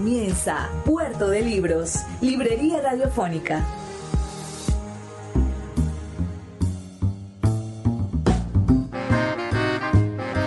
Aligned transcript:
Comienza 0.00 0.70
Puerto 0.86 1.28
de 1.28 1.42
Libros, 1.42 2.06
Librería 2.22 2.80
Radiofónica. 2.80 3.62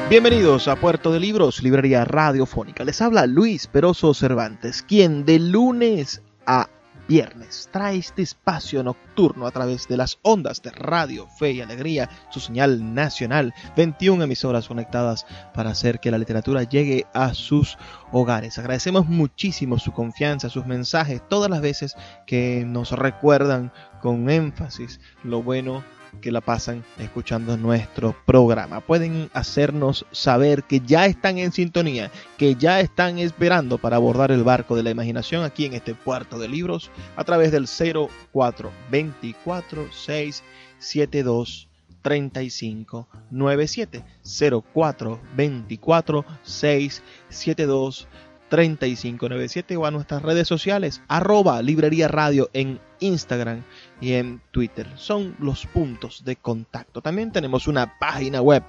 Bienvenidos 0.10 0.68
a 0.68 0.76
Puerto 0.76 1.12
de 1.12 1.20
Libros, 1.20 1.62
Librería 1.62 2.04
Radiofónica. 2.04 2.84
Les 2.84 3.00
habla 3.00 3.28
Luis 3.28 3.68
Peroso 3.68 4.16
Cervantes, 4.16 4.82
quien 4.82 5.24
de 5.24 5.38
lunes 5.38 6.24
a 6.48 6.68
viernes 7.08 7.70
trae 7.72 7.98
este 7.98 8.22
espacio 8.22 8.84
nocturno 8.84 9.48
a 9.48 9.52
través 9.52 9.88
de 9.88 9.98
las 9.98 10.20
ondas 10.22 10.62
de 10.62 10.72
Radio 10.72 11.28
Fe 11.28 11.52
y 11.52 11.62
Alegría, 11.62 12.10
su 12.30 12.40
señal 12.40 12.94
nacional, 12.94 13.54
21 13.76 14.24
emisoras 14.24 14.68
conectadas 14.68 15.26
para 15.54 15.72
hacer 15.72 16.00
que 16.00 16.12
la 16.12 16.18
literatura 16.18 16.64
llegue 16.64 17.06
a 17.14 17.34
sus 17.34 17.78
hogares. 18.12 18.58
Agradecemos 18.58 19.08
muchísimo 19.08 19.80
su 19.80 19.92
confianza, 19.92 20.50
sus 20.50 20.66
mensajes, 20.66 21.22
todas 21.30 21.50
las 21.50 21.62
veces 21.62 21.96
que 22.26 22.64
nos 22.66 22.92
recuerdan 22.92 23.72
con 24.02 24.30
énfasis 24.30 25.00
lo 25.24 25.42
bueno 25.42 25.84
que 26.22 26.32
la 26.32 26.42
pasan 26.42 26.84
escuchando 27.00 27.58
nuestro 27.58 28.16
programa. 28.26 28.82
Pueden 28.82 29.30
hacernos 29.34 30.06
saber 30.12 30.64
que 30.64 30.80
ya 30.80 31.06
están 31.06 31.38
en 31.38 31.52
sintonía, 31.52 32.10
que 32.38 32.56
ya 32.56 32.80
están 32.80 33.20
esperando 33.20 33.78
para 33.78 33.98
abordar 33.98 34.32
el 34.32 34.44
barco 34.44 34.76
de 34.76 34.84
la 34.84 34.92
imaginación 34.92 35.44
aquí 35.44 35.66
en 35.66 35.74
este 35.74 35.96
puerto 35.96 36.40
de 36.40 36.48
libros 36.48 36.92
a 37.16 37.24
través 37.24 37.52
del 37.52 37.68
0424 37.68 39.88
672 39.92 41.70
3597 42.02 44.04
0424 44.24 46.26
672 46.44 48.08
3597 48.54 49.78
o 49.78 49.88
a 49.88 49.92
nuestras 49.92 50.22
redes 50.22 50.48
sociales, 50.48 51.02
arroba 51.08 51.60
librería 51.64 52.08
radio 52.08 52.52
en 52.54 52.80
Instagram 53.00 53.64
y 54.04 54.14
en 54.16 54.42
Twitter. 54.52 54.90
Son 54.98 55.38
los 55.40 55.66
puntos 55.66 56.26
de 56.26 56.36
contacto. 56.36 57.02
También 57.02 57.32
tenemos 57.32 57.70
una 57.70 57.98
página 58.00 58.42
web 58.42 58.64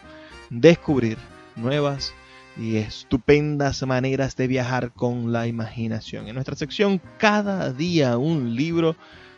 descubrir 0.49 1.17
nuevas 1.55 2.13
y 2.57 2.77
estupendas 2.77 3.84
maneras 3.84 4.35
de 4.35 4.47
viajar 4.47 4.91
con 4.91 5.31
la 5.31 5.47
imaginación. 5.47 6.28
En 6.28 6.35
nuestra 6.35 6.56
sección 6.56 7.01
Cada 7.17 7.72
día 7.72 8.17
un 8.17 8.55
libro 8.55 8.95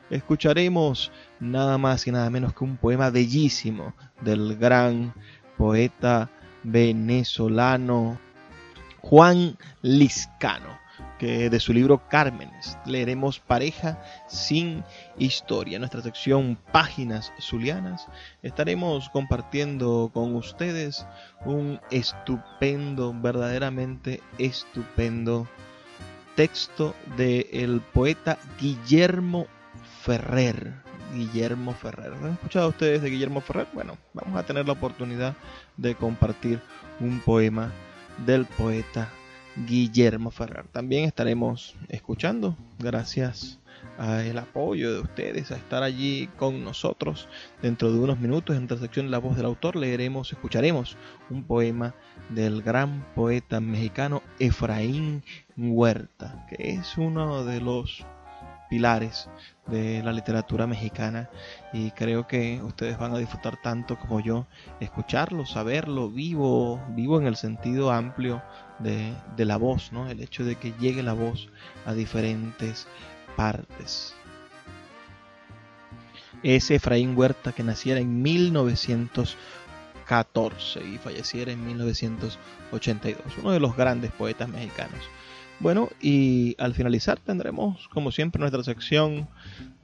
escucharemos 0.10 1.12
nada 1.40 1.78
más 1.78 2.08
y 2.08 2.12
nada 2.12 2.30
menos 2.30 2.54
que 2.54 2.64
un 2.64 2.78
poema 2.78 3.10
bellísimo 3.10 3.94
del 4.22 4.58
gran 4.58 5.14
poeta 5.58 6.30
venezolano 6.64 8.20
Juan 9.02 9.58
Liscano 9.82 10.81
de 11.22 11.60
su 11.60 11.72
libro 11.72 12.08
Cármenes 12.08 12.78
leeremos 12.86 13.40
Pareja 13.40 14.02
sin 14.28 14.84
historia. 15.20 15.76
En 15.76 15.82
nuestra 15.82 16.02
sección 16.02 16.58
Páginas 16.72 17.32
Zulianas 17.40 18.08
estaremos 18.42 19.08
compartiendo 19.10 20.10
con 20.14 20.36
ustedes 20.36 21.06
un 21.46 21.80
estupendo, 21.92 23.14
verdaderamente 23.14 24.22
estupendo 24.40 25.48
texto 26.36 26.96
del 27.18 27.82
poeta 27.94 28.40
Guillermo 28.60 29.46
Ferrer. 30.02 30.74
Guillermo 31.14 31.74
Ferrer. 31.74 32.14
¿Han 32.14 32.34
escuchado 32.34 32.70
ustedes 32.70 33.04
de 33.04 33.12
Guillermo 33.12 33.42
Ferrer? 33.42 33.68
Bueno, 33.74 33.98
vamos 34.14 34.40
a 34.40 34.44
tener 34.44 34.66
la 34.66 34.74
oportunidad 34.74 35.36
de 35.78 35.94
compartir 35.94 36.60
un 37.00 37.20
poema 37.20 37.72
del 38.26 38.46
poeta 38.46 39.10
Guillermo 39.56 40.32
Ferrer. 40.32 40.66
También 40.68 41.06
estaremos 41.06 41.76
escuchando, 41.90 42.56
gracias 42.80 43.60
al 43.98 44.38
apoyo 44.38 44.94
de 44.94 45.00
ustedes, 45.02 45.52
a 45.52 45.58
estar 45.58 45.84
allí 45.84 46.30
con 46.38 46.64
nosotros. 46.64 47.28
Dentro 47.62 47.92
de 47.92 48.00
unos 48.00 48.20
minutos, 48.20 48.56
en 48.56 48.64
nuestra 48.64 48.80
sección 48.80 49.12
La 49.12 49.20
voz 49.20 49.36
del 49.36 49.46
autor, 49.46 49.76
leeremos, 49.76 50.32
escucharemos 50.32 50.98
un 51.30 51.44
poema 51.44 51.94
del 52.30 52.62
gran 52.62 53.06
poeta 53.14 53.60
mexicano 53.60 54.24
Efraín 54.40 55.24
Huerta, 55.58 56.48
que 56.50 56.72
es 56.72 56.98
uno 56.98 57.44
de 57.44 57.62
los 57.62 58.06
pilares 58.72 59.30
de 59.68 60.02
la 60.02 60.12
literatura 60.14 60.66
mexicana 60.66 61.30
y 61.74 61.92
creo 61.92 62.26
que 62.26 62.62
ustedes 62.64 62.98
van 62.98 63.14
a 63.14 63.18
disfrutar 63.18 63.62
tanto 63.62 64.00
como 64.00 64.22
yo 64.22 64.48
escucharlo, 64.80 65.46
saberlo 65.46 66.10
vivo, 66.10 66.82
vivo 66.92 67.20
en 67.20 67.28
el 67.28 67.36
sentido 67.36 67.92
amplio 67.92 68.42
de, 68.80 69.14
la 69.46 69.58
voz, 69.58 69.92
¿no? 69.92 70.10
el 70.10 70.22
hecho 70.22 70.46
de 70.46 70.56
que 70.56 70.72
llegue 70.80 71.04
la 71.04 71.12
voz 71.12 71.50
a 71.86 71.94
diferentes 71.94 72.88
partes. 73.36 74.16
Ese 76.42 76.76
Efraín 76.76 77.18
Huerta 77.18 77.52
que 77.52 77.64
naciera 77.64 78.00
en 78.00 78.22
1914 78.22 80.82
y 80.82 80.98
falleciera 80.98 81.52
en 81.52 81.66
1982, 81.66 83.38
uno 83.38 83.52
de 83.52 83.60
los 83.60 83.76
grandes 83.76 84.14
poetas 84.14 84.48
mexicanos. 84.48 85.02
Bueno, 85.62 85.90
y 86.02 86.56
al 86.58 86.74
finalizar 86.74 87.20
tendremos, 87.20 87.88
como 87.90 88.12
siempre, 88.12 88.40
nuestra 88.40 88.64
sección, 88.64 89.30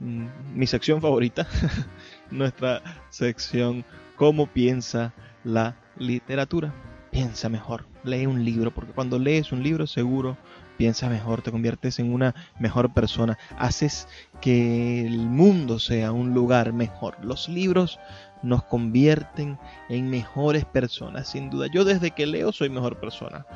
mm, 0.00 0.26
mi 0.54 0.66
sección 0.66 1.00
favorita, 1.00 1.46
nuestra 2.30 2.82
sección 3.10 3.84
¿Cómo 4.18 4.48
piensa 4.48 5.14
la 5.44 5.76
literatura? 5.96 6.74
Piensa 7.12 7.48
mejor, 7.48 7.86
lee 8.02 8.26
un 8.26 8.44
libro, 8.44 8.74
porque 8.74 8.90
cuando 8.90 9.16
lees 9.20 9.52
un 9.52 9.62
libro 9.62 9.86
seguro 9.86 10.36
piensa 10.76 11.08
mejor, 11.08 11.40
te 11.42 11.52
conviertes 11.52 12.00
en 12.00 12.12
una 12.12 12.34
mejor 12.58 12.92
persona, 12.92 13.38
haces 13.56 14.08
que 14.40 15.06
el 15.06 15.18
mundo 15.18 15.78
sea 15.78 16.10
un 16.10 16.34
lugar 16.34 16.72
mejor. 16.72 17.16
Los 17.24 17.48
libros 17.48 18.00
nos 18.42 18.64
convierten 18.64 19.56
en 19.88 20.10
mejores 20.10 20.64
personas, 20.64 21.28
sin 21.28 21.48
duda. 21.48 21.68
Yo 21.72 21.84
desde 21.84 22.10
que 22.10 22.26
leo 22.26 22.50
soy 22.50 22.70
mejor 22.70 22.98
persona. 22.98 23.46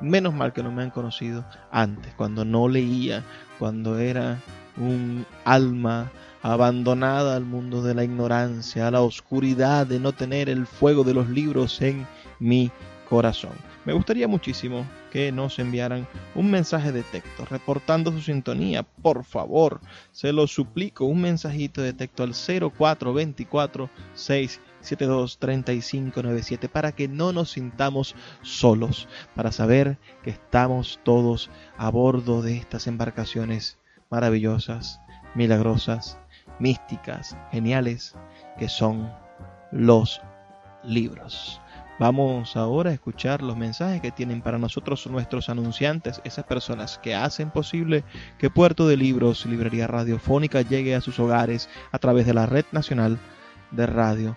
Menos 0.00 0.34
mal 0.34 0.52
que 0.52 0.62
no 0.62 0.72
me 0.72 0.82
han 0.82 0.90
conocido 0.90 1.44
antes, 1.70 2.12
cuando 2.14 2.44
no 2.44 2.68
leía, 2.68 3.22
cuando 3.58 3.98
era 3.98 4.38
un 4.76 5.24
alma 5.44 6.10
abandonada 6.42 7.36
al 7.36 7.44
mundo 7.44 7.82
de 7.82 7.94
la 7.94 8.04
ignorancia, 8.04 8.86
a 8.86 8.90
la 8.90 9.00
oscuridad 9.00 9.86
de 9.86 9.98
no 9.98 10.12
tener 10.12 10.50
el 10.50 10.66
fuego 10.66 11.04
de 11.04 11.14
los 11.14 11.30
libros 11.30 11.80
en 11.80 12.06
mi 12.38 12.70
corazón. 13.08 13.52
Me 13.84 13.92
gustaría 13.92 14.28
muchísimo 14.28 14.86
que 15.10 15.30
nos 15.30 15.58
enviaran 15.58 16.06
un 16.34 16.50
mensaje 16.50 16.90
de 16.90 17.02
texto 17.02 17.44
reportando 17.44 18.10
su 18.10 18.20
sintonía. 18.20 18.82
Por 18.82 19.24
favor, 19.24 19.80
se 20.10 20.32
lo 20.32 20.46
suplico, 20.46 21.04
un 21.04 21.20
mensajito 21.20 21.82
de 21.82 21.92
texto 21.92 22.22
al 22.22 22.34
0424 22.34 23.90
6 24.14 24.60
723597 24.84 26.68
para 26.68 26.92
que 26.92 27.08
no 27.08 27.32
nos 27.32 27.52
sintamos 27.52 28.14
solos, 28.42 29.08
para 29.34 29.52
saber 29.52 29.98
que 30.22 30.30
estamos 30.30 31.00
todos 31.02 31.50
a 31.76 31.90
bordo 31.90 32.42
de 32.42 32.56
estas 32.56 32.86
embarcaciones 32.86 33.78
maravillosas, 34.10 35.00
milagrosas, 35.34 36.18
místicas, 36.58 37.36
geniales, 37.50 38.14
que 38.58 38.68
son 38.68 39.12
los 39.72 40.20
libros. 40.84 41.60
Vamos 41.98 42.56
ahora 42.56 42.90
a 42.90 42.94
escuchar 42.94 43.40
los 43.40 43.56
mensajes 43.56 44.00
que 44.00 44.10
tienen 44.10 44.42
para 44.42 44.58
nosotros 44.58 45.06
nuestros 45.06 45.48
anunciantes, 45.48 46.20
esas 46.24 46.44
personas 46.44 46.98
que 46.98 47.14
hacen 47.14 47.50
posible 47.50 48.02
que 48.38 48.50
Puerto 48.50 48.88
de 48.88 48.96
Libros, 48.96 49.46
Librería 49.46 49.86
Radiofónica, 49.86 50.62
llegue 50.62 50.96
a 50.96 51.00
sus 51.00 51.20
hogares 51.20 51.68
a 51.92 51.98
través 52.00 52.26
de 52.26 52.34
la 52.34 52.46
red 52.46 52.64
nacional 52.72 53.18
de 53.70 53.86
Radio 53.86 54.36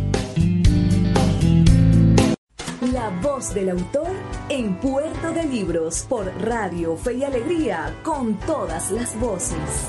La 2.93 3.11
voz 3.23 3.55
del 3.55 3.71
autor 3.71 4.11
en 4.49 4.75
Puerto 4.77 5.33
de 5.33 5.45
Libros 5.45 6.05
por 6.09 6.27
Radio 6.43 6.97
Fe 6.97 7.19
y 7.19 7.25
Alegría 7.25 7.95
con 8.03 8.35
todas 8.41 8.91
las 8.91 9.19
voces. 9.21 9.87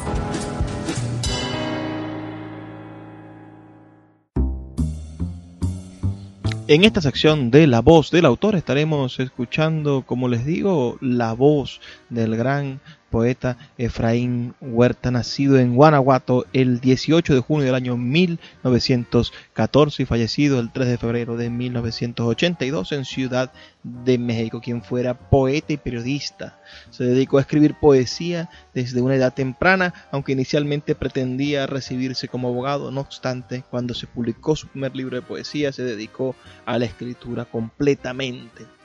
En 6.70 6.84
esta 6.84 7.02
sección 7.02 7.50
de 7.50 7.66
La 7.66 7.82
voz 7.82 8.12
del 8.12 8.26
autor 8.26 8.54
estaremos 8.54 9.20
escuchando, 9.20 10.04
como 10.06 10.28
les 10.28 10.46
digo, 10.46 11.00
la 11.02 11.34
voz 11.34 11.82
del 12.10 12.36
gran 12.36 12.80
poeta 13.10 13.58
Efraín 13.78 14.54
Huerta, 14.62 15.12
nacido 15.12 15.60
en 15.60 15.76
Guanajuato 15.76 16.46
el 16.54 16.80
18 16.80 17.34
de 17.34 17.42
junio 17.42 17.66
del 17.66 17.76
año 17.76 17.98
1914 17.98 20.04
y 20.04 20.06
fallecido 20.06 20.60
el 20.60 20.72
3 20.72 20.88
de 20.88 20.98
febrero 20.98 21.38
de 21.38 21.50
1982 21.50 22.92
en 22.92 23.06
Ciudad 23.06 23.52
de 23.84 24.18
México, 24.18 24.62
quien 24.62 24.84
fuera 24.84 25.30
poeta 25.30 25.74
y 25.74 25.78
periodista. 25.78 26.60
Se 26.90 27.04
dedicó 27.04 27.38
a 27.38 27.42
escribir 27.42 27.76
poesía 27.80 28.50
desde 28.74 29.02
una 29.02 29.16
edad 29.16 29.34
temprana, 29.34 29.94
aunque 30.12 30.34
inicialmente 30.34 30.96
pretendía 30.96 31.68
recibirse 31.68 32.28
como 32.28 32.50
abogado. 32.50 32.92
No 32.92 33.02
obstante, 33.02 33.64
cuando 33.70 33.94
se 33.94 34.08
publicó 34.08 34.56
su 34.56 34.68
primer 34.68 34.96
libro 34.96 35.16
de 35.16 35.22
poesía, 35.22 35.72
se 35.72 35.84
dedicó 35.84 36.36
a 36.66 36.78
la 36.78 36.86
escritura 36.86 37.46
completamente. 37.46 38.79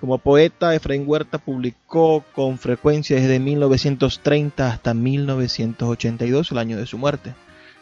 Como 0.00 0.16
poeta, 0.16 0.74
Efraín 0.74 1.04
Huerta 1.06 1.36
publicó 1.36 2.24
con 2.34 2.56
frecuencia 2.56 3.16
desde 3.16 3.38
1930 3.38 4.66
hasta 4.66 4.94
1982, 4.94 6.52
el 6.52 6.58
año 6.58 6.78
de 6.78 6.86
su 6.86 6.96
muerte. 6.96 7.34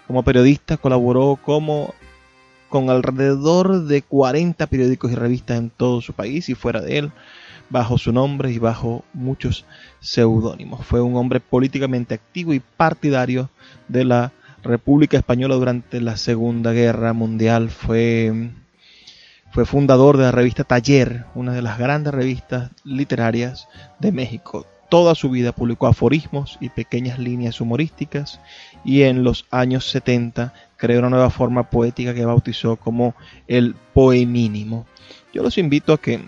Como 0.08 0.24
periodista 0.24 0.76
colaboró 0.78 1.38
como 1.40 1.94
con 2.68 2.90
alrededor 2.90 3.84
de 3.84 4.02
40 4.02 4.66
periódicos 4.66 5.12
y 5.12 5.14
revistas 5.14 5.58
en 5.58 5.70
todo 5.70 6.00
su 6.00 6.12
país 6.12 6.48
y 6.48 6.56
fuera 6.56 6.80
de 6.80 6.98
él, 6.98 7.12
bajo 7.70 7.98
su 7.98 8.12
nombre 8.12 8.50
y 8.50 8.58
bajo 8.58 9.04
muchos 9.12 9.64
seudónimos. 10.00 10.84
Fue 10.84 11.00
un 11.00 11.14
hombre 11.14 11.38
políticamente 11.38 12.14
activo 12.14 12.52
y 12.52 12.58
partidario 12.60 13.48
de 13.86 14.04
la 14.04 14.32
República 14.64 15.18
Española 15.18 15.54
durante 15.54 16.00
la 16.00 16.16
Segunda 16.16 16.72
Guerra 16.72 17.12
Mundial. 17.12 17.70
Fue 17.70 18.50
fue 19.50 19.64
fundador 19.64 20.16
de 20.16 20.24
la 20.24 20.32
revista 20.32 20.64
Taller, 20.64 21.24
una 21.34 21.52
de 21.52 21.62
las 21.62 21.78
grandes 21.78 22.12
revistas 22.12 22.70
literarias 22.84 23.68
de 23.98 24.12
México. 24.12 24.66
Toda 24.88 25.14
su 25.14 25.30
vida 25.30 25.52
publicó 25.52 25.86
aforismos 25.86 26.56
y 26.60 26.70
pequeñas 26.70 27.18
líneas 27.18 27.60
humorísticas 27.60 28.40
y 28.84 29.02
en 29.02 29.22
los 29.22 29.46
años 29.50 29.90
70 29.90 30.54
creó 30.76 31.00
una 31.00 31.10
nueva 31.10 31.30
forma 31.30 31.70
poética 31.70 32.14
que 32.14 32.24
bautizó 32.24 32.76
como 32.76 33.14
el 33.46 33.74
poemínimo. 33.92 34.86
Yo 35.32 35.42
los 35.42 35.58
invito 35.58 35.92
a 35.92 36.00
que 36.00 36.20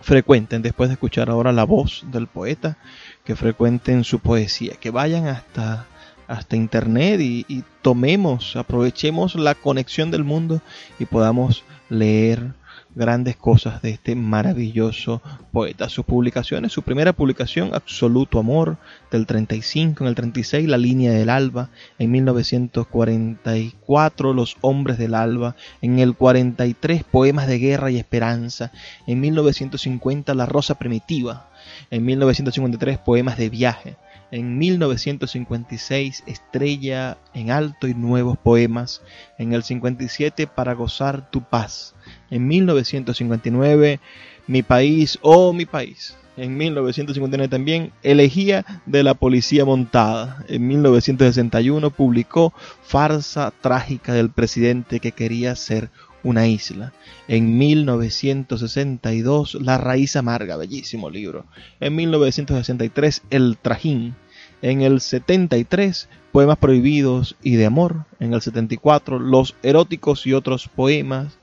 frecuenten, 0.00 0.62
después 0.62 0.88
de 0.88 0.94
escuchar 0.94 1.30
ahora 1.30 1.52
la 1.52 1.64
voz 1.64 2.04
del 2.10 2.26
poeta, 2.26 2.76
que 3.24 3.36
frecuenten 3.36 4.04
su 4.04 4.18
poesía, 4.20 4.74
que 4.80 4.90
vayan 4.90 5.26
hasta 5.26 5.86
hasta 6.28 6.56
internet 6.56 7.20
y, 7.20 7.46
y, 7.48 7.62
tomemos, 7.82 8.56
aprovechemos 8.56 9.36
la 9.36 9.54
conexión 9.54 10.10
del 10.10 10.24
mundo 10.24 10.60
y 10.98 11.04
podamos 11.04 11.62
leer 11.88 12.54
grandes 12.96 13.36
cosas 13.36 13.80
de 13.82 13.90
este 13.90 14.16
maravilloso 14.16 15.20
poeta. 15.52 15.90
Sus 15.90 16.06
publicaciones, 16.06 16.72
su 16.72 16.82
primera 16.82 17.12
publicación, 17.12 17.74
Absoluto 17.74 18.38
Amor, 18.38 18.78
del 19.10 19.26
35, 19.26 20.02
en 20.02 20.08
el 20.08 20.14
36, 20.14 20.66
La 20.66 20.78
Línea 20.78 21.12
del 21.12 21.28
Alba, 21.28 21.68
en 21.98 22.10
1944, 22.10 24.32
Los 24.32 24.56
Hombres 24.62 24.96
del 24.98 25.14
Alba, 25.14 25.56
en 25.82 25.98
el 25.98 26.14
43, 26.14 27.04
Poemas 27.04 27.46
de 27.46 27.58
Guerra 27.58 27.90
y 27.90 27.98
Esperanza, 27.98 28.72
en 29.06 29.20
1950, 29.20 30.32
La 30.34 30.46
Rosa 30.46 30.78
Primitiva, 30.78 31.50
en 31.90 32.02
1953, 32.04 32.98
Poemas 32.98 33.36
de 33.36 33.50
Viaje, 33.50 33.96
en 34.30 34.58
1956 34.58 36.24
Estrella 36.26 37.18
en 37.34 37.50
Alto 37.50 37.86
y 37.86 37.94
Nuevos 37.94 38.36
Poemas, 38.38 39.02
en 39.38 39.52
el 39.52 39.62
57 39.62 40.46
Para 40.46 40.74
Gozar 40.74 41.30
Tu 41.30 41.42
Paz, 41.42 41.94
en 42.30 42.46
1959 42.46 44.00
Mi 44.46 44.62
País, 44.62 45.18
oh 45.22 45.52
mi 45.52 45.66
país, 45.66 46.16
en 46.36 46.56
1959 46.56 47.48
también 47.48 47.92
Elegía 48.02 48.64
de 48.84 49.02
la 49.02 49.14
Policía 49.14 49.64
Montada, 49.64 50.44
en 50.48 50.66
1961 50.66 51.90
publicó 51.90 52.52
Farsa 52.82 53.52
Trágica 53.60 54.12
del 54.12 54.30
Presidente 54.30 55.00
que 55.00 55.12
quería 55.12 55.56
ser 55.56 55.90
una 56.26 56.46
isla. 56.48 56.92
En 57.28 57.56
1962, 57.56 59.54
La 59.62 59.78
raíz 59.78 60.16
amarga, 60.16 60.56
bellísimo 60.56 61.08
libro. 61.08 61.46
En 61.80 61.94
1963, 61.94 63.22
El 63.30 63.56
trajín. 63.56 64.16
En 64.60 64.82
el 64.82 65.00
73, 65.00 66.08
Poemas 66.32 66.58
prohibidos 66.58 67.36
y 67.42 67.54
de 67.54 67.66
amor. 67.66 68.06
En 68.18 68.34
el 68.34 68.42
74, 68.42 69.20
Los 69.20 69.54
eróticos 69.62 70.26
y 70.26 70.32
otros 70.32 70.68
poemas. 70.68 71.38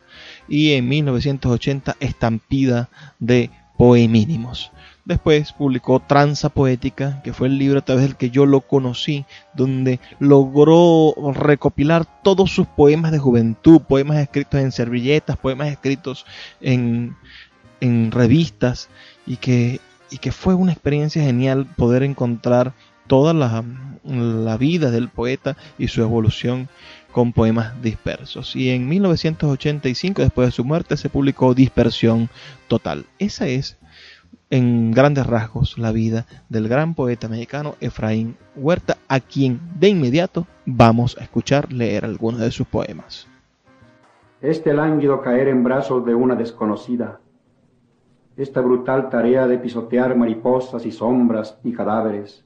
Y 0.50 0.74
en 0.74 0.90
1980, 0.90 1.96
Estampida 2.02 2.90
de 3.20 3.50
Después 5.06 5.52
publicó 5.52 6.00
Tranza 6.00 6.48
Poética, 6.48 7.22
que 7.24 7.34
fue 7.34 7.48
el 7.48 7.58
libro 7.58 7.80
a 7.80 7.86
través 7.86 8.06
del 8.06 8.16
que 8.16 8.30
yo 8.30 8.46
lo 8.46 8.62
conocí, 8.62 9.26
donde 9.54 10.00
logró 10.20 11.14
recopilar 11.34 12.06
todos 12.24 12.52
sus 12.52 12.66
poemas 12.66 13.12
de 13.12 13.20
juventud, 13.20 13.82
poemas 13.82 14.20
escritos 14.20 14.62
en 14.62 14.72
servilletas, 14.72 15.36
poemas 15.36 15.68
escritos 15.68 16.26
en, 16.62 17.18
en 17.82 18.12
revistas, 18.12 18.88
y 19.28 19.36
que, 19.36 19.82
y 20.10 20.20
que 20.20 20.32
fue 20.32 20.54
una 20.54 20.72
experiencia 20.72 21.22
genial 21.22 21.66
poder 21.76 22.04
encontrar 22.04 22.74
toda 23.08 23.34
la, 23.34 23.66
la 24.06 24.58
vida 24.58 24.92
del 24.92 25.10
poeta 25.10 25.58
y 25.78 25.90
su 25.90 26.02
evolución 26.02 26.70
con 27.14 27.32
poemas 27.32 27.82
dispersos. 27.82 28.56
Y 28.58 28.72
en 28.72 28.90
1985, 28.90 30.22
después 30.22 30.50
de 30.50 30.52
su 30.52 30.66
muerte, 30.66 30.98
se 30.98 31.10
publicó 31.10 31.54
Dispersión 31.54 32.28
Total. 32.68 33.06
Esa 33.20 33.48
es 33.48 33.78
en 34.50 34.92
grandes 34.92 35.26
rasgos 35.26 35.78
la 35.78 35.92
vida 35.92 36.26
del 36.50 36.68
gran 36.68 36.94
poeta 36.94 37.30
mexicano 37.30 37.76
Efraín 37.80 38.36
Huerta, 38.56 38.98
a 39.08 39.20
quien 39.20 39.60
de 39.80 39.90
inmediato 39.90 40.46
vamos 40.66 41.18
a 41.18 41.24
escuchar 41.24 41.72
leer 41.72 42.04
algunos 42.04 42.42
de 42.42 42.52
sus 42.52 42.68
poemas. 42.68 43.28
Este 44.42 44.74
lánguido 44.74 45.22
caer 45.22 45.48
en 45.48 45.64
brazos 45.64 46.06
de 46.06 46.14
una 46.14 46.36
desconocida, 46.36 47.20
esta 48.36 48.62
brutal 48.62 49.10
tarea 49.10 49.48
de 49.48 49.58
pisotear 49.58 50.16
mariposas 50.16 50.86
y 50.86 50.92
sombras 50.92 51.58
y 51.64 51.72
cadáveres, 51.72 52.44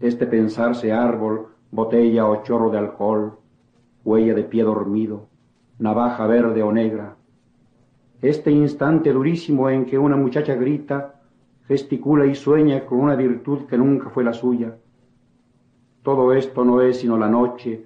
este 0.00 0.26
pensarse 0.26 0.92
árbol, 0.92 1.48
botella 1.70 2.26
o 2.26 2.42
chorro 2.42 2.70
de 2.70 2.78
alcohol, 2.78 3.38
huella 4.04 4.34
de 4.34 4.44
pie 4.44 4.62
dormido, 4.64 5.28
navaja 5.78 6.26
verde 6.26 6.62
o 6.62 6.72
negra, 6.72 7.16
este 8.22 8.52
instante 8.52 9.12
durísimo 9.12 9.68
en 9.68 9.84
que 9.84 9.98
una 9.98 10.16
muchacha 10.16 10.54
grita, 10.54 11.20
gesticula 11.66 12.24
y 12.24 12.36
sueña 12.36 12.86
con 12.86 13.00
una 13.00 13.16
virtud 13.16 13.66
que 13.66 13.76
nunca 13.76 14.10
fue 14.10 14.22
la 14.22 14.32
suya. 14.32 14.76
Todo 16.04 16.32
esto 16.32 16.64
no 16.64 16.80
es 16.80 17.00
sino 17.00 17.18
la 17.18 17.28
noche, 17.28 17.84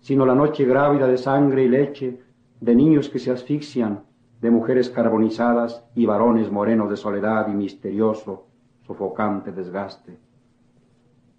sino 0.00 0.26
la 0.26 0.34
noche 0.34 0.66
grávida 0.66 1.06
de 1.06 1.16
sangre 1.16 1.64
y 1.64 1.68
leche, 1.68 2.20
de 2.60 2.74
niños 2.74 3.08
que 3.08 3.18
se 3.18 3.30
asfixian, 3.30 4.00
de 4.42 4.50
mujeres 4.50 4.90
carbonizadas 4.90 5.82
y 5.94 6.04
varones 6.04 6.52
morenos 6.52 6.90
de 6.90 6.98
soledad 6.98 7.48
y 7.48 7.54
misterioso, 7.54 8.44
sofocante 8.86 9.52
desgaste. 9.52 10.18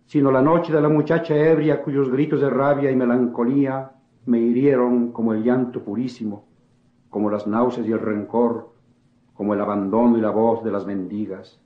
Sino 0.06 0.32
la 0.32 0.42
noche 0.42 0.74
de 0.74 0.82
la 0.82 0.90
muchacha 0.90 1.36
ebria 1.36 1.84
cuyos 1.84 2.10
gritos 2.10 2.42
de 2.42 2.50
rabia 2.50 2.90
y 2.90 2.96
melancolía 2.96 3.92
me 4.26 4.40
hirieron 4.40 5.12
como 5.12 5.34
el 5.34 5.44
llanto 5.44 5.82
purísimo, 5.84 6.46
como 7.10 7.30
las 7.30 7.48
náuseas 7.48 7.88
y 7.88 7.92
el 7.92 8.00
rencor, 8.00 8.70
como 9.34 9.54
el 9.54 9.62
abandono 9.62 10.18
y 10.18 10.22
la 10.22 10.30
voz 10.30 10.64
de 10.64 10.72
las 10.72 10.86
mendigas. 10.86 11.60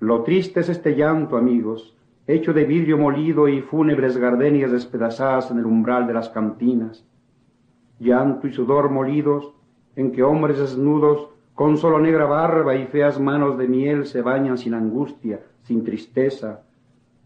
Lo 0.00 0.22
triste 0.22 0.60
es 0.60 0.68
este 0.68 0.94
llanto, 0.94 1.36
amigos, 1.36 1.96
hecho 2.26 2.52
de 2.52 2.64
vidrio 2.64 2.98
molido 2.98 3.48
y 3.48 3.62
fúnebres 3.62 4.16
gardenias 4.16 4.70
despedazadas 4.70 5.50
en 5.50 5.58
el 5.58 5.66
umbral 5.66 6.06
de 6.06 6.14
las 6.14 6.28
cantinas. 6.28 7.06
Llanto 7.98 8.46
y 8.46 8.52
sudor 8.52 8.90
molidos 8.90 9.54
en 9.94 10.12
que 10.12 10.22
hombres 10.22 10.58
desnudos 10.58 11.28
con 11.54 11.78
solo 11.78 11.98
negra 11.98 12.26
barba 12.26 12.76
y 12.76 12.84
feas 12.86 13.18
manos 13.18 13.56
de 13.56 13.66
miel 13.66 14.04
se 14.04 14.20
bañan 14.20 14.58
sin 14.58 14.74
angustia, 14.74 15.40
sin 15.62 15.84
tristeza. 15.84 16.60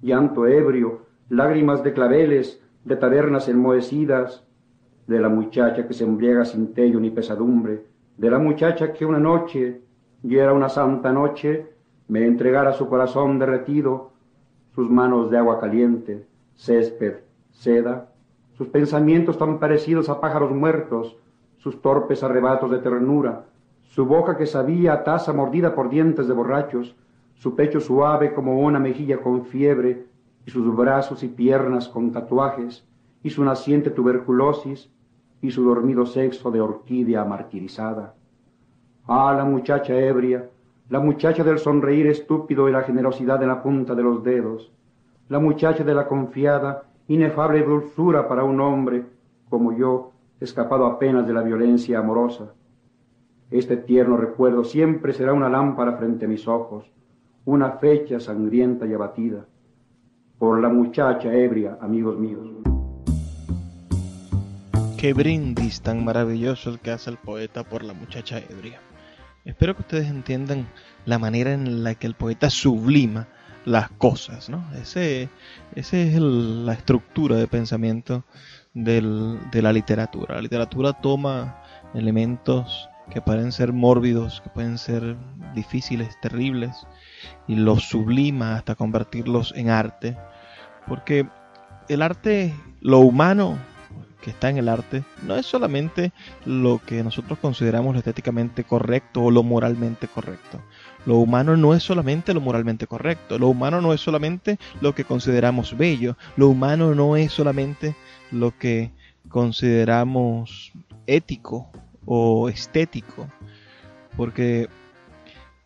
Llanto 0.03 0.47
ebrio, 0.47 1.01
lágrimas 1.29 1.83
de 1.83 1.93
claveles, 1.93 2.63
de 2.85 2.97
tabernas 2.97 3.49
enmohecidas, 3.49 4.45
de 5.07 5.21
la 5.21 5.29
muchacha 5.29 5.87
que 5.87 5.95
se 5.95 6.05
embriaga 6.05 6.45
sin 6.45 6.73
tello 6.73 7.01
ni 7.01 7.11
pesadumbre, 7.11 7.85
de 8.17 8.31
la 8.31 8.39
muchacha 8.39 8.93
que 8.93 9.05
una 9.05 9.19
noche, 9.19 9.81
y 10.23 10.37
era 10.37 10.53
una 10.53 10.69
santa 10.69 11.13
noche, 11.13 11.67
me 12.09 12.27
entregara 12.27 12.73
su 12.73 12.89
corazón 12.89 13.39
derretido, 13.39 14.11
sus 14.75 14.91
manos 14.91 15.31
de 15.31 15.39
agua 15.39 15.61
caliente, 15.61 16.27
césped, 16.55 17.19
seda, 17.51 18.11
sus 18.53 18.69
pensamientos 18.69 19.39
tan 19.39 19.59
parecidos 19.59 20.09
a 20.09 20.21
pájaros 20.21 20.51
muertos, 20.53 21.17
sus 21.59 21.81
torpes 21.81 22.23
arrebatos 22.23 22.71
de 22.71 22.79
ternura, 22.79 23.47
su 23.83 24.07
boca 24.07 24.37
que 24.37 24.47
sabía 24.47 24.93
a 24.93 25.05
taza 25.05 25.33
mordida 25.33 25.75
por 25.75 25.91
dientes 25.91 26.29
de 26.29 26.35
borrachos, 26.35 26.95
su 27.35 27.57
pecho 27.57 27.81
suave 27.81 28.33
como 28.35 28.61
una 28.61 28.79
mejilla 28.79 29.19
con 29.19 29.47
fiebre, 29.47 30.05
y 30.47 30.51
sus 30.51 30.75
brazos 30.77 31.23
y 31.23 31.29
piernas 31.29 31.89
con 31.89 32.13
tatuajes, 32.13 32.85
y 33.23 33.31
su 33.31 33.45
naciente 33.45 33.91
tuberculosis, 33.91 34.91
y 35.43 35.51
su 35.51 35.65
dormido 35.65 36.07
sexo 36.07 36.51
de 36.51 36.61
orquídea 36.61 37.25
martirizada. 37.25 38.15
Ah, 39.07 39.35
la 39.37 39.45
muchacha 39.45 39.95
ebria, 39.95 40.49
la 40.89 41.01
muchacha 41.01 41.45
del 41.45 41.59
sonreír 41.59 42.07
estúpido 42.07 42.69
y 42.69 42.73
la 42.73 42.83
generosidad 42.83 43.43
en 43.43 43.49
la 43.49 43.63
punta 43.63 43.95
de 43.95 44.03
los 44.03 44.23
dedos, 44.23 44.73
la 45.29 45.39
muchacha 45.39 45.85
de 45.85 45.95
la 45.95 46.07
confiada, 46.07 46.85
inefable 47.09 47.63
dulzura 47.63 48.29
para 48.29 48.45
un 48.45 48.61
hombre 48.61 49.05
como 49.49 49.77
yo, 49.77 50.13
escapado 50.39 50.87
apenas 50.87 51.27
de 51.27 51.35
la 51.35 51.43
violencia 51.43 51.99
amorosa. 51.99 52.55
Este 53.51 53.77
tierno 53.77 54.17
recuerdo 54.17 54.65
siempre 54.65 55.13
será 55.13 55.33
una 55.33 55.49
lámpara 55.49 55.97
frente 55.97 56.25
a 56.25 56.29
mis 56.29 56.47
ojos, 56.47 56.91
una 57.45 57.73
fecha 57.73 58.21
sangrienta 58.21 58.87
y 58.87 58.95
abatida, 58.95 59.45
por 60.41 60.59
la 60.59 60.71
muchacha 60.71 61.31
ebria, 61.31 61.77
amigos 61.83 62.19
míos. 62.19 62.49
Qué 64.97 65.13
brindis 65.13 65.83
tan 65.83 66.03
maravilloso 66.03 66.71
el 66.71 66.79
que 66.81 66.93
hace 66.93 67.11
el 67.11 67.19
poeta 67.19 67.63
por 67.63 67.85
la 67.85 67.93
muchacha 67.93 68.39
ebria. 68.39 68.81
Espero 69.45 69.75
que 69.77 69.83
ustedes 69.83 70.09
entiendan 70.09 70.67
la 71.05 71.19
manera 71.19 71.53
en 71.53 71.85
la 71.85 71.95
que 71.95 72.07
el 72.07 72.15
poeta 72.15 72.49
sublima 72.49 73.29
las 73.67 73.91
cosas, 73.91 74.49
¿no? 74.49 74.65
Ese, 74.81 75.29
ese 75.75 76.09
es 76.09 76.19
la 76.19 76.73
estructura 76.73 77.37
de 77.37 77.47
pensamiento 77.47 78.25
del, 78.73 79.39
de 79.53 79.61
la 79.61 79.75
literatura. 79.75 80.37
La 80.37 80.43
literatura 80.43 80.95
toma 80.95 81.63
elementos 81.93 82.89
que 83.11 83.21
pueden 83.21 83.53
ser 83.53 83.75
mórbidos, 83.75 84.41
que 84.41 84.49
pueden 84.49 84.79
ser 84.79 85.17
difíciles, 85.55 86.19
terribles, 86.23 86.87
y 87.47 87.57
los 87.57 87.83
sublima 87.83 88.57
hasta 88.57 88.75
convertirlos 88.75 89.53
en 89.57 89.69
arte, 89.69 90.17
porque 90.87 91.27
el 91.89 92.03
arte, 92.03 92.55
lo 92.81 92.99
humano 93.01 93.59
que 94.21 94.31
está 94.31 94.51
en 94.51 94.59
el 94.59 94.69
arte 94.69 95.03
no 95.27 95.37
es 95.37 95.47
solamente 95.47 96.13
lo 96.45 96.81
que 96.85 97.03
nosotros 97.03 97.39
consideramos 97.39 97.97
estéticamente 97.97 98.65
correcto 98.65 99.23
o 99.23 99.31
lo 99.31 99.43
moralmente 99.43 100.09
correcto. 100.09 100.61
Lo 101.07 101.17
humano 101.17 101.57
no 101.57 101.75
es 101.75 101.83
solamente 101.83 102.35
lo 102.35 102.41
moralmente 102.41 102.87
correcto, 102.87 103.39
lo 103.39 103.49
humano 103.49 103.81
no 103.81 103.93
es 103.95 104.01
solamente 104.01 104.59
lo 104.81 104.95
que 104.95 105.05
consideramos 105.05 105.77
bello, 105.77 106.17
lo 106.37 106.49
humano 106.49 106.95
no 106.95 107.17
es 107.17 107.33
solamente 107.33 107.95
lo 108.31 108.57
que 108.59 108.93
consideramos 109.29 110.73
ético 111.07 111.71
o 112.05 112.49
estético, 112.49 113.29
porque 114.17 114.69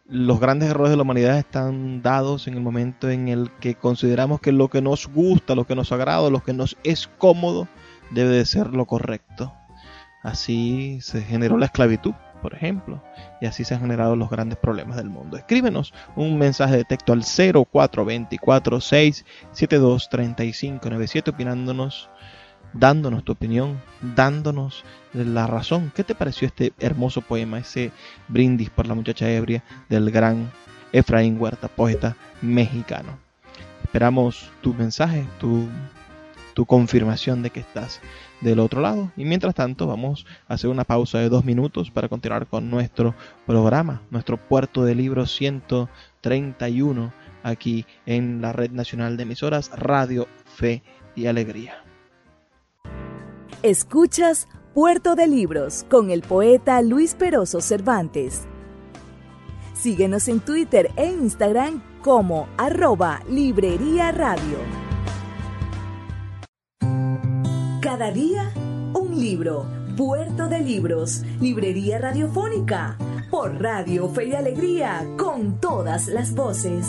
los 0.07 0.39
grandes 0.39 0.71
errores 0.71 0.91
de 0.91 0.97
la 0.97 1.03
humanidad 1.03 1.39
están 1.39 2.03
dados 2.03 2.47
en 2.47 2.55
el 2.55 2.61
momento 2.61 3.09
en 3.11 3.29
el 3.29 3.51
que 3.61 3.75
consideramos 3.75 4.41
que 4.41 4.53
lo 4.53 4.69
que 4.69 4.83
nos 4.83 5.07
gusta, 5.09 5.55
lo 5.55 5.67
que 5.67 5.75
nos 5.75 5.93
agrada, 5.93 6.29
lo 6.31 6.43
que 6.43 6.53
nos 6.53 6.77
es 6.85 7.09
cómodo, 7.19 7.69
debe 8.11 8.37
de 8.37 8.45
ser 8.45 8.69
lo 8.69 8.85
correcto. 8.87 9.53
Así 10.23 10.99
se 11.01 11.23
generó 11.23 11.57
la 11.59 11.67
esclavitud, 11.67 12.15
por 12.43 12.55
ejemplo, 12.55 13.03
y 13.41 13.47
así 13.47 13.65
se 13.65 13.75
han 13.75 13.81
generado 13.81 14.17
los 14.17 14.29
grandes 14.29 14.59
problemas 14.59 14.97
del 14.97 15.09
mundo. 15.09 15.37
Escríbenos 15.37 15.95
un 16.17 16.39
mensaje 16.39 16.77
de 16.77 16.85
texto 16.85 17.13
al 17.15 17.23
0424 17.23 18.81
672 18.81 20.09
3597 20.11 21.31
opinándonos, 21.31 22.11
dándonos 22.75 23.25
tu 23.25 23.33
opinión, 23.33 23.81
dándonos 24.15 24.85
la 25.13 25.47
razón. 25.47 25.93
¿Qué 25.95 26.05
te 26.05 26.15
pareció 26.15 26.47
este 26.47 26.73
hermoso 26.79 27.23
poema, 27.23 27.59
ese 27.59 27.93
brindis 28.29 28.71
por 28.71 28.87
la 28.87 28.95
muchacha 28.95 29.31
ebria 29.31 29.63
del 29.89 30.11
gran 30.11 30.51
Efraín 30.93 31.41
Huerta, 31.41 31.69
poeta 31.69 32.17
mexicano? 32.43 33.19
Esperamos 33.83 34.51
tu 34.61 34.75
mensaje, 34.75 35.25
tu 35.39 35.69
tu 36.55 36.65
confirmación 36.65 37.43
de 37.43 37.51
que 37.51 37.61
estás 37.61 38.01
del 38.41 38.61
otro 38.61 38.81
lado. 38.81 39.11
Y 39.17 39.25
mientras 39.25 39.55
tanto 39.55 39.87
vamos 39.87 40.25
a 40.49 40.55
hacer 40.55 40.71
una 40.71 40.85
pausa 40.85 41.19
de 41.19 41.29
dos 41.29 41.45
minutos 41.45 41.91
para 41.91 42.09
continuar 42.09 42.47
con 42.47 42.71
nuestro 42.71 43.15
programa, 43.47 44.03
nuestro 44.11 44.37
puerto 44.39 44.85
de 44.85 44.95
libros 44.95 45.35
131 45.35 47.13
aquí 47.43 47.85
en 48.07 48.41
la 48.41 48.53
Red 48.53 48.71
Nacional 48.71 49.17
de 49.17 49.25
Emisoras 49.25 49.71
Radio 49.71 50.29
Fe 50.45 50.83
y 51.15 51.27
Alegría. 51.27 51.85
Escuchas 53.65 54.47
Puerto 54.75 55.15
de 55.15 55.27
Libros 55.27 55.87
con 55.89 56.11
el 56.11 56.21
poeta 56.21 56.83
Luis 56.83 57.15
Peroso 57.15 57.63
Cervantes. 57.63 58.43
Síguenos 59.73 60.29
en 60.29 60.41
Twitter 60.41 60.91
e 60.97 61.07
Instagram 61.07 61.83
como 62.03 62.47
arroba 62.59 63.23
Librería 63.27 64.13
Radio. 64.13 64.59
Cada 67.81 68.11
día, 68.11 68.53
un 68.93 69.19
libro. 69.19 69.65
Puerto 69.97 70.49
de 70.49 70.61
Libros, 70.61 71.23
Librería 71.41 71.99
Radiofónica, 71.99 72.99
por 73.31 73.63
Radio 73.63 74.11
Fe 74.11 74.27
y 74.27 74.35
Alegría, 74.35 75.07
con 75.17 75.59
todas 75.59 76.09
las 76.09 76.35
voces. 76.35 76.85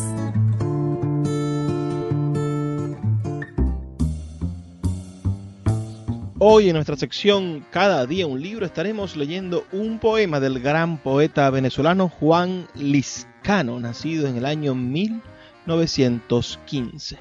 Hoy 6.47 6.69
en 6.69 6.75
nuestra 6.75 6.95
sección 6.95 7.65
Cada 7.71 8.05
día 8.05 8.27
un 8.27 8.39
libro 8.39 8.67
estaremos 8.67 9.15
leyendo 9.15 9.65
un 9.71 9.97
poema 9.97 10.39
del 10.39 10.59
gran 10.59 10.99
poeta 10.99 11.49
venezolano 11.49 12.07
Juan 12.07 12.67
Liscano, 12.75 13.79
nacido 13.79 14.27
en 14.27 14.37
el 14.37 14.45
año 14.45 14.75
1915 14.75 17.17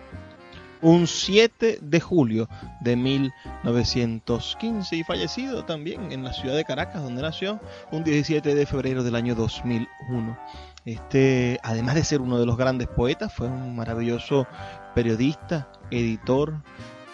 un 0.83 1.07
7 1.07 1.79
de 1.81 2.01
julio 2.01 2.51
de 2.83 2.97
1915 2.97 4.95
y 4.95 5.05
fallecido 5.05 5.65
también 5.65 6.13
en 6.13 6.23
la 6.23 6.35
ciudad 6.35 6.55
de 6.55 6.67
Caracas, 6.67 7.03
donde 7.03 7.23
nació 7.23 7.59
un 7.91 8.05
17 8.05 8.55
de 8.55 8.67
febrero 8.67 9.03
del 9.03 9.15
año 9.15 9.35
2001. 9.35 10.39
Este, 10.85 11.59
además 11.63 11.95
de 11.95 12.05
ser 12.05 12.21
uno 12.21 12.39
de 12.39 12.45
los 12.45 12.59
grandes 12.59 12.89
poetas, 12.89 13.33
fue 13.33 13.47
un 13.47 13.75
maravilloso 13.75 14.47
periodista, 14.95 15.73
editor 15.91 16.61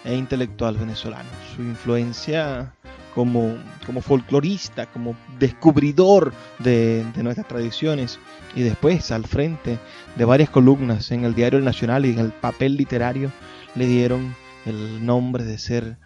e 0.04 0.14
intelectual 0.14 0.76
venezolano. 0.76 1.28
Su 1.54 1.62
influencia 1.62 2.74
como, 3.14 3.56
como 3.86 4.00
folclorista, 4.00 4.86
como 4.86 5.16
descubridor 5.38 6.32
de, 6.58 7.04
de, 7.14 7.22
nuestras 7.22 7.48
tradiciones 7.48 8.18
y 8.54 8.62
después 8.62 9.10
al 9.10 9.26
frente 9.26 9.78
de 10.16 10.24
varias 10.24 10.50
columnas 10.50 11.10
en 11.10 11.24
el 11.24 11.34
Diario 11.34 11.60
Nacional 11.60 12.06
y 12.06 12.10
en 12.10 12.18
el 12.20 12.32
papel 12.32 12.76
literario 12.76 13.32
le 13.74 13.86
dieron 13.86 14.34
el 14.66 15.04
nombre 15.04 15.44
de 15.44 15.58
ser 15.58 15.98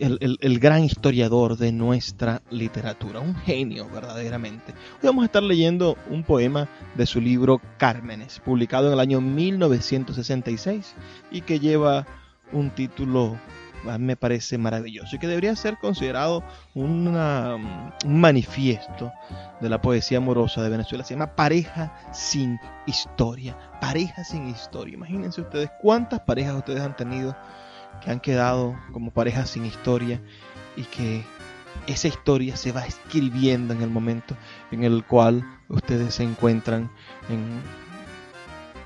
el, 0.00 0.58
gran 0.60 0.84
historiador 0.84 1.56
de 1.56 1.72
nuestra 1.72 2.42
literatura, 2.50 3.20
un 3.20 3.34
genio 3.34 3.88
verdaderamente. 3.88 4.72
Hoy 4.72 5.06
vamos 5.08 5.22
a 5.22 5.26
estar 5.26 5.42
leyendo 5.42 5.96
un 6.08 6.22
poema 6.22 6.68
de 6.94 7.06
su 7.06 7.20
libro 7.20 7.60
Cármenes, 7.78 8.40
publicado 8.44 8.88
en 8.88 8.92
el 8.94 9.00
año 9.00 9.20
1966 9.20 10.94
y 11.30 11.40
que 11.40 11.58
lleva 11.58 12.06
un 12.52 12.70
título 12.70 13.38
me 13.98 14.16
parece 14.16 14.58
maravilloso 14.58 15.16
y 15.16 15.18
que 15.18 15.26
debería 15.26 15.54
ser 15.54 15.78
considerado 15.78 16.42
un 16.74 17.12
manifiesto 18.04 19.12
de 19.60 19.68
la 19.68 19.80
poesía 19.80 20.18
amorosa 20.18 20.62
de 20.62 20.68
Venezuela. 20.68 21.04
Se 21.04 21.14
llama 21.14 21.34
Pareja 21.34 21.92
sin 22.12 22.58
historia. 22.86 23.56
Pareja 23.80 24.24
sin 24.24 24.48
historia. 24.48 24.94
Imagínense 24.94 25.40
ustedes 25.40 25.70
cuántas 25.80 26.20
parejas 26.20 26.56
ustedes 26.56 26.80
han 26.80 26.96
tenido 26.96 27.36
que 28.02 28.10
han 28.10 28.20
quedado 28.20 28.76
como 28.92 29.10
parejas 29.10 29.50
sin 29.50 29.64
historia 29.64 30.20
y 30.76 30.82
que 30.82 31.24
esa 31.86 32.08
historia 32.08 32.56
se 32.56 32.72
va 32.72 32.86
escribiendo 32.86 33.72
en 33.72 33.82
el 33.82 33.90
momento 33.90 34.36
en 34.70 34.84
el 34.84 35.04
cual 35.04 35.44
ustedes 35.68 36.14
se 36.14 36.24
encuentran 36.24 36.90
en, 37.28 37.60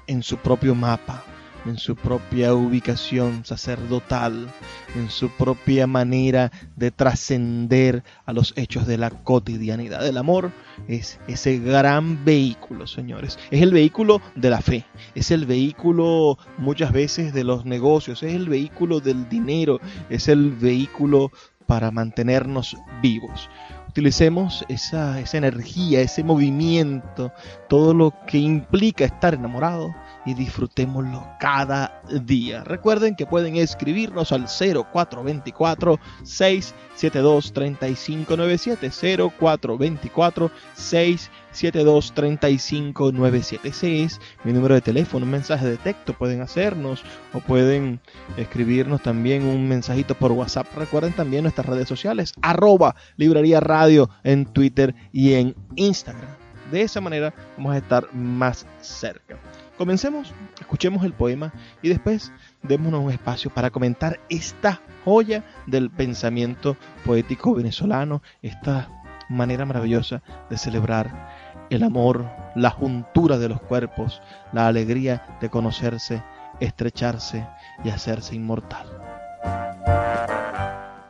en 0.07 0.23
su 0.23 0.37
propio 0.37 0.75
mapa, 0.75 1.23
en 1.67 1.79
su 1.79 1.97
propia 1.97 2.55
ubicación 2.55 3.45
sacerdotal, 3.45 4.49
en 4.97 5.11
su 5.11 5.31
propia 5.31 5.87
manera 5.87 6.51
de 6.77 6.91
trascender 6.91 8.03
a 8.27 8.33
los 8.33 8.53
hechos 8.57 8.87
de 8.87 8.99
la 8.99 9.11
cotidianidad. 9.11 10.07
El 10.07 10.19
amor 10.19 10.53
es 10.89 11.21
ese 11.29 11.59
gran 11.59 12.25
vehículo, 12.25 12.87
señores. 12.87 13.39
Es 13.51 13.63
el 13.63 13.73
vehículo 13.73 14.21
de 14.35 14.51
la 14.51 14.61
fe, 14.61 14.85
es 15.15 15.31
el 15.31 15.47
vehículo 15.47 16.39
muchas 16.59 16.93
veces 16.93 17.33
de 17.33 17.45
los 17.45 17.65
negocios, 17.65 18.23
es 18.23 18.35
el 18.35 18.49
vehículo 18.49 19.01
del 19.01 19.29
dinero, 19.29 19.81
es 20.11 20.29
el 20.29 20.51
vehículo 20.51 21.31
para 21.67 21.91
mantenernos 21.91 22.77
vivos 23.01 23.49
utilicemos 23.93 24.65
esa, 24.71 25.21
esa, 25.21 25.37
energía, 25.37 26.01
ese 26.01 26.25
movimiento, 26.25 27.31
todo 27.69 27.93
lo 27.93 28.15
que 28.27 28.39
implica 28.39 29.05
estar 29.05 29.35
enamorado 29.35 29.95
y 30.25 30.35
disfrutémoslo 30.35 31.27
cada 31.41 32.03
día. 32.25 32.65
Recuerden 32.65 33.17
que 33.17 33.27
pueden 33.27 33.57
escribirnos 33.57 34.33
al 34.33 34.47
0424 34.47 35.99
672 36.23 37.53
3597 37.53 38.91
0424 39.39 40.51
672 40.75 42.13
3597 42.13 43.69
ese 43.69 44.03
es 44.03 44.21
mi 44.45 44.53
número 44.53 44.75
de 44.75 44.81
teléfono, 44.81 45.25
un 45.25 45.33
mensaje 45.33 45.67
de 45.67 45.77
texto 45.77 46.13
pueden 46.13 46.41
hacernos 46.41 47.03
o 47.33 47.41
pueden 47.41 48.01
escribirnos 48.37 49.03
también 49.03 49.45
un 49.45 49.69
mensajito 49.69 50.15
por 50.15 50.33
WhatsApp. 50.33 50.67
Recuerden 50.77 51.13
también 51.13 51.43
nuestras 51.43 51.67
redes 51.67 51.89
sociales, 51.89 52.35
arroba 52.43 52.95
librería 53.17 53.61
radio 53.61 54.11
en 54.25 54.47
Twitter 54.47 54.95
y 55.13 55.35
en 55.35 55.55
Instagram. 55.77 56.31
De 56.71 56.83
esa 56.83 57.01
manera 57.01 57.35
vamos 57.57 57.75
a 57.75 57.79
estar 57.79 58.13
más 58.15 58.67
cerca. 58.81 59.39
Comencemos, 59.83 60.33
escuchemos 60.61 61.05
el 61.05 61.13
poema 61.13 61.53
y 61.83 61.89
después 61.89 62.31
démonos 62.63 63.03
un 63.03 63.11
espacio 63.11 63.53
para 63.53 63.71
comentar 63.71 64.21
esta 64.29 64.81
joya 65.05 65.43
del 65.67 65.91
pensamiento 65.91 66.77
poético 67.05 67.53
venezolano, 67.57 68.23
esta 68.43 68.89
manera 69.29 69.67
maravillosa 69.67 70.23
de 70.49 70.57
celebrar 70.57 71.67
el 71.69 71.83
amor, 71.83 72.31
la 72.55 72.71
juntura 72.71 73.39
de 73.39 73.49
los 73.49 73.61
cuerpos, 73.61 74.23
la 74.53 74.69
alegría 74.69 75.37
de 75.41 75.51
conocerse, 75.51 76.23
estrecharse 76.61 77.45
y 77.83 77.89
hacerse 77.89 78.37
inmortal. 78.37 78.87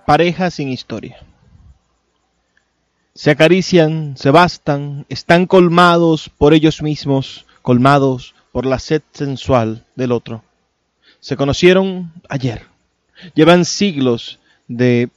Pareja 0.06 0.50
sin 0.50 0.70
historia. 0.70 1.18
Se 3.12 3.32
acarician, 3.32 4.16
se 4.16 4.30
bastan, 4.30 5.04
están 5.10 5.44
colmados 5.44 6.30
por 6.30 6.54
ellos 6.54 6.80
mismos, 6.80 7.44
colmados 7.60 8.34
por 8.52 8.66
la 8.66 8.78
sed 8.78 9.02
sensual 9.12 9.84
del 9.96 10.12
otro. 10.12 10.44
Se 11.20 11.36
conocieron 11.36 12.12
ayer. 12.28 12.66
Llevan 13.34 13.64
siglos 13.64 14.38
de 14.68 15.10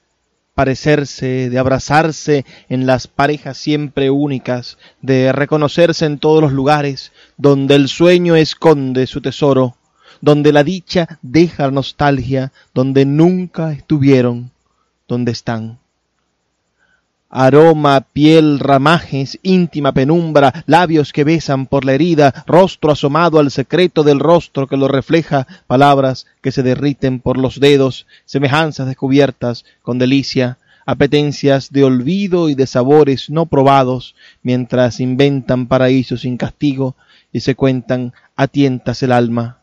parecerse, 0.53 1.49
de 1.49 1.59
abrazarse 1.59 2.45
en 2.69 2.85
las 2.85 3.07
parejas 3.07 3.57
siempre 3.57 4.09
únicas, 4.09 4.77
de 5.01 5.31
reconocerse 5.33 6.05
en 6.05 6.17
todos 6.17 6.41
los 6.41 6.53
lugares 6.53 7.11
donde 7.37 7.75
el 7.75 7.89
sueño 7.89 8.35
esconde 8.35 9.05
su 9.05 9.21
tesoro, 9.21 9.75
donde 10.21 10.53
la 10.53 10.63
dicha 10.63 11.19
deja 11.21 11.69
nostalgia, 11.71 12.53
donde 12.73 13.05
nunca 13.05 13.73
estuvieron, 13.73 14.51
donde 15.07 15.33
están 15.33 15.79
aroma, 17.29 18.01
piel, 18.01 18.59
ramajes, 18.59 19.39
íntima 19.43 19.91
penumbra, 19.91 20.63
labios 20.67 21.11
que 21.11 21.23
besan 21.23 21.67
por 21.67 21.83
la 21.85 21.93
herida, 21.93 22.43
rostro 22.47 22.91
asomado 22.91 23.39
al 23.39 23.51
secreto 23.51 24.03
del 24.03 24.19
rostro 24.19 24.67
que 24.67 24.77
lo 24.77 24.87
refleja, 24.87 25.47
palabras 25.67 26.27
que 26.41 26.51
se 26.51 26.63
derriten 26.63 27.19
por 27.19 27.37
los 27.37 27.59
dedos, 27.59 28.07
semejanzas 28.25 28.87
descubiertas 28.87 29.65
con 29.81 29.99
delicia, 29.99 30.57
apetencias 30.85 31.71
de 31.71 31.83
olvido 31.83 32.47
y 32.47 32.55
de 32.55 32.67
sabores 32.67 33.29
no 33.29 33.47
probados, 33.47 34.15
mientras 34.43 34.99
inventan 34.99 35.67
paraísos 35.67 36.21
sin 36.21 36.37
castigo 36.37 36.95
y 37.33 37.41
se 37.41 37.55
cuentan 37.55 38.13
a 38.35 38.47
tientas 38.47 39.01
el 39.03 39.11
alma, 39.11 39.59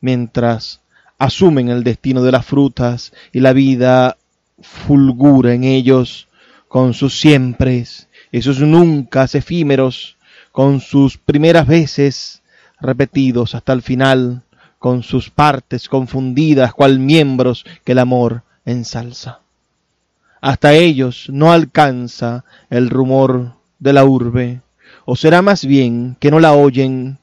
mientras 0.00 0.80
asumen 1.18 1.70
el 1.70 1.82
destino 1.82 2.22
de 2.22 2.32
las 2.32 2.44
frutas 2.44 3.12
y 3.32 3.40
la 3.40 3.52
vida 3.52 4.16
fulgura 4.60 5.54
en 5.54 5.64
ellos, 5.64 6.28
con 6.68 6.94
sus 6.94 7.18
siempres, 7.20 8.08
esos 8.32 8.60
nunca 8.60 9.24
efímeros, 9.24 10.16
con 10.52 10.80
sus 10.80 11.18
primeras 11.18 11.66
veces 11.66 12.42
repetidos 12.80 13.54
hasta 13.54 13.72
el 13.72 13.82
final, 13.82 14.42
con 14.78 15.02
sus 15.02 15.30
partes 15.30 15.88
confundidas 15.88 16.72
cual 16.72 16.98
miembros 16.98 17.64
que 17.84 17.92
el 17.92 17.98
amor 17.98 18.42
ensalza. 18.64 19.40
Hasta 20.40 20.74
ellos 20.74 21.26
no 21.28 21.52
alcanza 21.52 22.44
el 22.70 22.90
rumor 22.90 23.52
de 23.78 23.92
la 23.92 24.04
urbe, 24.04 24.60
o 25.04 25.16
será 25.16 25.42
más 25.42 25.64
bien 25.64 26.16
que 26.20 26.30
no 26.30 26.40
la 26.40 26.52
oyen, 26.52 27.18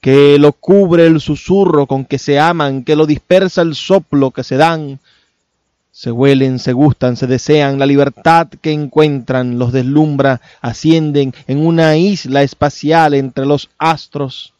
que 0.00 0.38
lo 0.38 0.52
cubre 0.52 1.06
el 1.06 1.20
susurro 1.20 1.86
con 1.86 2.04
que 2.04 2.18
se 2.18 2.38
aman, 2.38 2.84
que 2.84 2.96
lo 2.96 3.06
dispersa 3.06 3.62
el 3.62 3.74
soplo 3.74 4.30
que 4.30 4.44
se 4.44 4.56
dan, 4.56 5.00
se 5.96 6.12
huelen, 6.12 6.58
se 6.58 6.74
gustan, 6.74 7.16
se 7.16 7.26
desean, 7.26 7.78
la 7.78 7.86
libertad 7.86 8.48
que 8.48 8.70
encuentran 8.70 9.58
los 9.58 9.72
deslumbra, 9.72 10.42
ascienden 10.60 11.32
en 11.46 11.66
una 11.66 11.96
isla 11.96 12.42
espacial 12.42 13.14
entre 13.14 13.46
los 13.46 13.70
astros, 13.78 14.52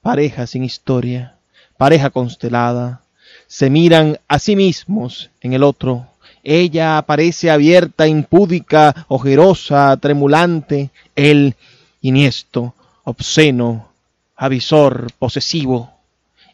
pareja 0.00 0.46
sin 0.46 0.64
historia, 0.64 1.36
pareja 1.76 2.08
constelada, 2.08 3.02
se 3.46 3.68
miran 3.68 4.18
a 4.28 4.38
sí 4.38 4.56
mismos 4.56 5.30
en 5.42 5.52
el 5.52 5.62
otro, 5.62 6.06
ella 6.42 6.96
aparece 6.96 7.50
abierta, 7.50 8.08
impúdica, 8.08 9.04
ojerosa, 9.08 9.94
tremulante, 9.98 10.90
él 11.14 11.54
iniesto, 12.00 12.72
obsceno, 13.04 13.90
avisor, 14.36 15.08
posesivo, 15.18 15.92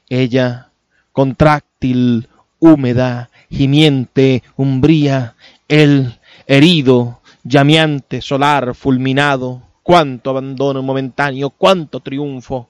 ella 0.08 0.70
contráctil, 1.12 2.28
húmeda, 2.58 3.30
gimiente, 3.50 4.42
umbría, 4.56 5.34
el 5.68 6.18
herido, 6.46 7.20
llameante, 7.44 8.20
solar, 8.20 8.74
fulminado, 8.74 9.62
cuánto 9.82 10.30
abandono 10.30 10.82
momentáneo, 10.82 11.50
cuánto 11.50 12.00
triunfo. 12.00 12.68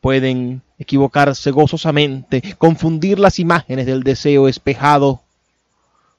Pueden 0.00 0.62
equivocarse 0.78 1.50
gozosamente, 1.50 2.42
confundir 2.58 3.18
las 3.18 3.38
imágenes 3.38 3.86
del 3.86 4.02
deseo 4.02 4.48
espejado, 4.48 5.22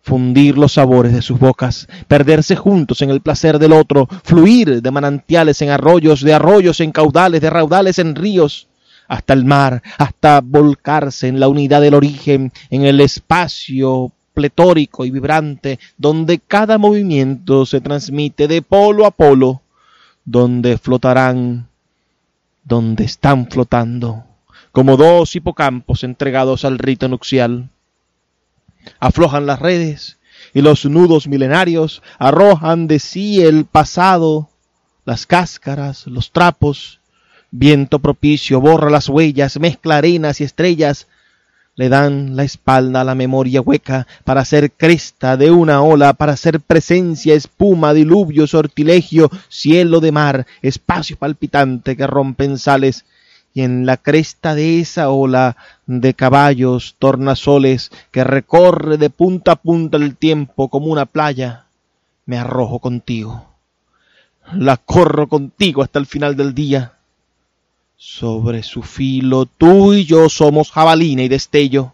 fundir 0.02 0.58
los 0.58 0.74
sabores 0.74 1.14
de 1.14 1.22
sus 1.22 1.40
bocas, 1.40 1.88
perderse 2.08 2.56
juntos 2.56 3.02
en 3.02 3.10
el 3.10 3.22
placer 3.22 3.58
del 3.58 3.74
otro, 3.74 4.08
fluir 4.24 4.82
de 4.82 4.92
manantiales 4.92 5.62
en 5.62 5.70
arroyos, 5.70 6.22
de 6.22 6.34
arroyos 6.34 6.80
en 6.82 6.92
caudales, 6.92 7.42
de 7.42 7.50
raudales 7.50 8.00
en 8.00 8.16
ríos, 8.16 8.68
hasta 9.14 9.34
el 9.34 9.46
mar, 9.46 9.84
hasta 10.00 10.42
volcarse 10.42 11.28
en 11.28 11.40
la 11.40 11.48
unidad 11.48 11.82
del 11.82 11.94
origen, 11.94 12.52
en 12.72 12.84
el 12.84 13.00
espacio 13.00 14.12
pletórico 14.34 15.06
y 15.06 15.12
vibrante, 15.12 15.78
donde 15.98 16.40
cada 16.40 16.80
movimiento 16.80 17.68
se 17.68 17.80
transmite 17.80 18.48
de 18.48 18.64
polo 18.64 19.06
a 19.06 19.12
polo, 19.12 19.62
donde 20.26 20.80
flotarán, 20.80 21.68
donde 22.64 23.04
están 23.04 23.48
flotando, 23.52 24.24
como 24.72 24.98
dos 24.98 25.36
hipocampos 25.36 26.04
entregados 26.04 26.66
al 26.66 26.80
rito 26.80 27.08
nupcial. 27.08 27.70
Aflojan 29.00 29.46
las 29.46 29.60
redes 29.60 30.18
y 30.56 30.62
los 30.62 30.86
nudos 30.86 31.28
milenarios 31.28 32.02
arrojan 32.18 32.88
de 32.88 32.98
sí 32.98 33.44
el 33.44 33.66
pasado, 33.66 34.50
las 35.06 35.28
cáscaras, 35.28 36.08
los 36.08 36.32
trapos, 36.32 37.00
Viento 37.56 38.00
propicio 38.00 38.60
borra 38.60 38.90
las 38.90 39.08
huellas, 39.08 39.60
mezcla 39.60 39.98
arenas 39.98 40.42
y 40.42 40.44
estrellas, 40.44 41.06
le 41.76 41.88
dan 41.88 42.36
la 42.36 42.44
espalda 42.44 43.02
a 43.02 43.04
la 43.04 43.14
memoria 43.14 43.62
hueca 43.62 44.08
para 44.24 44.44
ser 44.44 44.72
cresta 44.72 45.38
de 45.38 45.52
una 45.52 45.84
ola, 45.84 46.14
para 46.14 46.36
ser 46.36 46.62
presencia, 46.62 47.36
espuma, 47.36 47.94
diluvio, 47.94 48.48
sortilegio, 48.48 49.30
cielo 49.50 50.00
de 50.00 50.12
mar, 50.12 50.48
espacio 50.64 51.16
palpitante 51.16 51.96
que 51.96 52.08
rompen 52.08 52.58
sales, 52.58 53.06
y 53.54 53.62
en 53.62 53.86
la 53.86 53.98
cresta 53.98 54.56
de 54.56 54.80
esa 54.80 55.12
ola 55.12 55.56
de 55.86 56.16
caballos, 56.16 56.96
tornasoles, 56.98 57.92
que 58.10 58.24
recorre 58.24 58.98
de 58.98 59.12
punta 59.12 59.52
a 59.52 59.56
punta 59.58 59.98
el 59.98 60.16
tiempo 60.16 60.70
como 60.70 60.88
una 60.88 61.06
playa, 61.06 61.68
me 62.26 62.40
arrojo 62.40 62.80
contigo. 62.80 63.54
La 64.54 64.78
corro 64.78 65.28
contigo 65.28 65.84
hasta 65.84 66.00
el 66.00 66.08
final 66.08 66.36
del 66.36 66.56
día 66.56 66.94
sobre 68.06 68.64
su 68.64 68.84
filo 68.84 69.46
tú 69.46 69.94
y 69.94 70.04
yo 70.04 70.28
somos 70.28 70.72
jabalina 70.72 71.24
y 71.24 71.30
destello. 71.30 71.94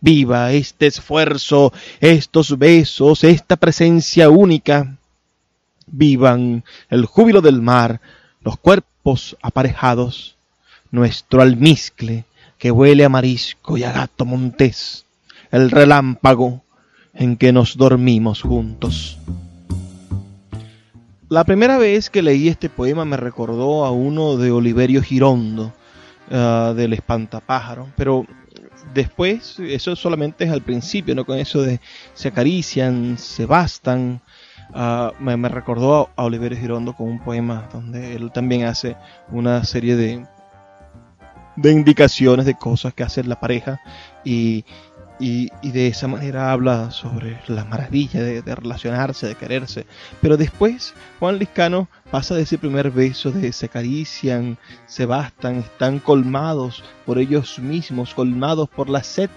Viva 0.00 0.52
este 0.52 0.86
esfuerzo, 0.86 1.72
estos 2.00 2.56
besos, 2.58 3.24
esta 3.24 3.56
presencia 3.56 4.30
única. 4.30 4.96
Vivan 5.88 6.62
el 6.90 7.06
júbilo 7.06 7.40
del 7.40 7.60
mar, 7.60 8.00
los 8.40 8.56
cuerpos 8.56 9.36
aparejados, 9.42 10.36
nuestro 10.92 11.42
almizcle 11.42 12.24
que 12.56 12.70
huele 12.70 13.04
a 13.04 13.08
marisco 13.08 13.76
y 13.76 13.82
a 13.82 13.90
gato 13.90 14.24
montés, 14.24 15.06
el 15.50 15.72
relámpago 15.72 16.62
en 17.14 17.36
que 17.36 17.52
nos 17.52 17.76
dormimos 17.76 18.42
juntos. 18.42 19.18
La 21.32 21.44
primera 21.44 21.78
vez 21.78 22.10
que 22.10 22.20
leí 22.20 22.48
este 22.48 22.68
poema 22.68 23.06
me 23.06 23.16
recordó 23.16 23.86
a 23.86 23.90
uno 23.90 24.36
de 24.36 24.50
Oliverio 24.50 25.00
Girondo, 25.00 25.72
uh, 26.30 26.74
del 26.74 26.92
espantapájaro, 26.92 27.88
pero 27.96 28.26
después, 28.92 29.58
eso 29.58 29.96
solamente 29.96 30.44
es 30.44 30.50
al 30.50 30.60
principio, 30.60 31.14
¿no? 31.14 31.24
Con 31.24 31.38
eso 31.38 31.62
de 31.62 31.80
se 32.12 32.28
acarician, 32.28 33.16
se 33.16 33.46
bastan. 33.46 34.20
Uh, 34.74 35.10
me, 35.22 35.38
me, 35.38 35.48
recordó 35.48 36.10
a, 36.14 36.20
a 36.20 36.24
Oliverio 36.26 36.58
Girondo 36.58 36.92
con 36.92 37.08
un 37.08 37.24
poema 37.24 37.66
donde 37.72 38.14
él 38.14 38.30
también 38.30 38.64
hace 38.64 38.94
una 39.30 39.64
serie 39.64 39.96
de, 39.96 40.26
de 41.56 41.72
indicaciones 41.72 42.44
de 42.44 42.56
cosas 42.56 42.92
que 42.92 43.04
hace 43.04 43.24
la 43.24 43.40
pareja 43.40 43.80
y, 44.22 44.66
y, 45.22 45.50
de 45.62 45.86
esa 45.86 46.08
manera 46.08 46.50
habla 46.50 46.90
sobre 46.90 47.38
la 47.46 47.64
maravilla 47.64 48.20
de, 48.20 48.42
de, 48.42 48.54
relacionarse, 48.56 49.28
de 49.28 49.36
quererse. 49.36 49.86
Pero 50.20 50.36
después 50.36 50.94
Juan 51.20 51.38
Liscano 51.38 51.88
pasa 52.10 52.34
de 52.34 52.42
ese 52.42 52.58
primer 52.58 52.90
beso 52.90 53.30
de 53.30 53.52
se 53.52 53.66
acarician, 53.66 54.58
se 54.86 55.06
bastan, 55.06 55.58
están 55.58 56.00
colmados 56.00 56.82
por 57.06 57.20
ellos 57.20 57.60
mismos, 57.60 58.14
colmados 58.14 58.68
por 58.68 58.90
la 58.90 59.04
sed 59.04 59.30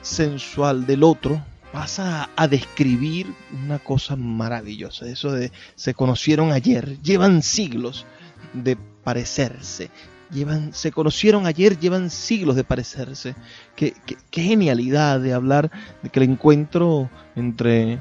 sensual 0.00 0.86
del 0.86 1.02
otro, 1.02 1.44
pasa 1.72 2.30
a 2.34 2.48
describir 2.48 3.26
una 3.64 3.78
cosa 3.80 4.16
maravillosa. 4.16 5.06
Eso 5.06 5.30
de 5.32 5.52
se 5.74 5.92
conocieron 5.92 6.52
ayer, 6.52 7.00
llevan 7.02 7.42
siglos 7.42 8.06
de 8.54 8.78
parecerse, 9.04 9.90
llevan, 10.30 10.72
se 10.72 10.92
conocieron 10.92 11.46
ayer, 11.46 11.78
llevan 11.78 12.10
siglos 12.10 12.56
de 12.56 12.64
parecerse. 12.64 13.34
Qué, 13.76 13.94
qué, 14.06 14.16
qué, 14.30 14.42
genialidad 14.42 15.20
de 15.20 15.32
hablar 15.32 15.70
de 16.02 16.08
que 16.10 16.20
el 16.20 16.30
encuentro 16.30 17.10
entre, 17.36 17.98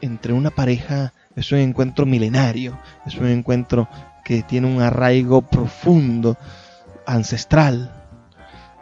entre 0.00 0.32
una 0.32 0.50
pareja 0.50 1.12
es 1.36 1.50
un 1.52 1.58
encuentro 1.58 2.06
milenario, 2.06 2.78
es 3.06 3.16
un 3.16 3.26
encuentro 3.26 3.88
que 4.24 4.42
tiene 4.42 4.66
un 4.66 4.82
arraigo 4.82 5.42
profundo, 5.42 6.36
ancestral. 7.06 7.92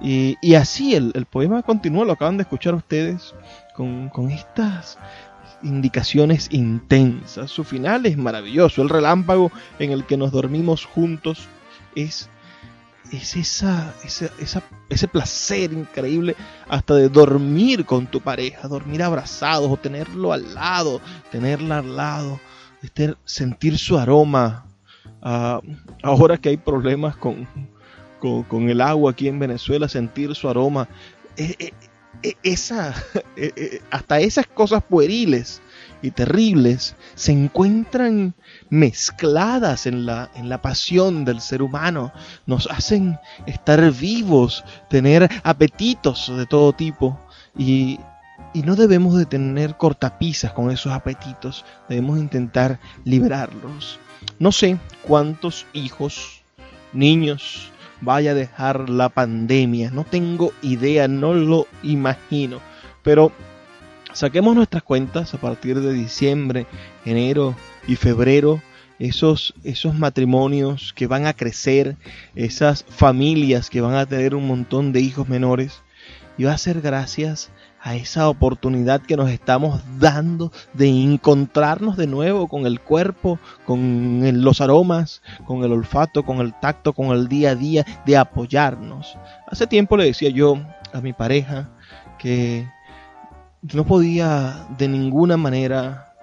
Y, 0.01 0.37
y 0.41 0.55
así 0.55 0.95
el, 0.95 1.13
el, 1.15 1.27
poema 1.27 1.63
continúa, 1.63 2.05
lo 2.05 2.13
acaban 2.13 2.37
de 2.37 2.43
escuchar 2.43 2.75
ustedes, 2.75 3.35
con, 3.75 4.09
con 4.09 4.31
estas 4.31 4.99
indicaciones 5.63 6.49
intensas. 6.51 7.51
Su 7.51 7.65
final 7.65 8.07
es 8.07 8.17
maravilloso, 8.17 8.83
el 8.83 8.89
relámpago 8.89 9.53
en 9.79 9.93
el 9.93 10.07
que 10.07 10.17
nos 10.17 10.33
dormimos 10.33 10.87
juntos 10.87 11.49
es 11.95 12.31
es 13.13 13.37
esa, 13.37 13.95
esa, 14.05 14.31
esa, 14.39 14.63
ese 14.89 15.09
placer 15.09 15.73
increíble 15.73 16.37
hasta 16.69 16.95
de 16.95 17.09
dormir 17.09 17.85
con 17.85 18.07
tu 18.07 18.21
pareja, 18.21 18.69
dormir 18.69 19.03
abrazados 19.03 19.71
o 19.71 19.77
tenerlo 19.77 20.33
al 20.33 20.55
lado, 20.55 21.01
tenerla 21.31 21.79
al 21.79 21.97
lado, 21.97 22.41
este, 22.83 23.15
sentir 23.25 23.79
su 23.79 23.99
aroma. 23.99 24.67
Uh, 25.23 25.61
ahora 26.03 26.39
que 26.39 26.49
hay 26.49 26.57
problemas 26.57 27.17
con, 27.17 27.47
con, 28.21 28.43
con, 28.45 28.71
el 28.71 28.81
agua 28.81 29.11
aquí 29.11 29.29
en 29.29 29.39
Venezuela, 29.39 29.89
sentir 29.89 30.35
su 30.35 30.49
aroma. 30.49 30.89
Eh, 31.37 31.55
eh, 31.59 31.73
eh, 32.23 32.35
esa, 32.43 32.95
hasta 33.91 34.21
esas 34.21 34.47
cosas 34.47 34.83
pueriles 34.83 35.61
y 36.03 36.11
terribles 36.11 36.97
se 37.15 37.33
encuentran 37.33 38.35
mezcladas 38.71 39.87
en 39.87 40.07
la, 40.07 40.31
en 40.35 40.49
la 40.49 40.63
pasión 40.63 41.25
del 41.25 41.41
ser 41.41 41.63
humano, 41.63 42.13
nos 42.47 42.71
hacen 42.71 43.19
estar 43.47 43.91
vivos, 43.93 44.65
tener 44.89 45.29
apetitos 45.43 46.33
de 46.35 46.47
todo 46.47 46.73
tipo. 46.73 47.19
Y, 47.59 48.01
y 48.55 48.63
no 48.63 48.77
debemos 48.77 49.17
de 49.17 49.27
tener 49.27 49.77
cortapisas 49.77 50.53
con 50.53 50.71
esos 50.71 50.93
apetitos, 50.93 51.65
debemos 51.89 52.19
intentar 52.19 52.81
liberarlos. 53.05 53.99
No 54.39 54.53
sé 54.53 54.79
cuántos 55.03 55.67
hijos, 55.73 56.43
niños, 56.93 57.71
vaya 58.01 58.31
a 58.31 58.35
dejar 58.35 58.89
la 58.89 59.09
pandemia, 59.09 59.91
no 59.91 60.05
tengo 60.05 60.53
idea, 60.63 61.07
no 61.07 61.35
lo 61.35 61.67
imagino, 61.83 62.61
pero 63.03 63.33
Saquemos 64.13 64.57
nuestras 64.57 64.83
cuentas 64.83 65.35
a 65.35 65.39
partir 65.39 65.81
de 65.81 65.93
diciembre, 65.93 66.67
enero 67.05 67.55
y 67.91 67.97
febrero, 67.97 68.63
esos, 69.01 69.53
esos 69.65 69.97
matrimonios 69.97 70.93
que 70.93 71.09
van 71.09 71.27
a 71.27 71.33
crecer, 71.33 71.97
esas 72.37 72.85
familias 72.89 73.69
que 73.69 73.81
van 73.81 73.95
a 73.95 74.07
tener 74.07 74.37
un 74.37 74.47
montón 74.47 74.93
de 74.93 75.01
hijos 75.01 75.29
menores, 75.29 75.83
y 76.39 76.45
va 76.45 76.53
a 76.53 76.59
ser 76.59 76.81
gracias 76.83 77.51
a 77.83 77.97
esa 77.97 78.29
oportunidad 78.29 79.03
que 79.03 79.17
nos 79.17 79.29
estamos 79.31 79.83
dando 79.99 80.53
de 80.73 80.89
encontrarnos 80.89 81.97
de 81.97 82.07
nuevo 82.07 82.47
con 82.47 82.65
el 82.65 82.79
cuerpo, 82.79 83.41
con 83.67 84.21
los 84.41 84.61
aromas, 84.61 85.21
con 85.45 85.65
el 85.65 85.73
olfato, 85.73 86.25
con 86.25 86.39
el 86.39 86.55
tacto, 86.61 86.93
con 86.93 87.09
el 87.09 87.27
día 87.27 87.51
a 87.51 87.55
día, 87.57 87.85
de 88.07 88.17
apoyarnos. 88.17 89.19
Hace 89.49 89.67
tiempo 89.67 89.97
le 89.97 90.05
decía 90.05 90.31
yo 90.31 90.63
a 90.93 91.01
mi 91.01 91.13
pareja 91.13 91.69
que 92.21 92.69
no 93.75 93.85
podía 93.85 94.69
de 94.79 94.87
ninguna 94.87 95.37
manera 95.37 96.15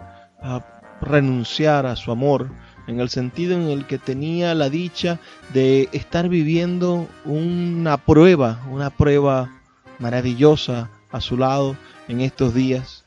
uh, 0.42 0.77
renunciar 1.02 1.86
a 1.86 1.96
su 1.96 2.12
amor 2.12 2.50
en 2.88 3.00
el 3.00 3.10
sentido 3.10 3.56
en 3.56 3.70
el 3.70 3.86
que 3.86 3.98
tenía 3.98 4.56
la 4.56 4.70
dicha 4.70 5.20
de 5.54 5.90
estar 5.92 6.30
viviendo 6.30 7.08
una 7.26 7.98
prueba, 7.98 8.64
una 8.70 8.90
prueba 8.90 9.52
maravillosa 10.00 10.90
a 11.12 11.22
su 11.22 11.38
lado 11.38 11.76
en 12.08 12.22
estos 12.22 12.54
días 12.54 13.04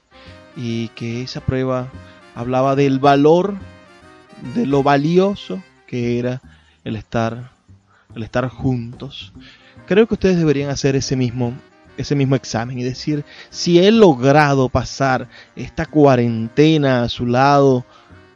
y 0.56 0.88
que 0.88 1.22
esa 1.22 1.40
prueba 1.40 1.88
hablaba 2.34 2.76
del 2.76 2.98
valor, 2.98 3.56
de 4.54 4.66
lo 4.66 4.82
valioso 4.82 5.62
que 5.86 6.18
era 6.18 6.40
el 6.84 6.96
estar, 6.96 7.50
el 8.14 8.22
estar 8.22 8.48
juntos. 8.48 9.32
Creo 9.86 10.06
que 10.06 10.14
ustedes 10.14 10.36
deberían 10.36 10.70
hacer 10.70 10.94
ese 10.94 11.16
mismo 11.16 11.54
ese 12.00 12.14
mismo 12.14 12.36
examen 12.36 12.78
y 12.78 12.82
decir 12.82 13.24
si 13.50 13.78
he 13.78 13.90
logrado 13.90 14.68
pasar 14.68 15.28
esta 15.56 15.86
cuarentena 15.86 17.02
a 17.02 17.08
su 17.08 17.26
lado 17.26 17.84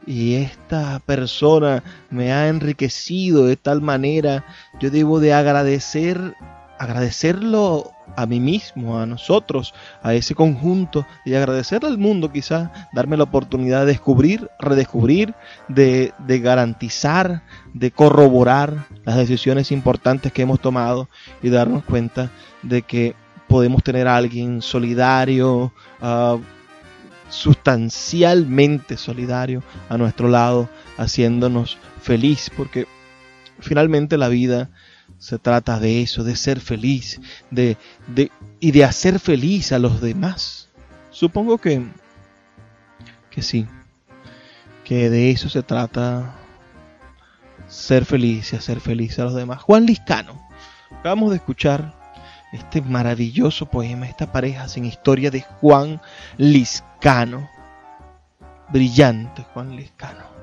y 0.07 0.35
esta 0.35 1.01
persona 1.01 1.83
me 2.11 2.33
ha 2.33 2.49
enriquecido 2.49 3.47
de 3.47 3.57
tal 3.57 3.81
manera, 3.81 4.45
yo 4.81 4.91
debo 4.91 5.21
de 5.21 5.33
agradecer, 5.33 6.35
agradecerlo 6.79 7.91
a 8.17 8.27
mí 8.27 8.39
mismo, 8.39 8.99
a 8.99 9.07
nosotros, 9.07 9.75
a 10.03 10.15
ese 10.15 10.35
conjunto 10.35 11.07
y 11.25 11.35
agradecerle 11.35 11.89
al 11.89 11.99
mundo 11.99 12.31
quizás, 12.31 12.71
darme 12.93 13.17
la 13.17 13.25
oportunidad 13.25 13.81
de 13.81 13.87
descubrir, 13.87 14.51
redescubrir, 14.59 15.35
de, 15.69 16.13
de 16.19 16.39
garantizar, 16.39 17.43
de 17.73 17.91
corroborar 17.91 18.87
las 19.05 19.17
decisiones 19.17 19.73
importantes 19.73 20.33
que 20.33 20.43
hemos 20.43 20.61
tomado 20.61 21.09
y 21.43 21.49
darnos 21.49 21.85
cuenta 21.85 22.31
de 22.63 22.83
que 22.83 23.15
podemos 23.55 23.85
tener 23.85 24.09
a 24.09 24.17
alguien 24.17 24.61
solidario, 24.61 25.73
uh, 26.03 26.41
sustancialmente 27.29 28.97
solidario 28.97 29.63
a 29.89 29.97
nuestro 29.97 30.27
lado, 30.27 30.69
haciéndonos 30.97 31.79
feliz, 32.03 32.51
porque 32.57 32.89
finalmente 33.61 34.19
la 34.19 34.27
vida 34.27 34.71
se 35.19 35.39
trata 35.39 35.79
de 35.79 36.03
eso, 36.03 36.25
de 36.25 36.35
ser 36.35 36.59
feliz, 36.59 37.21
de, 37.53 37.77
de, 38.09 38.33
y 38.59 38.73
de 38.73 38.83
hacer 38.83 39.21
feliz 39.21 39.71
a 39.71 39.79
los 39.79 40.01
demás. 40.01 40.69
Supongo 41.11 41.59
que, 41.59 41.81
que 43.31 43.43
sí, 43.43 43.69
que 44.83 45.11
de 45.11 45.31
eso 45.31 45.49
se 45.49 45.63
trata 45.63 46.35
ser 47.69 48.05
feliz 48.05 48.53
y 48.53 48.57
hacer 48.57 48.81
feliz 48.81 49.17
a 49.21 49.27
los 49.27 49.35
demás. 49.37 49.63
Juan 49.63 49.87
Liscano, 49.87 50.45
acabamos 50.91 51.31
de 51.31 51.37
escuchar 51.37 52.03
este 52.55 52.81
maravilloso 52.81 53.67
poema, 53.67 54.07
esta 54.07 54.31
pareja 54.31 54.69
sin 54.69 54.85
historia 54.85 55.31
de 55.31 55.43
Juan 55.43 56.01
Liscano. 56.39 57.49
Brillante 58.73 59.45
Juan 59.53 59.77
Liscano. 59.77 60.35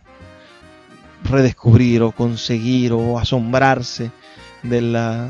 redescubrir 1.22 2.02
o 2.02 2.10
conseguir 2.10 2.92
o 2.92 3.20
asombrarse 3.20 4.10
de 4.64 4.82
la 4.82 5.28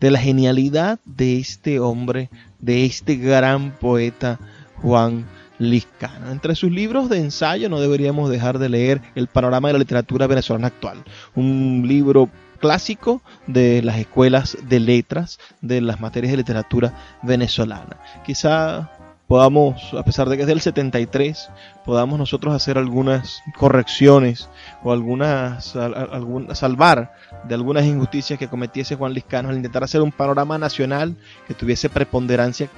de 0.00 0.10
la 0.10 0.18
genialidad 0.18 0.98
de 1.04 1.38
este 1.38 1.80
hombre, 1.80 2.30
de 2.60 2.84
este 2.84 3.16
gran 3.16 3.72
poeta 3.72 4.38
Juan 4.76 5.26
Liscano. 5.58 6.30
Entre 6.30 6.54
sus 6.54 6.70
libros 6.70 7.08
de 7.08 7.18
ensayo 7.18 7.68
no 7.68 7.80
deberíamos 7.80 8.30
dejar 8.30 8.58
de 8.58 8.68
leer 8.68 9.02
El 9.14 9.26
panorama 9.26 9.68
de 9.68 9.72
la 9.74 9.78
literatura 9.80 10.26
venezolana 10.26 10.68
actual, 10.68 11.02
un 11.34 11.84
libro 11.86 12.30
clásico 12.60 13.22
de 13.46 13.82
las 13.82 13.98
escuelas 13.98 14.58
de 14.68 14.80
letras 14.80 15.38
de 15.60 15.80
las 15.80 16.00
materias 16.00 16.32
de 16.32 16.38
literatura 16.38 16.94
venezolana. 17.22 17.96
Quizá 18.26 18.90
podamos, 19.28 19.92
a 19.94 20.02
pesar 20.02 20.28
de 20.28 20.36
que 20.36 20.42
es 20.42 20.48
del 20.48 20.62
73, 20.62 21.50
podamos 21.84 22.18
nosotros 22.18 22.54
hacer 22.54 22.78
algunas 22.78 23.42
correcciones 23.56 24.48
o 24.82 24.90
algunas, 24.90 25.76
salvar 26.54 27.14
de 27.44 27.54
algunas 27.54 27.84
injusticias 27.84 28.38
que 28.38 28.48
cometiese 28.48 28.96
Juan 28.96 29.12
Liscano 29.12 29.50
al 29.50 29.56
intentar 29.56 29.84
hacer 29.84 30.00
un 30.00 30.10
panorama 30.10 30.58
nacional 30.58 31.16
que 31.46 31.54
tuviese 31.54 31.90
preponderancia 31.90 32.70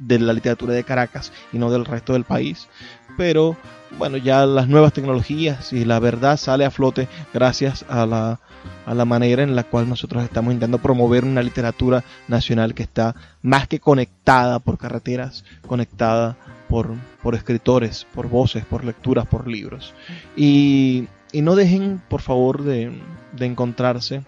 de 0.00 0.18
la 0.18 0.32
literatura 0.32 0.74
de 0.74 0.82
Caracas 0.82 1.32
y 1.52 1.58
no 1.58 1.70
del 1.70 1.84
resto 1.84 2.14
del 2.14 2.24
país. 2.24 2.68
Pero 3.16 3.56
bueno, 3.98 4.16
ya 4.16 4.46
las 4.46 4.68
nuevas 4.68 4.92
tecnologías 4.92 5.72
y 5.72 5.84
la 5.84 5.98
verdad 5.98 6.36
sale 6.36 6.64
a 6.64 6.70
flote 6.70 7.08
gracias 7.32 7.84
a 7.88 8.06
la, 8.06 8.40
a 8.86 8.94
la 8.94 9.04
manera 9.04 9.42
en 9.42 9.54
la 9.54 9.64
cual 9.64 9.88
nosotros 9.88 10.24
estamos 10.24 10.52
intentando 10.52 10.78
promover 10.78 11.24
una 11.24 11.42
literatura 11.42 12.02
nacional 12.28 12.74
que 12.74 12.82
está 12.82 13.14
más 13.42 13.68
que 13.68 13.80
conectada 13.80 14.58
por 14.60 14.78
carreteras, 14.78 15.44
conectada 15.66 16.36
por, 16.68 16.94
por 17.22 17.34
escritores, 17.34 18.06
por 18.14 18.28
voces, 18.28 18.64
por 18.64 18.84
lecturas, 18.84 19.26
por 19.26 19.46
libros. 19.46 19.94
Y, 20.36 21.06
y 21.32 21.42
no 21.42 21.54
dejen, 21.54 22.00
por 22.08 22.22
favor, 22.22 22.62
de, 22.62 22.98
de 23.32 23.46
encontrarse 23.46 24.22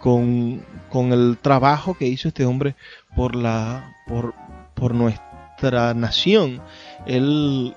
con, 0.00 0.62
con, 0.90 1.12
el 1.12 1.38
trabajo 1.40 1.94
que 1.94 2.06
hizo 2.06 2.28
este 2.28 2.44
hombre 2.44 2.74
por, 3.14 3.36
la, 3.36 3.96
por, 4.06 4.34
por 4.74 4.94
nuestra 4.94 5.27
nación. 5.62 6.60
Él 7.06 7.74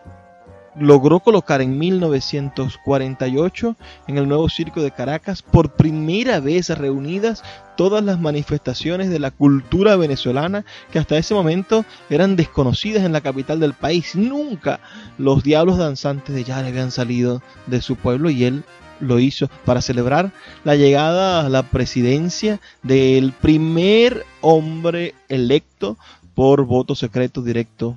logró 0.76 1.20
colocar 1.20 1.62
en 1.62 1.78
1948 1.78 3.76
en 4.08 4.18
el 4.18 4.28
nuevo 4.28 4.48
circo 4.50 4.82
de 4.82 4.92
Caracas 4.92 5.42
por 5.42 5.72
primera 5.74 6.40
vez 6.40 6.70
reunidas 6.70 7.44
todas 7.76 8.04
las 8.04 8.20
manifestaciones 8.20 9.10
de 9.10 9.20
la 9.20 9.32
cultura 9.32 9.96
venezolana 9.98 10.64
que 10.92 11.00
hasta 11.00 11.18
ese 11.18 11.34
momento 11.34 11.84
eran 12.10 12.36
desconocidas 12.36 13.04
en 13.04 13.12
la 13.12 13.22
capital 13.22 13.60
del 13.60 13.74
país. 13.74 14.16
Nunca 14.16 14.80
los 15.18 15.44
diablos 15.44 15.78
danzantes 15.78 16.34
de 16.34 16.44
Yare 16.44 16.70
habían 16.70 16.92
salido 16.92 17.42
de 17.68 17.82
su 17.82 17.96
pueblo 17.96 18.30
y 18.30 18.46
él 18.46 18.64
lo 19.02 19.20
hizo 19.20 19.50
para 19.66 19.82
celebrar 19.82 20.32
la 20.64 20.76
llegada 20.76 21.46
a 21.46 21.50
la 21.50 21.64
presidencia 21.64 22.60
del 22.84 23.34
primer 23.34 24.26
hombre 24.42 25.16
electo 25.28 25.98
por 26.42 26.66
voto 26.66 26.96
secreto 26.96 27.44
directo 27.44 27.96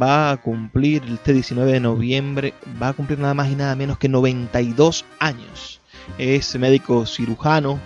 va 0.00 0.30
a 0.30 0.36
cumplir 0.38 1.02
este 1.08 1.32
19 1.32 1.72
de 1.72 1.80
noviembre, 1.80 2.54
va 2.82 2.88
a 2.88 2.92
cumplir 2.92 3.18
nada 3.18 3.34
más 3.34 3.50
y 3.50 3.54
nada 3.54 3.76
menos 3.76 3.98
que 3.98 4.08
92 4.08 5.04
años. 5.18 5.77
Es 6.16 6.56
médico 6.58 7.06
cirujano, 7.06 7.78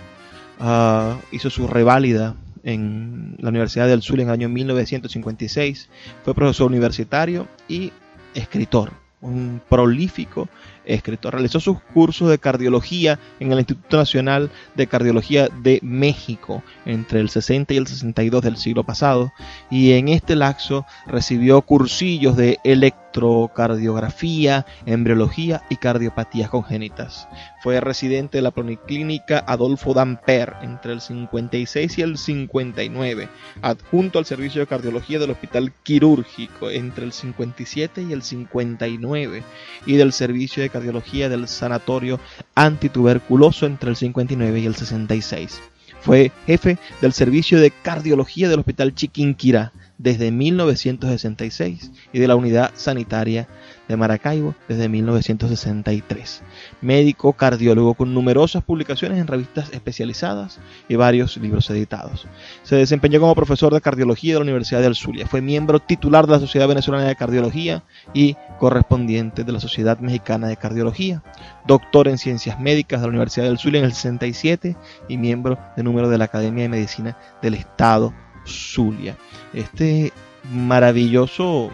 uh, 0.59 1.15
hizo 1.31 1.49
su 1.49 1.67
reválida 1.67 2.35
en 2.63 3.35
la 3.39 3.49
Universidad 3.49 3.87
del 3.87 4.01
Sur 4.01 4.19
en 4.19 4.27
el 4.27 4.33
año 4.33 4.49
1956, 4.49 5.89
fue 6.23 6.33
profesor 6.33 6.67
universitario 6.67 7.47
y 7.67 7.91
escritor, 8.33 8.91
un 9.21 9.61
prolífico 9.67 10.49
escritor. 10.85 11.33
Realizó 11.33 11.59
sus 11.59 11.79
cursos 11.93 12.29
de 12.29 12.37
cardiología 12.37 13.19
en 13.39 13.51
el 13.51 13.59
Instituto 13.59 13.97
Nacional 13.97 14.49
de 14.75 14.87
Cardiología 14.87 15.49
de 15.61 15.79
México 15.81 16.63
entre 16.85 17.19
el 17.19 17.29
60 17.29 17.73
y 17.73 17.77
el 17.77 17.87
62 17.87 18.41
del 18.41 18.57
siglo 18.57 18.83
pasado 18.83 19.31
y 19.69 19.93
en 19.93 20.09
este 20.09 20.35
laxo 20.35 20.85
recibió 21.05 21.61
cursillos 21.61 22.35
de 22.37 22.59
electrocardiografía, 22.63 24.65
embriología 24.85 25.63
y 25.69 25.77
cardiopatías 25.77 26.49
congénitas. 26.49 27.27
Fue 27.61 27.79
residente 27.79 28.37
de 28.37 28.41
la 28.41 28.51
Policlínica 28.51 29.43
Adolfo 29.47 29.93
Damper 29.93 30.55
entre 30.61 30.93
el 30.93 31.01
56 31.01 31.97
y 31.97 32.01
el 32.01 32.17
59, 32.17 33.29
adjunto 33.61 34.19
al 34.19 34.25
servicio 34.25 34.61
de 34.61 34.67
cardiología 34.67 35.19
del 35.19 35.31
Hospital 35.31 35.73
Quirúrgico 35.83 36.69
entre 36.69 37.05
el 37.05 37.13
57 37.13 38.01
y 38.01 38.11
el 38.11 38.23
59 38.23 39.43
y 39.85 39.95
del 39.95 40.13
servicio 40.13 40.63
de 40.63 40.69
cardiología 40.73 41.29
del 41.29 41.47
Sanatorio 41.47 42.19
Antituberculoso 42.55 43.65
entre 43.65 43.91
el 43.91 43.95
59 43.95 44.59
y 44.59 44.65
el 44.65 44.75
66. 44.75 45.61
Fue 46.01 46.33
jefe 46.45 46.77
del 46.99 47.13
servicio 47.13 47.61
de 47.61 47.71
cardiología 47.71 48.49
del 48.49 48.59
Hospital 48.59 48.93
Chiquinquirá 48.93 49.71
desde 49.97 50.31
1966 50.31 51.91
y 52.11 52.19
de 52.19 52.27
la 52.27 52.35
Unidad 52.35 52.71
Sanitaria 52.75 53.47
de 53.87 53.97
Maracaibo 53.97 54.55
desde 54.67 54.89
1963. 54.89 56.41
Médico 56.81 57.33
cardiólogo 57.33 57.93
con 57.93 58.13
numerosas 58.13 58.63
publicaciones 58.63 59.19
en 59.19 59.27
revistas 59.27 59.71
especializadas 59.71 60.59
y 60.87 60.95
varios 60.95 61.37
libros 61.37 61.69
editados. 61.69 62.27
Se 62.63 62.75
desempeñó 62.75 63.19
como 63.19 63.35
profesor 63.35 63.73
de 63.73 63.81
cardiología 63.81 64.33
de 64.33 64.39
la 64.39 64.43
Universidad 64.43 64.81
del 64.81 64.95
Zulia. 64.95 65.27
Fue 65.27 65.41
miembro 65.41 65.79
titular 65.79 66.25
de 66.25 66.33
la 66.33 66.39
Sociedad 66.39 66.67
Venezolana 66.67 67.07
de 67.07 67.15
Cardiología 67.15 67.83
y 68.13 68.35
correspondiente 68.59 69.43
de 69.43 69.51
la 69.51 69.59
Sociedad 69.59 69.99
Mexicana 69.99 70.47
de 70.47 70.57
Cardiología. 70.57 71.23
Doctor 71.67 72.07
en 72.07 72.17
Ciencias 72.17 72.59
Médicas 72.59 73.01
de 73.01 73.07
la 73.07 73.11
Universidad 73.11 73.45
del 73.45 73.57
Zulia 73.57 73.79
en 73.79 73.85
el 73.85 73.93
67 73.93 74.75
y 75.07 75.17
miembro 75.17 75.57
de 75.75 75.83
número 75.83 76.09
de 76.09 76.17
la 76.17 76.25
Academia 76.25 76.63
de 76.63 76.69
Medicina 76.69 77.17
del 77.41 77.55
Estado 77.55 78.13
Zulia. 78.45 79.15
Este 79.53 80.11
maravilloso 80.51 81.71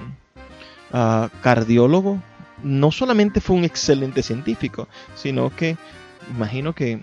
cardiólogo 1.42 2.22
no 2.64 2.92
solamente 2.92 3.42
fue 3.42 3.56
un 3.56 3.64
excelente 3.64 4.24
científico, 4.24 4.88
sino 5.16 5.56
que 5.56 5.78
imagino 6.36 6.74
que 6.74 7.00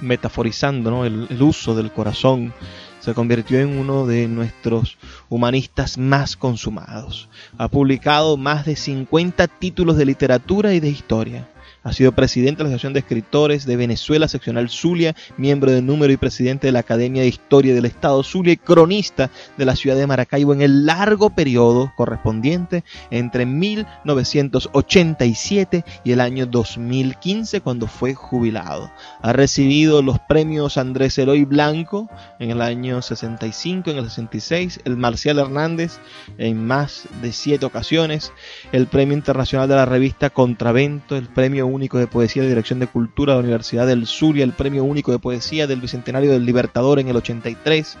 metaforizando 0.00 0.90
¿no? 0.90 1.04
el, 1.04 1.26
el 1.28 1.42
uso 1.42 1.74
del 1.74 1.92
corazón, 1.92 2.52
se 3.00 3.14
convirtió 3.14 3.58
en 3.60 3.78
uno 3.78 4.06
de 4.06 4.28
nuestros 4.28 4.98
humanistas 5.28 5.98
más 5.98 6.36
consumados. 6.36 7.28
Ha 7.58 7.68
publicado 7.68 8.36
más 8.36 8.64
de 8.66 8.76
50 8.76 9.46
títulos 9.48 9.96
de 9.96 10.04
literatura 10.04 10.74
y 10.74 10.80
de 10.80 10.88
historia 10.88 11.48
ha 11.82 11.92
sido 11.92 12.12
presidente 12.12 12.58
de 12.58 12.64
la 12.64 12.68
Asociación 12.68 12.92
de 12.92 13.00
Escritores 13.00 13.66
de 13.66 13.76
Venezuela, 13.76 14.28
seccional 14.28 14.68
Zulia, 14.68 15.16
miembro 15.36 15.70
de 15.70 15.82
número 15.82 16.12
y 16.12 16.16
presidente 16.16 16.66
de 16.66 16.72
la 16.72 16.80
Academia 16.80 17.22
de 17.22 17.28
Historia 17.28 17.74
del 17.74 17.86
Estado 17.86 18.22
Zulia 18.22 18.52
y 18.52 18.58
cronista 18.58 19.30
de 19.56 19.64
la 19.64 19.76
ciudad 19.76 19.96
de 19.96 20.06
Maracaibo 20.06 20.52
en 20.52 20.60
el 20.62 20.86
largo 20.86 21.30
periodo 21.30 21.92
correspondiente 21.96 22.84
entre 23.10 23.46
1987 23.46 25.84
y 26.04 26.12
el 26.12 26.20
año 26.20 26.46
2015 26.46 27.60
cuando 27.60 27.86
fue 27.86 28.14
jubilado. 28.14 28.90
Ha 29.22 29.32
recibido 29.32 30.02
los 30.02 30.18
premios 30.18 30.76
Andrés 30.76 31.16
Eloy 31.18 31.44
Blanco 31.44 32.08
en 32.38 32.50
el 32.50 32.60
año 32.60 33.02
65, 33.02 33.90
en 33.90 33.98
el 33.98 34.04
66, 34.04 34.80
el 34.84 34.96
Marcial 34.96 35.38
Hernández 35.38 35.98
en 36.38 36.66
más 36.66 37.08
de 37.22 37.32
siete 37.32 37.66
ocasiones, 37.66 38.32
el 38.72 38.86
Premio 38.86 39.16
Internacional 39.16 39.68
de 39.68 39.76
la 39.76 39.86
Revista 39.86 40.30
Contravento, 40.30 41.16
el 41.16 41.28
Premio 41.28 41.69
Único 41.70 41.98
de 41.98 42.06
Poesía 42.06 42.42
de 42.42 42.48
Dirección 42.48 42.78
de 42.78 42.86
Cultura 42.86 43.32
de 43.32 43.38
la 43.38 43.44
Universidad 43.44 43.86
del 43.86 44.06
Zulia, 44.06 44.44
el 44.44 44.52
Premio 44.52 44.84
Único 44.84 45.12
de 45.12 45.18
Poesía 45.18 45.66
del 45.66 45.80
Bicentenario 45.80 46.30
del 46.30 46.44
Libertador 46.44 46.98
en 46.98 47.08
el 47.08 47.16
83, 47.16 47.96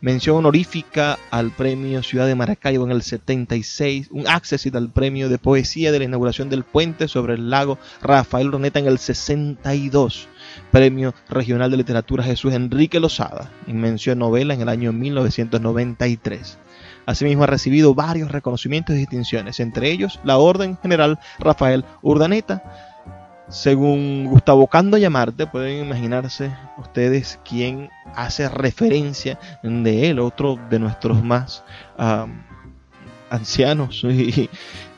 mención 0.00 0.36
honorífica 0.36 1.18
al 1.30 1.50
Premio 1.50 2.02
Ciudad 2.02 2.26
de 2.26 2.34
Maracaibo 2.34 2.84
en 2.84 2.90
el 2.90 3.02
76, 3.02 4.08
un 4.10 4.28
accessit 4.28 4.74
al 4.76 4.90
Premio 4.90 5.30
de 5.30 5.38
Poesía 5.38 5.92
de 5.92 5.98
la 5.98 6.04
inauguración 6.04 6.50
del 6.50 6.62
puente 6.62 7.08
sobre 7.08 7.34
el 7.34 7.48
lago 7.48 7.78
Rafael 8.02 8.52
Roneta 8.52 8.78
en 8.78 8.86
el 8.86 8.98
62, 8.98 10.28
Premio 10.70 11.14
Regional 11.30 11.70
de 11.70 11.78
Literatura 11.78 12.22
Jesús 12.22 12.52
Enrique 12.52 13.00
Lozada 13.00 13.50
en 13.66 13.80
mención 13.80 14.18
novela 14.18 14.52
en 14.52 14.60
el 14.60 14.68
año 14.68 14.92
1993. 14.92 16.58
Asimismo 17.06 17.44
ha 17.44 17.48
recibido 17.48 17.94
varios 17.94 18.30
reconocimientos 18.30 18.94
y 18.94 18.98
distinciones, 18.98 19.60
entre 19.60 19.90
ellos 19.90 20.20
la 20.24 20.38
Orden 20.38 20.78
General 20.82 21.18
Rafael 21.38 21.84
Urdaneta, 22.02 22.93
según 23.54 24.26
Gustavo 24.26 24.66
Cando 24.66 24.98
Llamarte, 24.98 25.46
pueden 25.46 25.86
imaginarse 25.86 26.52
ustedes 26.76 27.38
quién 27.48 27.88
hace 28.16 28.48
referencia 28.48 29.38
de 29.62 30.10
él, 30.10 30.18
otro 30.18 30.58
de 30.68 30.80
nuestros 30.80 31.22
más 31.22 31.62
ancianos 33.30 34.02
y, 34.04 34.50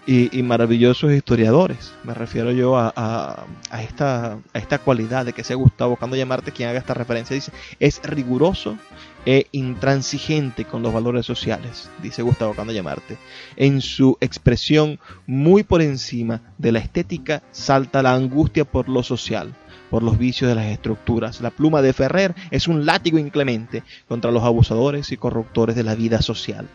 y, 0.07 0.39
y, 0.39 0.43
maravillosos 0.43 1.13
historiadores. 1.13 1.93
Me 2.05 2.15
refiero 2.15 2.53
yo 2.53 2.77
a, 2.79 3.45
esta, 3.83 4.39
a 4.53 4.59
esta 4.59 4.79
cualidad 4.79 5.27
de 5.27 5.33
que 5.33 5.45
sea 5.45 5.57
Gustavo 5.57 5.97
Cando 5.97 6.17
Llamarte 6.17 6.53
quien 6.53 6.69
haga 6.69 6.79
esta 6.79 6.95
referencia. 6.95 7.35
Dice, 7.35 7.53
es 7.81 8.01
riguroso 8.05 8.79
e 9.27 9.49
intransigente 9.51 10.65
con 10.65 10.83
los 10.83 10.95
valores 10.95 11.27
sociales, 11.27 11.91
dice 12.01 12.23
Gustavo 12.23 12.55
Cando 12.55 12.73
Llamarte. 12.73 13.19
En 13.57 13.81
su 13.81 14.17
expresión 14.21 15.01
muy 15.27 15.65
por 15.65 15.83
encima 15.83 16.43
de 16.59 16.71
la 16.73 16.79
estética 16.79 17.43
salta 17.51 18.03
la 18.03 18.15
angustia 18.15 18.65
por 18.65 18.89
lo 18.89 19.03
social, 19.03 19.55
por 19.91 20.05
los 20.05 20.17
vicios 20.17 20.49
de 20.49 20.55
las 20.55 20.67
estructuras. 20.67 21.41
La 21.41 21.51
pluma 21.51 21.83
de 21.83 21.93
Ferrer 21.93 22.35
es 22.53 22.69
un 22.69 22.87
látigo 22.87 23.19
inclemente 23.19 23.83
contra 24.09 24.31
los 24.31 24.45
abusadores 24.45 25.11
y 25.11 25.17
corruptores 25.17 25.75
de 25.75 25.83
la 25.83 25.97
vida 25.97 26.23
social. 26.23 26.69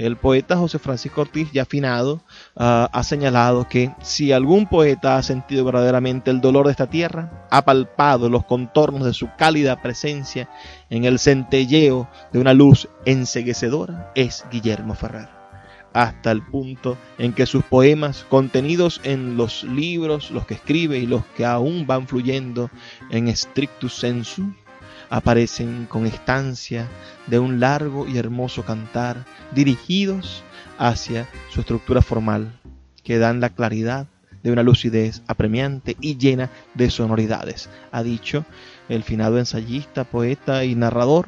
El 0.00 0.16
poeta 0.16 0.56
José 0.56 0.78
Francisco 0.78 1.20
Ortiz, 1.20 1.52
ya 1.52 1.60
afinado, 1.60 2.22
uh, 2.54 2.88
ha 2.90 3.02
señalado 3.02 3.68
que 3.68 3.92
si 4.00 4.32
algún 4.32 4.66
poeta 4.66 5.18
ha 5.18 5.22
sentido 5.22 5.62
verdaderamente 5.62 6.30
el 6.30 6.40
dolor 6.40 6.64
de 6.64 6.70
esta 6.70 6.88
tierra, 6.88 7.46
ha 7.50 7.66
palpado 7.66 8.30
los 8.30 8.46
contornos 8.46 9.04
de 9.04 9.12
su 9.12 9.28
cálida 9.36 9.82
presencia 9.82 10.48
en 10.88 11.04
el 11.04 11.18
centelleo 11.18 12.08
de 12.32 12.38
una 12.38 12.54
luz 12.54 12.88
enseguecedora, 13.04 14.10
es 14.14 14.46
Guillermo 14.50 14.94
Ferrer. 14.94 15.28
Hasta 15.92 16.30
el 16.30 16.40
punto 16.46 16.96
en 17.18 17.34
que 17.34 17.44
sus 17.44 17.62
poemas, 17.62 18.24
contenidos 18.30 19.02
en 19.04 19.36
los 19.36 19.64
libros, 19.64 20.30
los 20.30 20.46
que 20.46 20.54
escribe 20.54 20.98
y 20.98 21.06
los 21.06 21.26
que 21.36 21.44
aún 21.44 21.86
van 21.86 22.08
fluyendo 22.08 22.70
en 23.10 23.36
strictus 23.36 23.96
sensu, 23.96 24.54
aparecen 25.10 25.86
con 25.86 26.06
estancia 26.06 26.88
de 27.26 27.38
un 27.38 27.60
largo 27.60 28.06
y 28.08 28.16
hermoso 28.16 28.64
cantar 28.64 29.26
dirigidos 29.52 30.42
hacia 30.78 31.28
su 31.50 31.60
estructura 31.60 32.00
formal, 32.00 32.58
que 33.02 33.18
dan 33.18 33.40
la 33.40 33.50
claridad 33.50 34.06
de 34.42 34.52
una 34.52 34.62
lucidez 34.62 35.22
apremiante 35.26 35.96
y 36.00 36.16
llena 36.16 36.48
de 36.74 36.90
sonoridades, 36.90 37.68
ha 37.92 38.02
dicho 38.02 38.46
el 38.88 39.02
finado 39.02 39.38
ensayista, 39.38 40.04
poeta 40.04 40.64
y 40.64 40.74
narrador 40.74 41.26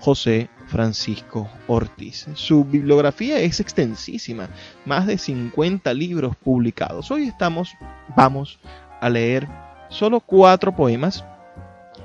José 0.00 0.48
Francisco 0.66 1.50
Ortiz. 1.66 2.28
Su 2.34 2.64
bibliografía 2.64 3.40
es 3.40 3.60
extensísima, 3.60 4.48
más 4.84 5.06
de 5.06 5.18
50 5.18 5.92
libros 5.92 6.36
publicados. 6.36 7.10
Hoy 7.10 7.24
estamos, 7.24 7.74
vamos 8.16 8.58
a 9.00 9.10
leer 9.10 9.48
solo 9.88 10.20
cuatro 10.20 10.74
poemas 10.74 11.24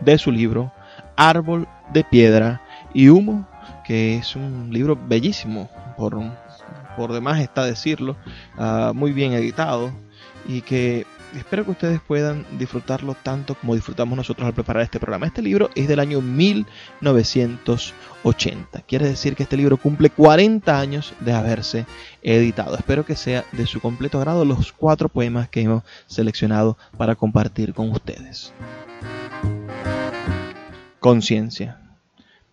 de 0.02 0.18
su 0.18 0.32
libro 0.32 0.73
Árbol 1.16 1.68
de 1.94 2.04
Piedra 2.04 2.62
y 2.94 3.10
Humo, 3.10 3.48
que 3.86 4.18
es 4.18 4.36
un 4.36 4.70
libro 4.72 5.00
bellísimo, 5.08 5.70
por, 5.98 6.20
por 6.96 7.14
demás 7.14 7.42
está 7.42 7.66
decirlo, 7.66 8.16
uh, 8.58 8.94
muy 8.94 9.12
bien 9.12 9.34
editado 9.34 9.92
y 10.48 10.62
que 10.62 11.06
espero 11.36 11.66
que 11.66 11.72
ustedes 11.72 12.00
puedan 12.00 12.46
disfrutarlo 12.58 13.16
tanto 13.22 13.56
como 13.56 13.76
disfrutamos 13.76 14.16
nosotros 14.16 14.46
al 14.46 14.54
preparar 14.54 14.84
este 14.84 15.00
programa. 15.00 15.26
Este 15.26 15.42
libro 15.42 15.70
es 15.76 15.88
del 15.88 16.00
año 16.00 16.22
1980. 16.22 18.82
Quiere 18.82 19.08
decir 19.08 19.36
que 19.36 19.42
este 19.44 19.58
libro 19.58 19.78
cumple 19.78 20.10
40 20.10 20.80
años 20.80 21.14
de 21.20 21.34
haberse 21.34 21.86
editado. 22.22 22.76
Espero 22.76 23.06
que 23.06 23.16
sea 23.16 23.44
de 23.52 23.66
su 23.66 23.80
completo 23.80 24.20
agrado 24.20 24.46
los 24.46 24.72
cuatro 24.72 25.10
poemas 25.10 25.50
que 25.50 25.62
hemos 25.62 25.84
seleccionado 26.08 26.78
para 26.98 27.16
compartir 27.16 27.74
con 27.74 27.90
ustedes 27.92 28.54
conciencia. 31.04 31.82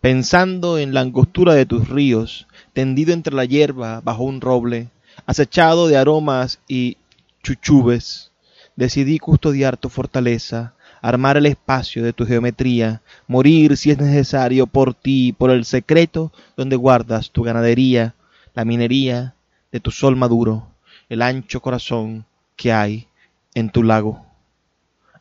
Pensando 0.01 0.77
en 0.77 0.93
la 0.93 0.99
angostura 0.99 1.53
de 1.53 1.65
tus 1.65 1.87
ríos, 1.87 2.47
tendido 2.73 3.13
entre 3.13 3.33
la 3.33 3.45
hierba 3.45 4.01
bajo 4.01 4.25
un 4.25 4.41
roble, 4.41 4.89
acechado 5.25 5.87
de 5.87 5.95
aromas 5.95 6.59
y 6.67 6.97
chuchubes, 7.43 8.33
decidí 8.75 9.19
custodiar 9.19 9.77
tu 9.77 9.87
fortaleza, 9.87 10.73
armar 11.01 11.37
el 11.37 11.45
espacio 11.45 12.03
de 12.03 12.11
tu 12.11 12.25
geometría, 12.25 13.01
morir 13.25 13.77
si 13.77 13.91
es 13.91 13.99
necesario 13.99 14.67
por 14.67 14.95
ti, 14.95 15.31
por 15.31 15.49
el 15.49 15.63
secreto 15.63 16.33
donde 16.57 16.75
guardas 16.75 17.31
tu 17.31 17.43
ganadería, 17.43 18.15
la 18.53 18.65
minería 18.65 19.33
de 19.71 19.79
tu 19.79 19.91
sol 19.91 20.17
maduro, 20.17 20.67
el 21.07 21.21
ancho 21.21 21.61
corazón 21.61 22.25
que 22.57 22.73
hay 22.73 23.07
en 23.53 23.69
tu 23.69 23.81
lago. 23.81 24.25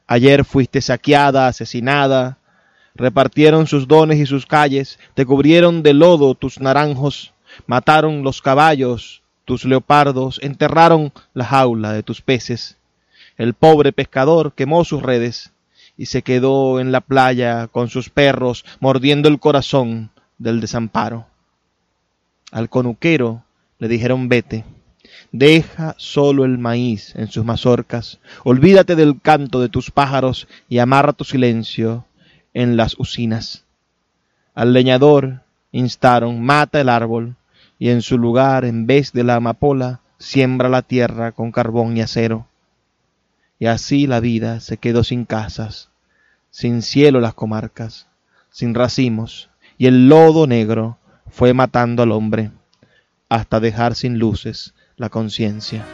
Ayer 0.08 0.44
fuiste 0.44 0.80
saqueada, 0.80 1.46
asesinada, 1.46 2.39
repartieron 3.00 3.66
sus 3.66 3.88
dones 3.88 4.18
y 4.18 4.26
sus 4.26 4.44
calles, 4.44 4.98
te 5.14 5.24
cubrieron 5.24 5.82
de 5.82 5.94
lodo 5.94 6.34
tus 6.34 6.60
naranjos, 6.60 7.32
mataron 7.66 8.22
los 8.22 8.42
caballos, 8.42 9.22
tus 9.46 9.64
leopardos 9.64 10.38
enterraron 10.42 11.12
la 11.32 11.46
jaula 11.46 11.92
de 11.92 12.02
tus 12.02 12.20
peces. 12.20 12.76
El 13.38 13.54
pobre 13.54 13.92
pescador 13.92 14.52
quemó 14.52 14.84
sus 14.84 15.02
redes 15.02 15.52
y 15.96 16.06
se 16.06 16.20
quedó 16.20 16.78
en 16.78 16.92
la 16.92 17.00
playa 17.00 17.68
con 17.68 17.88
sus 17.88 18.10
perros 18.10 18.66
mordiendo 18.80 19.28
el 19.28 19.40
corazón 19.40 20.10
del 20.36 20.60
desamparo. 20.60 21.26
Al 22.52 22.68
conuquero 22.68 23.44
le 23.78 23.88
dijeron 23.88 24.28
vete, 24.28 24.64
deja 25.32 25.94
solo 25.96 26.44
el 26.44 26.58
maíz 26.58 27.14
en 27.16 27.28
sus 27.28 27.46
mazorcas, 27.46 28.20
olvídate 28.44 28.94
del 28.94 29.20
canto 29.22 29.58
de 29.60 29.70
tus 29.70 29.90
pájaros 29.90 30.48
y 30.68 30.78
amarra 30.78 31.14
tu 31.14 31.24
silencio 31.24 32.04
en 32.54 32.76
las 32.76 32.98
usinas. 32.98 33.64
Al 34.54 34.72
leñador 34.72 35.42
instaron, 35.72 36.42
mata 36.42 36.80
el 36.80 36.88
árbol, 36.88 37.36
y 37.78 37.90
en 37.90 38.02
su 38.02 38.18
lugar, 38.18 38.64
en 38.64 38.86
vez 38.86 39.12
de 39.12 39.24
la 39.24 39.36
amapola, 39.36 40.00
siembra 40.18 40.68
la 40.68 40.82
tierra 40.82 41.32
con 41.32 41.50
carbón 41.50 41.96
y 41.96 42.02
acero. 42.02 42.46
Y 43.58 43.66
así 43.66 44.06
la 44.06 44.20
vida 44.20 44.60
se 44.60 44.76
quedó 44.76 45.04
sin 45.04 45.24
casas, 45.24 45.90
sin 46.50 46.82
cielo 46.82 47.20
las 47.20 47.34
comarcas, 47.34 48.08
sin 48.50 48.74
racimos, 48.74 49.50
y 49.78 49.86
el 49.86 50.08
lodo 50.08 50.46
negro 50.46 50.98
fue 51.30 51.54
matando 51.54 52.02
al 52.02 52.12
hombre, 52.12 52.50
hasta 53.28 53.60
dejar 53.60 53.94
sin 53.94 54.18
luces 54.18 54.74
la 54.96 55.08
conciencia. 55.08 55.84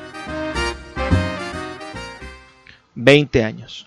Veinte 2.94 3.44
años. 3.44 3.85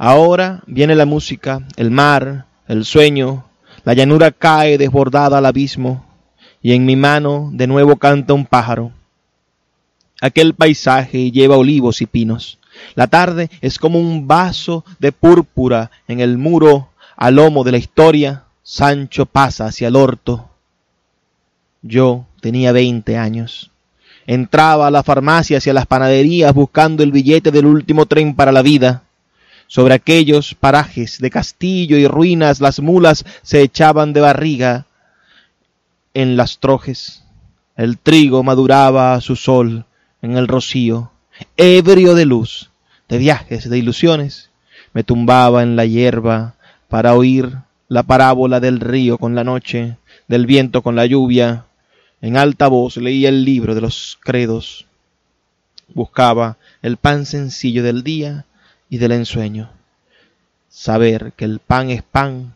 Ahora 0.00 0.62
viene 0.68 0.94
la 0.94 1.06
música, 1.06 1.66
el 1.74 1.90
mar, 1.90 2.46
el 2.68 2.84
sueño, 2.84 3.46
la 3.84 3.94
llanura 3.94 4.30
cae 4.30 4.78
desbordada 4.78 5.38
al 5.38 5.46
abismo, 5.46 6.06
y 6.62 6.72
en 6.72 6.86
mi 6.86 6.94
mano 6.94 7.50
de 7.52 7.66
nuevo 7.66 7.96
canta 7.96 8.32
un 8.32 8.46
pájaro. 8.46 8.92
Aquel 10.20 10.54
paisaje 10.54 11.32
lleva 11.32 11.56
olivos 11.56 12.00
y 12.00 12.06
pinos. 12.06 12.60
La 12.94 13.08
tarde 13.08 13.50
es 13.60 13.80
como 13.80 13.98
un 13.98 14.28
vaso 14.28 14.84
de 15.00 15.10
púrpura 15.10 15.90
en 16.06 16.20
el 16.20 16.38
muro 16.38 16.90
al 17.16 17.34
lomo 17.34 17.64
de 17.64 17.72
la 17.72 17.78
historia. 17.78 18.44
Sancho 18.62 19.26
pasa 19.26 19.66
hacia 19.66 19.88
el 19.88 19.96
orto. 19.96 20.48
Yo 21.82 22.24
tenía 22.40 22.70
veinte 22.70 23.16
años. 23.16 23.72
Entraba 24.28 24.86
a 24.86 24.90
la 24.92 25.02
farmacia 25.02 25.58
hacia 25.58 25.72
las 25.72 25.86
panaderías 25.86 26.54
buscando 26.54 27.02
el 27.02 27.10
billete 27.10 27.50
del 27.50 27.66
último 27.66 28.06
tren 28.06 28.36
para 28.36 28.52
la 28.52 28.62
vida. 28.62 29.02
Sobre 29.70 29.92
aquellos 29.92 30.54
parajes 30.54 31.18
de 31.18 31.30
castillo 31.30 31.98
y 31.98 32.08
ruinas 32.08 32.60
las 32.60 32.80
mulas 32.80 33.26
se 33.42 33.60
echaban 33.60 34.14
de 34.14 34.22
barriga 34.22 34.86
en 36.14 36.38
las 36.38 36.58
trojes. 36.58 37.22
El 37.76 37.98
trigo 37.98 38.42
maduraba 38.42 39.12
a 39.12 39.20
su 39.20 39.36
sol 39.36 39.84
en 40.22 40.38
el 40.38 40.48
rocío, 40.48 41.12
ebrio 41.58 42.14
de 42.14 42.24
luz, 42.24 42.70
de 43.10 43.18
viajes, 43.18 43.68
de 43.68 43.76
ilusiones. 43.76 44.48
Me 44.94 45.04
tumbaba 45.04 45.62
en 45.62 45.76
la 45.76 45.84
hierba 45.84 46.54
para 46.88 47.14
oír 47.14 47.58
la 47.88 48.04
parábola 48.04 48.60
del 48.60 48.80
río 48.80 49.18
con 49.18 49.34
la 49.34 49.44
noche, 49.44 49.98
del 50.28 50.46
viento 50.46 50.80
con 50.80 50.96
la 50.96 51.04
lluvia. 51.04 51.66
En 52.22 52.38
alta 52.38 52.68
voz 52.68 52.96
leía 52.96 53.28
el 53.28 53.44
libro 53.44 53.74
de 53.74 53.82
los 53.82 54.18
credos. 54.22 54.86
Buscaba 55.92 56.56
el 56.80 56.96
pan 56.96 57.26
sencillo 57.26 57.82
del 57.82 58.02
día 58.02 58.46
y 58.88 58.98
del 58.98 59.12
ensueño. 59.12 59.70
Saber 60.68 61.32
que 61.36 61.44
el 61.44 61.60
pan 61.60 61.90
es 61.90 62.02
pan 62.02 62.54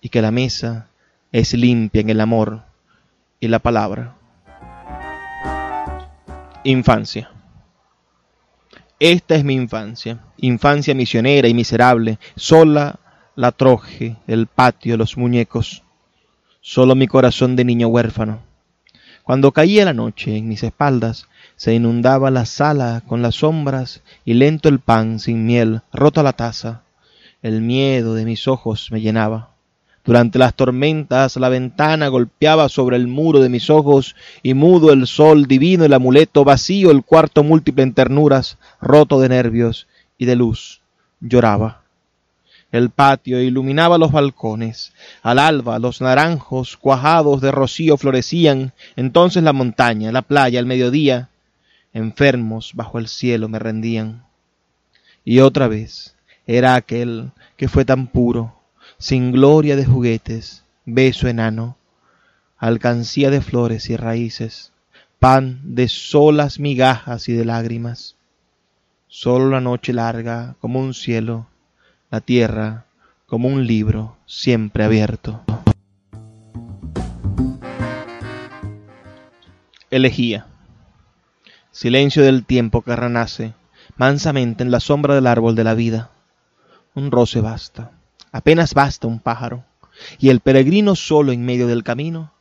y 0.00 0.08
que 0.08 0.22
la 0.22 0.30
mesa 0.30 0.88
es 1.32 1.54
limpia 1.54 2.00
en 2.00 2.10
el 2.10 2.20
amor 2.20 2.62
y 3.40 3.48
la 3.48 3.58
palabra. 3.58 4.16
Infancia. 6.64 7.30
Esta 8.98 9.34
es 9.34 9.44
mi 9.44 9.54
infancia, 9.54 10.20
infancia 10.38 10.94
misionera 10.94 11.48
y 11.48 11.54
miserable, 11.54 12.18
sola 12.34 12.98
la 13.34 13.52
troje, 13.52 14.16
el 14.26 14.46
patio, 14.46 14.96
los 14.96 15.18
muñecos, 15.18 15.82
solo 16.62 16.94
mi 16.94 17.06
corazón 17.06 17.56
de 17.56 17.64
niño 17.64 17.88
huérfano. 17.88 18.40
Cuando 19.22 19.52
caía 19.52 19.84
la 19.84 19.92
noche 19.92 20.36
en 20.36 20.48
mis 20.48 20.62
espaldas, 20.62 21.28
se 21.56 21.74
inundaba 21.74 22.30
la 22.30 22.44
sala 22.44 23.02
con 23.06 23.22
las 23.22 23.36
sombras 23.36 24.02
y 24.24 24.34
lento 24.34 24.68
el 24.68 24.78
pan 24.78 25.18
sin 25.18 25.46
miel, 25.46 25.80
rota 25.92 26.22
la 26.22 26.34
taza. 26.34 26.82
El 27.42 27.62
miedo 27.62 28.14
de 28.14 28.26
mis 28.26 28.46
ojos 28.46 28.92
me 28.92 29.00
llenaba. 29.00 29.50
Durante 30.04 30.38
las 30.38 30.54
tormentas 30.54 31.36
la 31.36 31.48
ventana 31.48 32.08
golpeaba 32.08 32.68
sobre 32.68 32.96
el 32.96 33.08
muro 33.08 33.40
de 33.40 33.48
mis 33.48 33.70
ojos 33.70 34.14
y 34.42 34.54
mudo 34.54 34.92
el 34.92 35.06
sol 35.06 35.46
divino 35.46 35.84
el 35.84 35.94
amuleto 35.94 36.44
vacío 36.44 36.90
el 36.90 37.02
cuarto 37.02 37.42
múltiple 37.42 37.82
en 37.82 37.94
ternuras, 37.94 38.58
roto 38.80 39.18
de 39.18 39.30
nervios 39.30 39.88
y 40.18 40.26
de 40.26 40.36
luz, 40.36 40.82
lloraba. 41.20 41.82
El 42.70 42.90
patio 42.90 43.40
iluminaba 43.40 43.96
los 43.96 44.12
balcones. 44.12 44.92
Al 45.22 45.38
alba 45.38 45.78
los 45.78 46.02
naranjos 46.02 46.76
cuajados 46.76 47.40
de 47.40 47.50
rocío 47.50 47.96
florecían. 47.96 48.72
Entonces 48.96 49.42
la 49.42 49.52
montaña, 49.54 50.12
la 50.12 50.22
playa, 50.22 50.60
el 50.60 50.66
mediodía, 50.66 51.30
enfermos 51.96 52.72
bajo 52.74 52.98
el 52.98 53.08
cielo 53.08 53.48
me 53.48 53.58
rendían. 53.58 54.26
Y 55.24 55.40
otra 55.40 55.66
vez 55.66 56.14
era 56.46 56.74
aquel 56.74 57.32
que 57.56 57.68
fue 57.68 57.86
tan 57.86 58.06
puro, 58.06 58.54
sin 58.98 59.32
gloria 59.32 59.76
de 59.76 59.86
juguetes, 59.86 60.62
beso 60.84 61.26
enano, 61.26 61.78
alcancía 62.58 63.30
de 63.30 63.40
flores 63.40 63.88
y 63.88 63.96
raíces, 63.96 64.72
pan 65.18 65.60
de 65.62 65.88
solas 65.88 66.60
migajas 66.60 67.30
y 67.30 67.32
de 67.32 67.46
lágrimas. 67.46 68.16
Solo 69.08 69.48
la 69.48 69.62
noche 69.62 69.94
larga 69.94 70.56
como 70.60 70.80
un 70.80 70.92
cielo, 70.92 71.46
la 72.10 72.20
tierra 72.20 72.84
como 73.24 73.48
un 73.48 73.66
libro 73.66 74.16
siempre 74.26 74.84
abierto. 74.84 75.42
Elegía. 79.90 80.46
Silencio 81.76 82.22
del 82.22 82.46
tiempo 82.46 82.80
que 82.80 82.96
renace 82.96 83.52
mansamente 83.98 84.62
en 84.62 84.70
la 84.70 84.80
sombra 84.80 85.14
del 85.14 85.26
árbol 85.26 85.54
de 85.54 85.62
la 85.62 85.74
vida. 85.74 86.10
Un 86.94 87.10
roce 87.10 87.42
basta, 87.42 87.90
apenas 88.32 88.72
basta 88.72 89.06
un 89.06 89.20
pájaro, 89.20 89.62
y 90.18 90.30
el 90.30 90.40
peregrino 90.40 90.96
solo 90.96 91.32
en 91.32 91.44
medio 91.44 91.66
del 91.66 91.84
camino. 91.84 92.32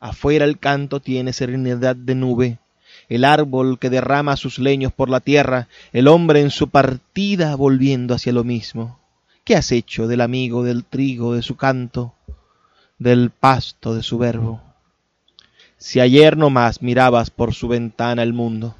Afuera 0.00 0.46
el 0.46 0.58
canto 0.58 1.00
tiene 1.00 1.34
serenidad 1.34 1.96
de 1.96 2.14
nube, 2.14 2.60
el 3.10 3.26
árbol 3.26 3.78
que 3.78 3.90
derrama 3.90 4.38
sus 4.38 4.58
leños 4.58 4.90
por 4.90 5.10
la 5.10 5.20
tierra, 5.20 5.68
el 5.92 6.08
hombre 6.08 6.40
en 6.40 6.50
su 6.50 6.70
partida 6.70 7.56
volviendo 7.56 8.14
hacia 8.14 8.32
lo 8.32 8.42
mismo. 8.42 8.98
¿Qué 9.44 9.54
has 9.54 9.70
hecho 9.70 10.06
del 10.06 10.22
amigo 10.22 10.64
del 10.64 10.86
trigo 10.86 11.34
de 11.34 11.42
su 11.42 11.58
canto, 11.58 12.14
del 12.98 13.28
pasto 13.28 13.94
de 13.94 14.02
su 14.02 14.16
verbo? 14.16 14.62
Si 15.78 16.00
ayer 16.00 16.36
no 16.36 16.50
más 16.50 16.82
mirabas 16.82 17.30
por 17.30 17.54
su 17.54 17.68
ventana 17.68 18.24
el 18.24 18.32
mundo, 18.32 18.74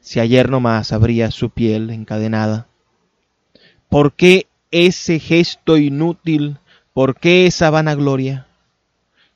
si 0.00 0.20
ayer 0.20 0.50
no 0.50 0.60
más 0.60 0.92
abrías 0.92 1.32
su 1.32 1.48
piel 1.48 1.88
encadenada, 1.88 2.66
¿por 3.88 4.12
qué 4.12 4.46
ese 4.70 5.18
gesto 5.18 5.78
inútil? 5.78 6.58
¿Por 6.92 7.18
qué 7.18 7.46
esa 7.46 7.70
vanagloria? 7.70 8.46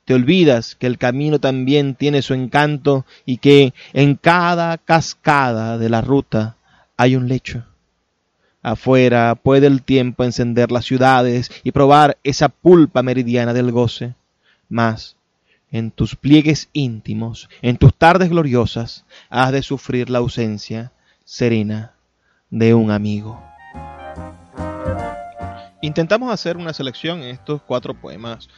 Te 0.05 0.13
olvidas 0.13 0.75
que 0.75 0.85
el 0.85 0.99
camino 0.99 1.39
también 1.39 1.95
tiene 1.95 2.21
su 2.21 2.35
encanto 2.35 3.05
y 3.25 3.37
que 3.37 3.73
en 3.93 4.15
cada 4.15 4.77
cascada 4.77 5.79
de 5.79 5.89
la 5.89 6.01
ruta 6.01 6.57
hay 6.95 7.15
un 7.15 7.27
lecho. 7.27 7.65
Afuera 8.61 9.35
puede 9.35 9.65
el 9.67 9.81
tiempo 9.81 10.23
encender 10.23 10.71
las 10.71 10.85
ciudades 10.85 11.51
y 11.63 11.71
probar 11.71 12.17
esa 12.23 12.49
pulpa 12.49 13.01
meridiana 13.01 13.53
del 13.53 13.71
goce. 13.71 14.13
Mas 14.69 15.16
en 15.77 15.91
tus 15.91 16.15
pliegues 16.15 16.69
íntimos, 16.73 17.49
en 17.61 17.77
tus 17.77 17.93
tardes 17.93 18.29
gloriosas, 18.29 19.05
has 19.29 19.51
de 19.51 19.61
sufrir 19.61 20.09
la 20.09 20.19
ausencia 20.19 20.91
serena 21.23 21.93
de 22.49 22.73
un 22.73 22.91
amigo. 22.91 23.41
Intentamos 25.81 26.33
hacer 26.33 26.57
una 26.57 26.73
selección 26.73 27.21
en 27.21 27.29
estos 27.29 27.61
cuatro 27.61 27.93
poemas 27.93 28.49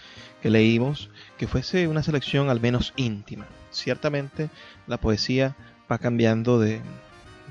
que 0.41 0.49
leímos, 0.49 1.09
que 1.37 1.47
fuese 1.47 1.87
una 1.87 2.03
selección 2.03 2.49
al 2.49 2.61
menos 2.61 2.93
íntima. 2.95 3.45
Ciertamente 3.71 4.49
la 4.87 4.97
poesía 4.97 5.55
va 5.91 5.97
cambiando 5.97 6.59
de, 6.59 6.81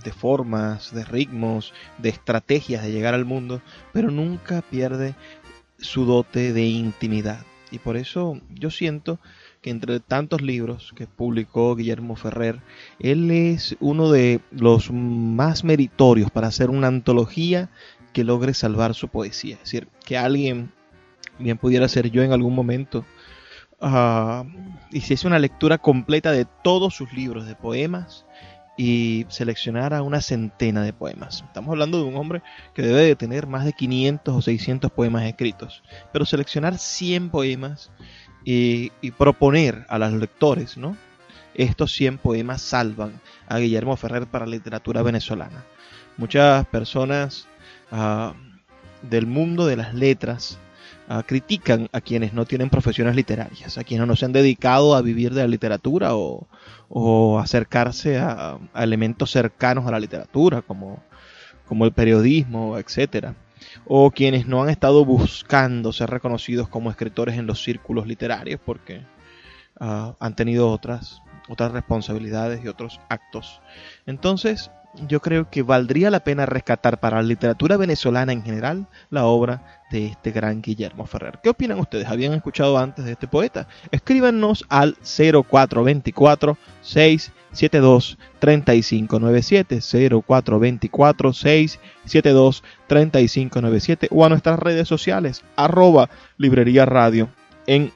de 0.02 0.12
formas, 0.12 0.94
de 0.94 1.04
ritmos, 1.04 1.74
de 1.98 2.08
estrategias 2.08 2.82
de 2.82 2.92
llegar 2.92 3.14
al 3.14 3.26
mundo, 3.26 3.60
pero 3.92 4.10
nunca 4.10 4.62
pierde 4.62 5.14
su 5.78 6.06
dote 6.06 6.52
de 6.52 6.64
intimidad. 6.64 7.44
Y 7.70 7.78
por 7.78 7.96
eso 7.96 8.40
yo 8.54 8.70
siento 8.70 9.18
que 9.60 9.70
entre 9.70 10.00
tantos 10.00 10.42
libros 10.42 10.92
que 10.96 11.06
publicó 11.06 11.74
Guillermo 11.76 12.16
Ferrer, 12.16 12.60
él 12.98 13.30
es 13.30 13.76
uno 13.80 14.10
de 14.10 14.40
los 14.50 14.90
más 14.90 15.64
meritorios 15.64 16.30
para 16.30 16.48
hacer 16.48 16.70
una 16.70 16.86
antología 16.86 17.70
que 18.12 18.24
logre 18.24 18.54
salvar 18.54 18.94
su 18.94 19.08
poesía. 19.08 19.54
Es 19.54 19.60
decir, 19.62 19.88
que 20.04 20.16
alguien, 20.16 20.72
bien 21.38 21.58
pudiera 21.58 21.88
ser 21.88 22.10
yo 22.10 22.22
en 22.22 22.32
algún 22.32 22.54
momento, 22.54 23.04
uh, 23.80 24.44
hiciese 24.90 25.26
una 25.26 25.38
lectura 25.38 25.78
completa 25.78 26.32
de 26.32 26.46
todos 26.62 26.94
sus 26.94 27.12
libros 27.12 27.46
de 27.46 27.54
poemas 27.54 28.24
y 28.78 29.26
seleccionara 29.28 30.02
una 30.02 30.22
centena 30.22 30.82
de 30.82 30.92
poemas. 30.92 31.42
Estamos 31.44 31.72
hablando 31.72 31.98
de 31.98 32.04
un 32.04 32.16
hombre 32.16 32.42
que 32.74 32.82
debe 32.82 33.02
de 33.02 33.16
tener 33.16 33.48
más 33.48 33.64
de 33.64 33.72
500 33.72 34.34
o 34.36 34.40
600 34.40 34.90
poemas 34.92 35.24
escritos, 35.24 35.82
pero 36.12 36.24
seleccionar 36.24 36.78
100 36.78 37.30
poemas 37.30 37.90
y, 38.44 38.90
proponer 39.18 39.84
a 39.88 39.98
los 39.98 40.12
lectores, 40.12 40.78
¿no? 40.78 40.96
Estos 41.54 41.92
100 41.92 42.18
poemas 42.18 42.62
salvan 42.62 43.20
a 43.48 43.58
Guillermo 43.58 43.96
Ferrer 43.96 44.28
para 44.28 44.46
la 44.46 44.52
literatura 44.52 45.02
venezolana. 45.02 45.64
Muchas 46.16 46.64
personas 46.68 47.48
uh, 47.90 48.32
del 49.02 49.26
mundo 49.26 49.66
de 49.66 49.76
las 49.76 49.92
letras 49.92 50.58
uh, 51.08 51.22
critican 51.26 51.88
a 51.92 52.00
quienes 52.00 52.32
no 52.32 52.44
tienen 52.44 52.70
profesiones 52.70 53.16
literarias, 53.16 53.78
a 53.78 53.84
quienes 53.84 54.06
no 54.06 54.16
se 54.16 54.24
han 54.24 54.32
dedicado 54.32 54.94
a 54.94 55.02
vivir 55.02 55.34
de 55.34 55.42
la 55.42 55.48
literatura 55.48 56.14
o, 56.14 56.46
o 56.88 57.38
acercarse 57.38 58.18
a, 58.18 58.58
elementos 58.74 59.30
cercanos 59.30 59.86
a 59.86 59.90
la 59.90 60.00
literatura, 60.00 60.62
como, 60.62 61.02
como 61.66 61.84
el 61.84 61.92
periodismo, 61.92 62.78
etcétera 62.78 63.34
o 63.86 64.10
quienes 64.10 64.46
no 64.46 64.62
han 64.62 64.70
estado 64.70 65.04
buscando 65.04 65.92
ser 65.92 66.10
reconocidos 66.10 66.68
como 66.68 66.90
escritores 66.90 67.36
en 67.36 67.46
los 67.46 67.62
círculos 67.62 68.06
literarios 68.06 68.60
porque 68.64 69.02
uh, 69.80 70.14
han 70.18 70.36
tenido 70.36 70.70
otras, 70.70 71.22
otras 71.48 71.72
responsabilidades 71.72 72.64
y 72.64 72.68
otros 72.68 73.00
actos. 73.08 73.60
Entonces, 74.06 74.70
yo 75.06 75.20
creo 75.20 75.50
que 75.50 75.62
valdría 75.62 76.10
la 76.10 76.20
pena 76.20 76.46
rescatar 76.46 76.98
para 76.98 77.16
la 77.18 77.28
literatura 77.28 77.76
venezolana 77.76 78.32
en 78.32 78.42
general 78.42 78.86
la 79.10 79.26
obra 79.26 79.80
de 79.90 80.06
este 80.06 80.30
gran 80.30 80.62
Guillermo 80.62 81.06
Ferrer. 81.06 81.38
¿Qué 81.42 81.50
opinan 81.50 81.78
ustedes? 81.78 82.06
¿Habían 82.08 82.34
escuchado 82.34 82.78
antes 82.78 83.04
de 83.04 83.12
este 83.12 83.28
poeta? 83.28 83.68
Escríbanos 83.90 84.64
al 84.68 84.96
0424 85.02 86.56
672 86.82 88.18
3597 88.38 89.80
0424 90.26 91.32
672 91.32 92.64
3597 92.86 94.08
o 94.10 94.24
a 94.24 94.28
nuestras 94.28 94.58
redes 94.58 94.88
sociales 94.88 95.44
arroba 95.56 96.10
librería 96.36 96.86
radio 96.86 97.28
en 97.66 97.92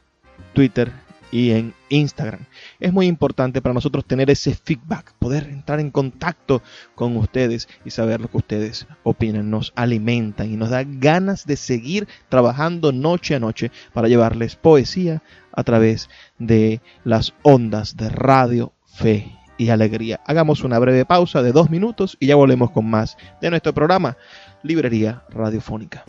Twitter 0.52 0.92
y 1.30 1.52
en 1.52 1.74
Instagram. 1.88 2.46
Es 2.82 2.92
muy 2.92 3.06
importante 3.06 3.62
para 3.62 3.74
nosotros 3.74 4.04
tener 4.04 4.28
ese 4.28 4.56
feedback, 4.56 5.14
poder 5.20 5.44
entrar 5.44 5.78
en 5.78 5.92
contacto 5.92 6.62
con 6.96 7.16
ustedes 7.16 7.68
y 7.84 7.90
saber 7.90 8.20
lo 8.20 8.28
que 8.28 8.38
ustedes 8.38 8.88
opinan. 9.04 9.50
Nos 9.50 9.72
alimentan 9.76 10.50
y 10.52 10.56
nos 10.56 10.70
da 10.70 10.82
ganas 10.84 11.46
de 11.46 11.54
seguir 11.54 12.08
trabajando 12.28 12.90
noche 12.90 13.36
a 13.36 13.38
noche 13.38 13.70
para 13.92 14.08
llevarles 14.08 14.56
poesía 14.56 15.22
a 15.52 15.62
través 15.62 16.10
de 16.40 16.80
las 17.04 17.34
ondas 17.42 17.96
de 17.96 18.08
radio, 18.08 18.72
fe 18.84 19.30
y 19.58 19.68
alegría. 19.68 20.20
Hagamos 20.26 20.64
una 20.64 20.80
breve 20.80 21.04
pausa 21.04 21.40
de 21.40 21.52
dos 21.52 21.70
minutos 21.70 22.16
y 22.18 22.26
ya 22.26 22.34
volvemos 22.34 22.72
con 22.72 22.90
más 22.90 23.16
de 23.40 23.50
nuestro 23.50 23.72
programa 23.72 24.16
Librería 24.64 25.22
Radiofónica. 25.30 26.04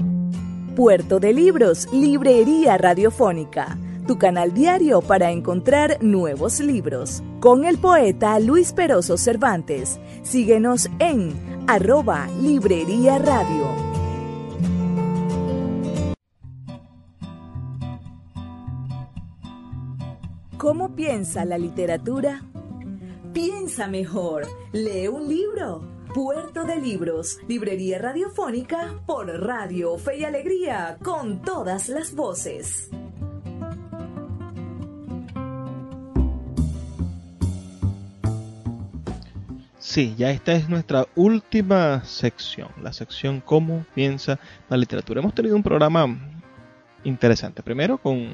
Puerto 0.76 1.19
de 1.19 1.34
Libros, 1.34 1.88
Librería 1.93 2.80
Radiofónica 2.80 3.78
tu 4.06 4.18
canal 4.18 4.54
diario 4.54 5.01
para 5.01 5.32
encontrar 5.32 5.97
nuevos 6.01 6.60
libros. 6.60 7.24
Con 7.39 7.66
el 7.66 7.78
poeta 7.78 8.39
Luis 8.39 8.74
Peroso 8.74 9.18
Cervantes. 9.18 9.99
Síguenos 10.24 10.89
en 10.99 11.34
arroba 11.68 12.28
Librería 12.41 13.18
Radio. 13.20 13.93
¿Cómo 20.58 20.95
piensa 20.95 21.43
la 21.43 21.58
literatura? 21.58 22.43
Piensa 23.34 23.88
mejor. 23.88 24.47
Lee 24.72 25.08
un 25.08 25.28
libro. 25.28 25.93
Puerto 26.14 26.64
de 26.64 26.76
Libros, 26.76 27.39
Librería 27.47 27.97
Radiofónica 27.97 29.01
por 29.08 29.26
Radio 29.26 29.97
Fe 29.97 30.20
y 30.20 30.24
Alegría, 30.24 30.99
con 31.01 31.41
todas 31.41 31.89
las 31.89 32.14
voces. 32.14 32.91
Sí, 39.94 40.16
ya 40.18 40.32
esta 40.32 40.54
es 40.54 40.70
nuestra 40.70 41.06
última 41.16 42.04
sección, 42.04 42.70
la 42.82 42.91
sección 42.94 43.41
cómo 43.41 43.86
piensa 43.94 44.39
la 44.68 44.76
literatura. 44.76 45.20
Hemos 45.20 45.36
tenido 45.36 45.56
un 45.56 45.62
programa 45.62 46.18
interesante. 47.04 47.62
Primero 47.62 48.00
con 48.00 48.28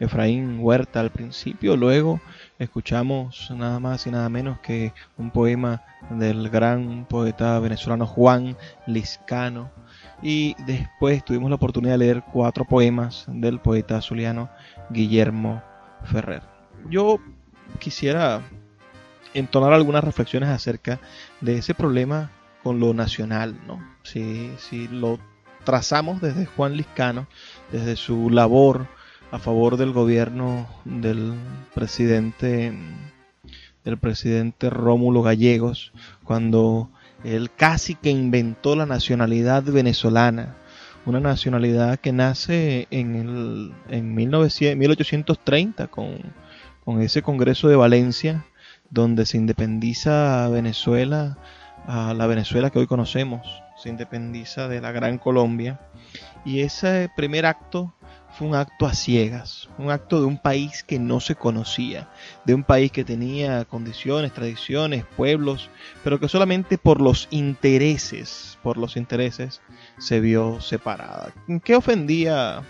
Efraín 0.00 0.60
Huerta 0.60 1.00
al 1.00 1.10
principio, 1.10 1.76
luego 1.76 2.22
escuchamos 2.58 3.50
nada 3.54 3.78
más 3.80 4.06
y 4.06 4.12
nada 4.12 4.30
menos 4.30 4.60
que 4.60 4.94
un 5.18 5.30
poema 5.30 5.82
del 6.08 6.48
gran 6.48 7.04
poeta 7.04 7.58
venezolano 7.58 8.06
Juan 8.06 8.56
Liscano 8.86 9.70
y 10.22 10.56
después 10.64 11.22
tuvimos 11.22 11.50
la 11.50 11.56
oportunidad 11.56 11.92
de 11.92 11.98
leer 11.98 12.24
cuatro 12.32 12.64
poemas 12.64 13.26
del 13.28 13.60
poeta 13.60 14.00
zuliano 14.00 14.48
Guillermo 14.88 15.62
Ferrer. 16.04 16.44
Yo 16.88 17.18
quisiera 17.78 18.40
entonar 19.34 19.72
algunas 19.72 20.04
reflexiones 20.04 20.48
acerca 20.48 21.00
de 21.40 21.58
ese 21.58 21.74
problema 21.74 22.30
con 22.62 22.80
lo 22.80 22.94
nacional, 22.94 23.56
¿no? 23.66 23.78
Si, 24.02 24.50
si 24.58 24.88
lo 24.88 25.18
trazamos 25.64 26.20
desde 26.20 26.46
Juan 26.46 26.76
Liscano, 26.76 27.26
desde 27.72 27.96
su 27.96 28.30
labor 28.30 28.86
a 29.30 29.38
favor 29.38 29.76
del 29.76 29.92
gobierno 29.92 30.68
del 30.84 31.34
presidente 31.74 32.72
del 33.84 33.98
presidente 33.98 34.70
Rómulo 34.70 35.22
Gallegos, 35.22 35.92
cuando 36.24 36.90
él 37.22 37.50
casi 37.54 37.94
que 37.94 38.10
inventó 38.10 38.76
la 38.76 38.86
nacionalidad 38.86 39.62
venezolana, 39.62 40.56
una 41.04 41.20
nacionalidad 41.20 41.98
que 41.98 42.12
nace 42.12 42.88
en, 42.90 43.14
el, 43.14 43.74
en 43.90 44.14
1830 44.14 45.88
con, 45.88 46.18
con 46.84 47.02
ese 47.02 47.20
Congreso 47.20 47.68
de 47.68 47.76
Valencia, 47.76 48.46
donde 48.94 49.26
se 49.26 49.36
independiza 49.36 50.48
Venezuela, 50.48 51.36
a 51.86 52.14
la 52.14 52.26
Venezuela 52.26 52.70
que 52.70 52.78
hoy 52.78 52.86
conocemos, 52.86 53.62
se 53.76 53.88
independiza 53.88 54.68
de 54.68 54.80
la 54.80 54.92
Gran 54.92 55.18
Colombia. 55.18 55.80
Y 56.44 56.60
ese 56.60 57.10
primer 57.16 57.44
acto 57.44 57.92
fue 58.30 58.46
un 58.46 58.54
acto 58.54 58.86
a 58.86 58.94
ciegas, 58.94 59.68
un 59.78 59.90
acto 59.90 60.20
de 60.20 60.26
un 60.26 60.38
país 60.38 60.84
que 60.84 61.00
no 61.00 61.18
se 61.18 61.34
conocía, 61.34 62.08
de 62.44 62.54
un 62.54 62.62
país 62.62 62.92
que 62.92 63.04
tenía 63.04 63.64
condiciones, 63.64 64.32
tradiciones, 64.32 65.04
pueblos, 65.16 65.70
pero 66.04 66.20
que 66.20 66.28
solamente 66.28 66.78
por 66.78 67.00
los 67.00 67.26
intereses, 67.30 68.58
por 68.62 68.76
los 68.76 68.96
intereses, 68.96 69.60
se 69.98 70.20
vio 70.20 70.60
separada. 70.60 71.32
¿En 71.48 71.58
qué 71.58 71.74
ofendía 71.74 72.62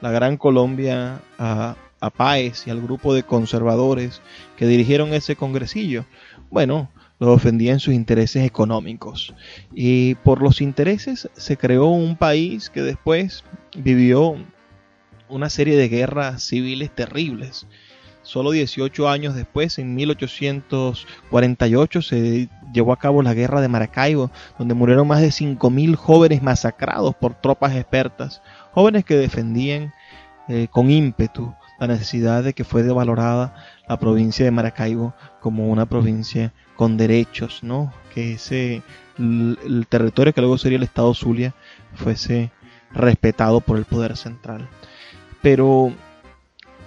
la 0.00 0.10
Gran 0.10 0.36
Colombia 0.36 1.20
a, 1.38 1.76
a 2.00 2.10
Páez 2.10 2.66
y 2.66 2.70
al 2.70 2.80
grupo 2.80 3.14
de 3.14 3.22
conservadores 3.22 4.20
que 4.56 4.66
dirigieron 4.66 5.12
ese 5.12 5.36
congresillo, 5.36 6.06
bueno, 6.50 6.90
los 7.20 7.36
ofendía 7.36 7.72
en 7.72 7.80
sus 7.80 7.94
intereses 7.94 8.44
económicos. 8.44 9.32
Y 9.72 10.16
por 10.16 10.42
los 10.42 10.60
intereses 10.60 11.30
se 11.36 11.56
creó 11.56 11.86
un 11.86 12.16
país 12.16 12.68
que 12.70 12.82
después 12.82 13.44
vivió 13.76 14.34
una 15.28 15.50
serie 15.50 15.76
de 15.76 15.88
guerras 15.88 16.42
civiles 16.42 16.90
terribles. 16.90 17.68
Solo 18.22 18.50
18 18.50 19.08
años 19.08 19.34
después, 19.34 19.78
en 19.78 19.94
1848, 19.94 22.02
se 22.02 22.50
llevó 22.72 22.92
a 22.92 22.98
cabo 22.98 23.22
la 23.22 23.34
guerra 23.34 23.60
de 23.60 23.68
Maracaibo, 23.68 24.30
donde 24.58 24.74
murieron 24.74 25.08
más 25.08 25.20
de 25.20 25.28
5.000 25.28 25.94
jóvenes 25.96 26.42
masacrados 26.42 27.14
por 27.14 27.34
tropas 27.34 27.74
expertas, 27.74 28.42
jóvenes 28.72 29.04
que 29.04 29.16
defendían 29.16 29.92
eh, 30.48 30.68
con 30.70 30.90
ímpetu 30.90 31.54
la 31.80 31.86
necesidad 31.86 32.44
de 32.44 32.52
que 32.52 32.64
fuese 32.64 32.90
valorada 32.90 33.54
la 33.88 33.98
provincia 33.98 34.44
de 34.44 34.50
Maracaibo 34.50 35.14
como 35.40 35.70
una 35.70 35.86
provincia 35.86 36.52
con 36.76 36.96
derechos, 36.96 37.62
¿no? 37.62 37.92
Que 38.14 38.34
ese 38.34 38.82
el, 39.18 39.86
territorio 39.88 40.32
que 40.32 40.40
luego 40.40 40.58
sería 40.58 40.78
el 40.78 40.84
estado 40.84 41.14
Zulia 41.14 41.54
fuese 41.94 42.50
respetado 42.92 43.60
por 43.60 43.78
el 43.78 43.86
poder 43.86 44.16
central. 44.16 44.68
Pero 45.42 45.92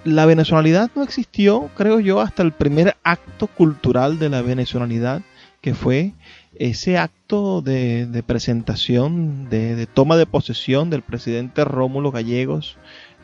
la 0.04 0.26
venezolanidad 0.26 0.90
no 0.94 1.02
existió, 1.02 1.70
creo 1.76 1.98
yo, 1.98 2.20
hasta 2.20 2.42
el 2.42 2.52
primer 2.52 2.96
acto 3.02 3.48
cultural 3.48 4.18
de 4.18 4.28
la 4.28 4.42
venezolanidad, 4.42 5.22
que 5.60 5.74
fue 5.74 6.12
ese 6.56 6.98
acto 6.98 7.62
de, 7.62 8.22
presentación, 8.26 9.48
de, 9.48 9.86
toma 9.86 10.16
de 10.16 10.26
posesión 10.26 10.90
del 10.90 11.02
presidente 11.02 11.64
Rómulo 11.64 12.12
Gallegos 12.12 12.76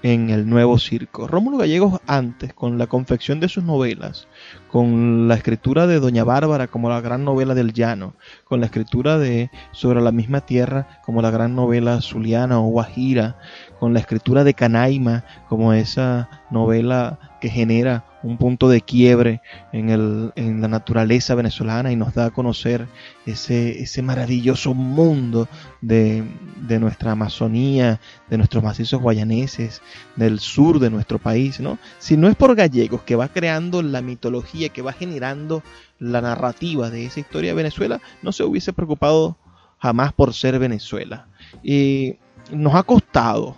en 0.03 0.31
el 0.31 0.49
nuevo 0.49 0.79
circo. 0.79 1.27
Rómulo 1.27 1.59
Gallegos 1.59 2.01
antes, 2.07 2.53
con 2.53 2.79
la 2.79 2.87
confección 2.87 3.41
de 3.41 3.49
sus 3.49 3.65
novelas, 3.65 4.29
con 4.69 5.29
la 5.29 5.35
escritura 5.35 5.87
de 5.87 6.01
Doña 6.01 6.25
Bárbara 6.25 6.69
como 6.69 6.89
la 6.89 7.01
gran 7.01 7.25
novela 7.25 7.55
del 7.55 7.73
llano, 7.73 8.15
con 8.45 8.61
la 8.61 8.67
escritura 8.67 9.19
de 9.19 9.51
Sobre 9.73 10.01
la 10.01 10.13
misma 10.13 10.41
tierra 10.41 11.01
como 11.05 11.23
la 11.23 11.31
gran 11.31 11.55
novela 11.55 12.01
zuliana 12.01 12.61
o 12.61 12.69
guajira, 12.69 13.37
con 13.79 13.93
la 13.93 14.01
escritura 14.01 14.45
de 14.45 14.55
Canaima 14.55 15.25
como 15.49 15.73
esa 15.73 16.29
novela 16.51 17.19
que 17.41 17.49
genera 17.49 18.05
un 18.23 18.37
punto 18.37 18.69
de 18.69 18.81
quiebre 18.81 19.41
en, 19.73 19.89
el, 19.89 20.33
en 20.37 20.61
la 20.61 20.69
naturaleza 20.69 21.35
venezolana 21.35 21.91
y 21.93 21.97
nos 21.97 22.15
da 22.15 22.27
a 22.27 22.31
conocer 22.31 22.87
ese, 23.27 23.83
ese 23.83 24.03
maravilloso 24.03 24.75
mundo 24.75 25.49
de, 25.81 26.25
de, 26.57 26.79
nuestra 26.79 27.13
Amazonía, 27.13 28.01
de 28.29 28.39
nuestros 28.39 28.63
macizos 28.63 29.01
guayaneses, 29.01 29.81
del 30.17 30.41
sur 30.41 30.79
de 30.79 30.91
nuestro 30.91 31.19
país, 31.19 31.61
¿no? 31.61 31.79
Si 31.99 32.17
no 32.17 32.29
es 32.29 32.37
por 32.37 32.55
Gallegos 32.55 33.03
que 33.03 33.17
va 33.17 33.29
creando 33.29 33.83
la 33.83 34.03
mitología, 34.03 34.69
que 34.69 34.83
va 34.83 34.93
generando 34.93 35.63
la 35.99 36.21
narrativa 36.21 36.91
de 36.91 37.07
esa 37.07 37.21
historia 37.21 37.51
de 37.51 37.57
Venezuela, 37.57 38.01
no 38.23 38.33
se 38.33 38.45
hubiese 38.45 38.73
preocupado 38.73 39.37
jamás 39.79 40.13
por 40.13 40.35
ser 40.35 40.59
Venezuela. 40.59 41.27
Y 41.63 42.17
nos 42.53 42.75
ha 42.75 42.83
costado 42.83 43.57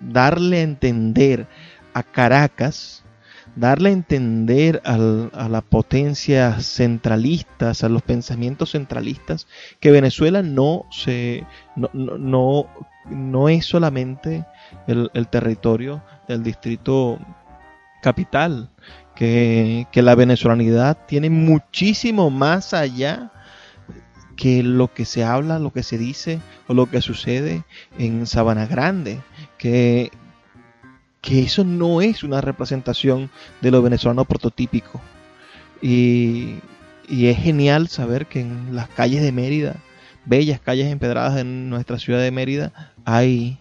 darle 0.00 0.58
a 0.58 0.62
entender 0.62 1.46
a 1.94 2.02
Caracas, 2.02 3.04
darle 3.56 3.90
a 3.90 3.92
entender 3.92 4.82
a 4.84 5.48
la 5.48 5.60
potencia 5.60 6.60
centralistas, 6.60 7.84
a 7.84 7.88
los 7.88 8.02
pensamientos 8.02 8.72
centralistas, 8.72 9.46
que 9.80 9.90
Venezuela 9.90 10.42
no 10.42 10.86
se 10.90 11.44
no, 11.76 11.90
no, 11.92 12.66
no 13.10 13.48
es 13.48 13.66
solamente 13.66 14.44
el, 14.86 15.10
el, 15.14 15.28
territorio 15.28 16.02
del 16.28 16.42
distrito 16.42 17.18
capital, 18.02 18.70
que, 19.14 19.86
que 19.90 20.02
la 20.02 20.14
venezolanidad 20.14 20.98
tiene 21.06 21.30
muchísimo 21.30 22.30
más 22.30 22.74
allá 22.74 23.32
que 24.36 24.62
lo 24.62 24.94
que 24.94 25.04
se 25.04 25.24
habla, 25.24 25.58
lo 25.58 25.72
que 25.72 25.82
se 25.82 25.98
dice 25.98 26.40
o 26.68 26.74
lo 26.74 26.88
que 26.88 27.02
sucede 27.02 27.64
en 27.98 28.26
Sabana 28.26 28.66
Grande, 28.66 29.20
que 29.58 30.12
que 31.28 31.40
eso 31.40 31.62
no 31.62 32.00
es 32.00 32.22
una 32.24 32.40
representación 32.40 33.28
de 33.60 33.70
lo 33.70 33.82
venezolano 33.82 34.24
prototípico. 34.24 34.98
Y, 35.82 36.54
es 37.10 37.36
genial 37.36 37.88
saber 37.88 38.26
que 38.26 38.40
en 38.40 38.74
las 38.74 38.88
calles 38.88 39.22
de 39.22 39.30
Mérida, 39.30 39.76
bellas 40.24 40.58
calles 40.58 40.90
empedradas 40.90 41.38
en 41.38 41.68
nuestra 41.68 41.98
ciudad 41.98 42.20
de 42.20 42.30
Mérida, 42.30 42.94
hay, 43.04 43.58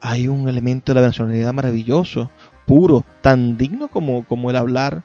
hay 0.00 0.26
un 0.28 0.48
elemento 0.48 0.92
de 0.92 0.94
la 0.94 1.00
venezolaridad 1.02 1.52
maravilloso, 1.52 2.30
puro, 2.66 3.04
tan 3.20 3.58
digno 3.58 3.88
como, 3.88 4.24
como 4.24 4.48
el 4.48 4.56
hablar 4.56 5.02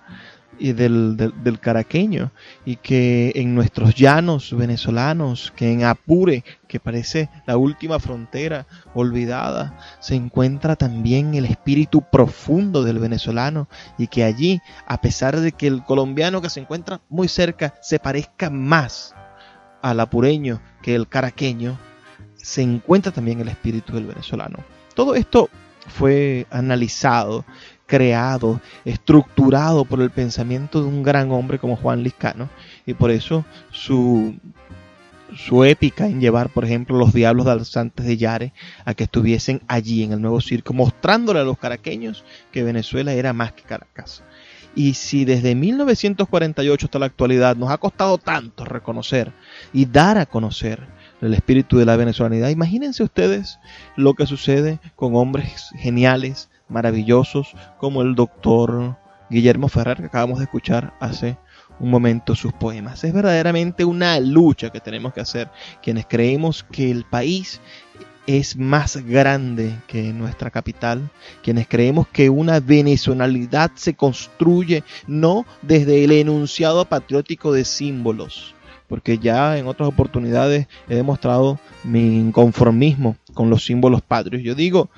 y 0.59 0.73
del, 0.73 1.17
del, 1.17 1.59
caraqueño 1.59 2.31
y 2.65 2.77
que 2.77 3.31
en 3.35 3.55
nuestros 3.55 3.95
llanos 3.95 4.55
venezolanos, 4.55 5.53
que 5.55 5.71
en 5.71 5.83
Apure, 5.83 6.43
que 6.67 6.79
parece 6.79 7.29
la 7.45 7.57
última 7.57 7.99
frontera 7.99 8.67
olvidada, 8.93 9.77
se 9.99 10.15
encuentra 10.15 10.75
también 10.75 11.35
el 11.35 11.45
espíritu 11.45 12.03
profundo 12.11 12.83
del 12.83 12.99
venezolano 12.99 13.67
y 13.97 14.07
que 14.07 14.23
allí, 14.23 14.61
a 14.87 15.01
pesar 15.01 15.39
de 15.39 15.51
que 15.51 15.67
el 15.67 15.83
colombiano 15.83 16.41
que 16.41 16.49
se 16.49 16.59
encuentra 16.59 17.01
muy 17.09 17.27
cerca 17.27 17.75
se 17.81 17.99
parezca 17.99 18.49
más 18.49 19.13
al 19.81 19.99
apureño 19.99 20.61
que 20.81 20.95
el 20.95 21.07
caraqueño, 21.07 21.77
se 22.35 22.61
encuentra 22.61 23.11
también 23.11 23.39
el 23.39 23.47
espíritu 23.47 23.93
del 23.93 24.05
venezolano. 24.05 24.59
Todo 24.93 25.15
esto 25.15 25.49
fue 25.87 26.47
analizado 26.49 27.45
creado, 27.85 28.61
estructurado 28.83 29.85
por 29.85 30.01
el 30.01 30.09
pensamiento 30.09 30.81
de 30.81 30.87
un 30.87 31.03
gran 31.03 31.31
hombre 31.31 31.59
como 31.59 31.75
Juan 31.75 32.03
Liscano, 32.03 32.49
y 32.85 32.93
por 32.93 33.11
eso 33.11 33.45
su, 33.71 34.35
su 35.35 35.63
épica 35.63 36.07
en 36.07 36.19
llevar, 36.19 36.49
por 36.49 36.65
ejemplo, 36.65 36.97
los 36.97 37.13
diablos 37.13 37.45
danzantes 37.45 38.05
de 38.05 38.17
Yare 38.17 38.53
a 38.85 38.93
que 38.93 39.05
estuviesen 39.05 39.61
allí 39.67 40.03
en 40.03 40.13
el 40.13 40.21
nuevo 40.21 40.41
circo, 40.41 40.73
mostrándole 40.73 41.39
a 41.39 41.43
los 41.43 41.57
caraqueños 41.57 42.23
que 42.51 42.63
Venezuela 42.63 43.13
era 43.13 43.33
más 43.33 43.53
que 43.53 43.63
Caracas. 43.63 44.23
Y 44.75 44.95
si 44.95 45.23
desde 45.23 45.55
1948 45.55 46.85
hasta 46.85 46.99
la 46.99 47.05
actualidad 47.05 47.55
nos 47.55 47.71
ha 47.71 47.77
costado 47.77 48.17
tanto 48.17 48.65
reconocer 48.65 49.31
y 49.71 49.85
dar 49.85 50.17
a 50.17 50.25
conocer 50.25 50.85
el 51.21 51.33
espíritu 51.33 51.77
de 51.77 51.85
la 51.85 51.95
venezolanidad, 51.95 52.49
imagínense 52.49 53.01
ustedes 53.01 53.57
lo 53.95 54.13
que 54.15 54.27
sucede 54.27 54.79
con 54.97 55.15
hombres 55.15 55.69
geniales, 55.77 56.49
maravillosos 56.67 57.53
como 57.77 58.01
el 58.01 58.15
doctor 58.15 58.97
Guillermo 59.29 59.67
Ferrer, 59.69 59.97
que 59.97 60.05
acabamos 60.05 60.39
de 60.39 60.45
escuchar 60.45 60.93
hace 60.99 61.37
un 61.79 61.89
momento 61.89 62.35
sus 62.35 62.53
poemas. 62.53 63.03
Es 63.03 63.13
verdaderamente 63.13 63.85
una 63.85 64.19
lucha 64.19 64.69
que 64.69 64.79
tenemos 64.79 65.13
que 65.13 65.21
hacer 65.21 65.49
quienes 65.81 66.05
creemos 66.05 66.63
que 66.63 66.91
el 66.91 67.03
país 67.05 67.59
es 68.27 68.55
más 68.57 68.97
grande 69.05 69.75
que 69.87 70.13
nuestra 70.13 70.49
capital, 70.49 71.09
quienes 71.43 71.67
creemos 71.67 72.07
que 72.07 72.29
una 72.29 72.59
venezolanidad 72.59 73.71
se 73.75 73.93
construye 73.93 74.83
no 75.07 75.45
desde 75.61 76.03
el 76.03 76.11
enunciado 76.11 76.85
patriótico 76.85 77.51
de 77.51 77.65
símbolos, 77.65 78.55
porque 78.87 79.19
ya 79.19 79.57
en 79.57 79.67
otras 79.67 79.89
oportunidades 79.89 80.67
he 80.89 80.95
demostrado 80.95 81.59
mi 81.83 82.19
inconformismo 82.19 83.15
con 83.33 83.49
los 83.49 83.63
símbolos 83.63 84.01
patrios. 84.01 84.41
Yo 84.41 84.55
digo, 84.55 84.89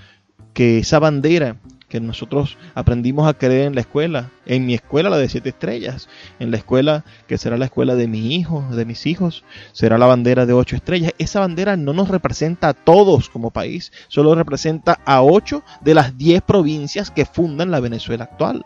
que 0.58 0.80
esa 0.80 0.98
bandera 0.98 1.58
que 1.88 2.00
nosotros 2.00 2.58
aprendimos 2.74 3.28
a 3.28 3.36
creer 3.36 3.68
en 3.68 3.76
la 3.76 3.82
escuela, 3.82 4.32
en 4.48 4.66
mi 4.66 4.74
escuela 4.74 5.08
la 5.08 5.20
de 5.20 5.30
siete 5.30 5.50
estrellas, 5.50 6.10
en 6.40 6.50
la 6.50 6.58
escuela 6.58 7.06
que 7.28 7.38
será 7.38 7.58
la 7.58 7.66
escuela 7.66 7.94
de 7.94 8.08
mi 8.08 8.34
hijo, 8.34 8.66
de 8.72 8.84
mis 8.84 9.06
hijos, 9.06 9.44
será 9.72 10.00
la 10.00 10.08
bandera 10.08 10.48
de 10.48 10.54
ocho 10.54 10.76
estrellas. 10.76 11.14
Esa 11.20 11.42
bandera 11.42 11.78
no 11.78 11.94
nos 11.94 12.08
representa 12.10 12.70
a 12.70 12.74
todos 12.74 13.30
como 13.30 13.52
país, 13.52 13.92
solo 14.08 14.34
representa 14.34 15.00
a 15.06 15.22
ocho 15.22 15.62
de 15.82 15.94
las 15.94 16.18
diez 16.18 16.42
provincias 16.42 17.12
que 17.12 17.26
fundan 17.26 17.70
la 17.70 17.80
Venezuela 17.80 18.24
actual. 18.24 18.66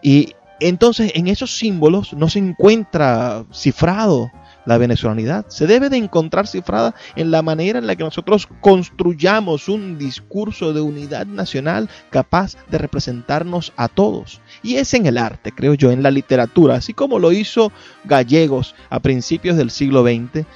Y 0.00 0.36
entonces 0.60 1.10
en 1.16 1.26
esos 1.26 1.58
símbolos 1.58 2.12
no 2.12 2.28
se 2.28 2.38
encuentra 2.38 3.44
cifrado 3.52 4.30
la 4.68 4.76
venezolanidad. 4.76 5.46
Se 5.48 5.66
debe 5.66 5.88
de 5.88 5.96
encontrar 5.96 6.46
cifrada 6.46 6.94
en 7.16 7.30
la 7.30 7.40
manera 7.40 7.78
en 7.78 7.86
la 7.86 7.96
que 7.96 8.04
nosotros 8.04 8.46
construyamos 8.60 9.70
un 9.70 9.96
discurso 9.96 10.74
de 10.74 10.82
unidad 10.82 11.24
nacional 11.24 11.88
capaz 12.10 12.58
de 12.70 12.76
representarnos 12.76 13.72
a 13.76 13.88
todos. 13.88 14.42
Y 14.62 14.76
es 14.76 14.92
en 14.92 15.06
el 15.06 15.16
arte, 15.16 15.52
creo 15.52 15.72
yo, 15.72 15.90
en 15.90 16.02
la 16.02 16.10
literatura, 16.10 16.74
así 16.74 16.92
como 16.92 17.18
lo 17.18 17.32
hizo 17.32 17.72
Gallegos 18.04 18.74
a 18.90 19.00
principios 19.00 19.56
del 19.56 19.70
siglo 19.70 20.02
XX 20.02 20.46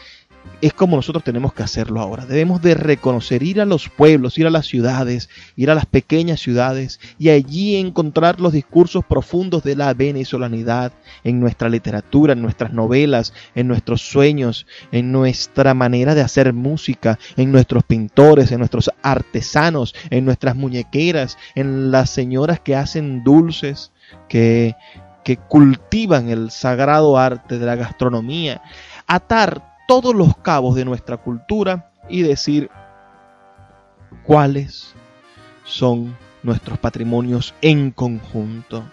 es 0.63 0.73
como 0.73 0.95
nosotros 0.95 1.25
tenemos 1.25 1.53
que 1.53 1.65
hacerlo 1.65 2.01
ahora. 2.01 2.25
Debemos 2.25 2.63
de 2.63 2.75
reconocer, 2.75 3.43
ir 3.43 3.61
a 3.61 3.65
los 3.65 3.89
pueblos, 3.89 4.39
ir 4.39 4.47
a 4.47 4.51
las 4.51 4.67
ciudades, 4.67 5.29
ir 5.57 5.71
a 5.71 5.75
las 5.75 5.87
pequeñas 5.87 6.39
ciudades 6.39 7.01
y 7.19 7.31
allí 7.31 7.77
encontrar 7.77 8.41
los 8.41 8.53
discursos 8.53 9.05
profundos 9.05 9.65
de 9.65 9.75
la 9.75 9.93
venezolanidad 9.93 10.93
en 11.25 11.41
nuestra 11.41 11.69
literatura, 11.69 12.35
en 12.35 12.43
nuestras 12.43 12.73
novelas, 12.73 13.35
en 13.57 13.67
nuestros 13.67 14.03
sueños, 14.03 14.67
en 14.93 15.11
nuestra 15.11 15.75
manera 15.75 16.15
de 16.15 16.21
hacer 16.21 16.53
música, 16.53 17.19
en 17.37 17.51
nuestros 17.51 17.83
pintores, 17.83 18.53
en 18.53 18.61
nuestros 18.61 18.89
artesanos, 19.03 19.97
en 20.11 20.25
nuestras 20.25 20.55
muñequeras, 20.55 21.39
en 21.57 21.91
las 21.91 22.11
señoras 22.11 22.61
que 22.61 22.77
hacen 22.77 23.25
dulces, 23.25 23.91
que, 24.29 24.77
que 25.25 25.39
cultivan 25.39 26.29
el 26.29 26.53
sagrado 26.53 27.19
arte 27.19 27.59
de 27.59 27.67
la 27.67 27.75
gastronomía. 27.75 28.63
Atar 29.09 29.72
todos 29.87 30.15
los 30.15 30.37
cabos 30.39 30.75
de 30.75 30.85
nuestra 30.85 31.17
cultura 31.17 31.91
y 32.09 32.23
decir 32.23 32.71
cuáles 34.25 34.95
son 35.65 36.17
nuestros 36.43 36.79
patrimonios 36.79 37.55
en 37.63 37.91
conjunto. 37.91 38.85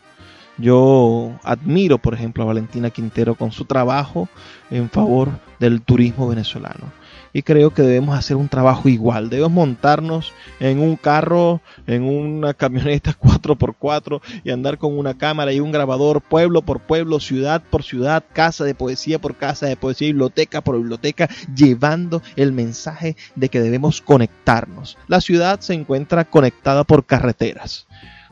Yo 0.58 1.32
admiro, 1.44 1.98
por 1.98 2.14
ejemplo, 2.14 2.44
a 2.44 2.48
Valentina 2.48 2.90
Quintero 2.90 3.36
con 3.36 3.52
su 3.52 3.66
trabajo 3.66 4.28
en 4.70 4.90
favor 4.90 5.30
del 5.60 5.82
turismo 5.82 6.28
venezolano 6.28 6.99
y 7.34 7.44
creo 7.44 7.74
que 7.74 7.82
debemos 7.82 8.18
hacer 8.18 8.38
un 8.38 8.50
trabajo 8.50 8.90
igual. 8.90 9.30
Debemos 9.30 9.52
montarnos 9.52 10.34
en 10.60 10.80
un 10.80 10.96
carro, 10.96 11.62
en 11.88 12.04
una 12.04 12.54
camioneta 12.54 13.16
4x4 13.20 14.22
y 14.44 14.52
andar 14.52 14.78
con 14.78 14.98
una 14.98 15.18
cámara 15.18 15.54
y 15.54 15.60
un 15.60 15.72
grabador 15.72 16.22
pueblo 16.22 16.62
por 16.62 16.80
pueblo, 16.80 17.20
ciudad 17.20 17.62
por 17.70 17.84
ciudad, 17.84 18.24
casa 18.34 18.64
de 18.64 18.76
poesía 18.76 19.20
por 19.20 19.36
casa 19.36 19.68
de 19.68 19.76
poesía, 19.76 20.08
biblioteca 20.08 20.62
por 20.62 20.78
biblioteca, 20.78 21.30
llevando 21.56 22.22
el 22.36 22.52
mensaje 22.52 23.16
de 23.36 23.50
que 23.50 23.62
debemos 23.62 24.02
conectarnos. 24.02 24.98
La 25.08 25.22
ciudad 25.22 25.60
se 25.60 25.74
encuentra 25.74 26.26
conectada 26.26 26.84
por 26.84 27.06
carreteras 27.06 27.88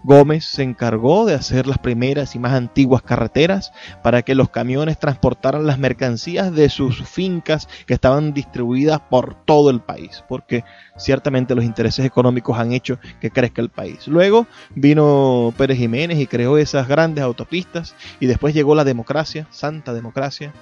Gómez 0.08 0.45
se 0.45 0.64
encargó 0.64 1.26
de 1.26 1.34
hacer 1.34 1.68
las 1.68 1.80
primeras 1.80 2.34
y 2.34 2.39
más 2.39 2.53
antiguas 2.53 3.01
carreteras 3.01 3.74
para 4.01 4.22
que 4.22 4.36
los 4.36 4.49
camiones 4.49 4.97
transportaran 4.97 5.68
las 5.68 5.80
mercancías 5.80 6.53
de 6.53 6.70
sus 6.70 7.03
fincas 7.03 7.68
que 7.86 7.95
estaban 7.95 8.34
distribuidas 8.34 9.01
por 9.01 9.36
todo 9.43 9.70
el 9.70 9.82
país, 9.82 10.24
porque 10.30 10.64
ciertamente 10.95 11.55
los 11.55 11.66
intereses 11.66 12.05
económicos 12.05 12.58
han 12.58 12.72
hecho 12.72 12.99
que 13.20 13.32
crezca 13.32 13.62
el 13.62 13.68
país. 13.68 14.08
Luego 14.08 14.47
vino 14.74 15.53
Pérez 15.58 15.78
Jiménez 15.78 16.20
y 16.20 16.28
creó 16.28 16.58
esas 16.58 16.88
grandes 16.88 17.26
autopistas 17.26 17.93
y 18.22 18.28
después 18.28 18.53
llegó 18.53 18.76
la 18.76 18.86
democracia, 18.86 19.45
santa 19.51 19.93
democracia, 19.93 20.53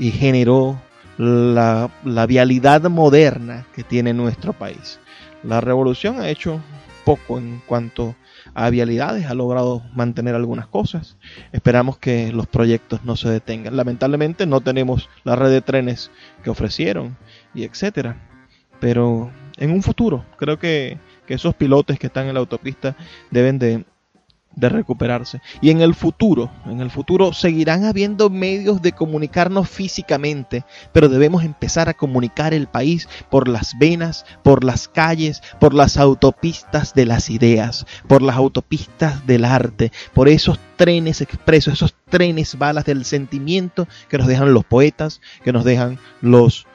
y 0.00 0.10
generó 0.10 0.80
la, 1.16 1.90
la 2.02 2.26
vialidad 2.26 2.82
moderna 2.90 3.66
que 3.72 3.84
tiene 3.84 4.14
nuestro 4.14 4.52
país. 4.52 4.98
La 5.44 5.60
revolución 5.60 6.20
ha 6.20 6.28
hecho 6.28 6.60
poco 7.04 7.38
en 7.38 7.62
cuanto 7.66 8.08
a 8.08 8.29
vialidades, 8.70 9.26
ha 9.26 9.34
logrado 9.34 9.82
mantener 9.94 10.34
algunas 10.34 10.66
cosas. 10.66 11.16
Esperamos 11.52 11.98
que 11.98 12.32
los 12.32 12.46
proyectos 12.46 13.04
no 13.04 13.16
se 13.16 13.28
detengan. 13.28 13.76
Lamentablemente 13.76 14.46
no 14.46 14.60
tenemos 14.60 15.08
la 15.24 15.36
red 15.36 15.50
de 15.50 15.60
trenes 15.60 16.10
que 16.42 16.50
ofrecieron 16.50 17.16
y 17.54 17.64
etcétera. 17.64 18.16
Pero 18.80 19.30
en 19.56 19.70
un 19.70 19.82
futuro 19.82 20.24
creo 20.38 20.58
que, 20.58 20.98
que 21.26 21.34
esos 21.34 21.54
pilotes 21.54 21.98
que 21.98 22.06
están 22.08 22.26
en 22.26 22.34
la 22.34 22.40
autopista 22.40 22.96
deben 23.30 23.58
de 23.58 23.84
de 24.54 24.68
recuperarse. 24.68 25.40
Y 25.60 25.70
en 25.70 25.80
el 25.80 25.94
futuro, 25.94 26.50
en 26.66 26.80
el 26.80 26.90
futuro 26.90 27.32
seguirán 27.32 27.84
habiendo 27.84 28.30
medios 28.30 28.82
de 28.82 28.92
comunicarnos 28.92 29.68
físicamente, 29.68 30.64
pero 30.92 31.08
debemos 31.08 31.44
empezar 31.44 31.88
a 31.88 31.94
comunicar 31.94 32.52
el 32.52 32.66
país 32.66 33.08
por 33.30 33.48
las 33.48 33.78
venas, 33.78 34.26
por 34.42 34.64
las 34.64 34.88
calles, 34.88 35.42
por 35.58 35.74
las 35.74 35.96
autopistas 35.96 36.94
de 36.94 37.06
las 37.06 37.30
ideas, 37.30 37.86
por 38.06 38.22
las 38.22 38.36
autopistas 38.36 39.26
del 39.26 39.44
arte, 39.44 39.92
por 40.12 40.28
esos 40.28 40.58
trenes 40.76 41.20
expresos, 41.20 41.74
esos 41.74 41.94
trenes 42.08 42.58
balas 42.58 42.84
del 42.84 43.04
sentimiento 43.04 43.86
que 44.08 44.18
nos 44.18 44.26
dejan 44.26 44.52
los 44.52 44.64
poetas, 44.64 45.20
que 45.44 45.52
nos 45.52 45.64
dejan 45.64 45.98
los 46.20 46.66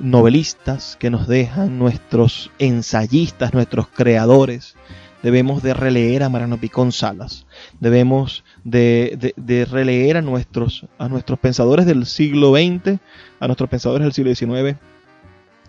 novelistas, 0.00 0.96
que 1.00 1.10
nos 1.10 1.26
dejan 1.26 1.78
nuestros 1.78 2.52
ensayistas, 2.58 3.52
nuestros 3.52 3.88
creadores 3.88 4.76
debemos 5.22 5.62
de 5.62 5.74
releer 5.74 6.22
a 6.22 6.28
Mariano 6.28 6.58
Picón 6.58 6.92
Salas, 6.92 7.46
debemos 7.80 8.44
de, 8.64 9.66
releer 9.70 10.16
a 10.16 10.22
nuestros, 10.22 10.86
a 10.98 11.08
nuestros 11.08 11.38
pensadores 11.38 11.86
del 11.86 12.06
siglo 12.06 12.52
XX, 12.52 13.00
a 13.40 13.46
nuestros 13.46 13.68
pensadores 13.68 14.04
del 14.04 14.12
siglo 14.12 14.34
XIX, 14.34 14.78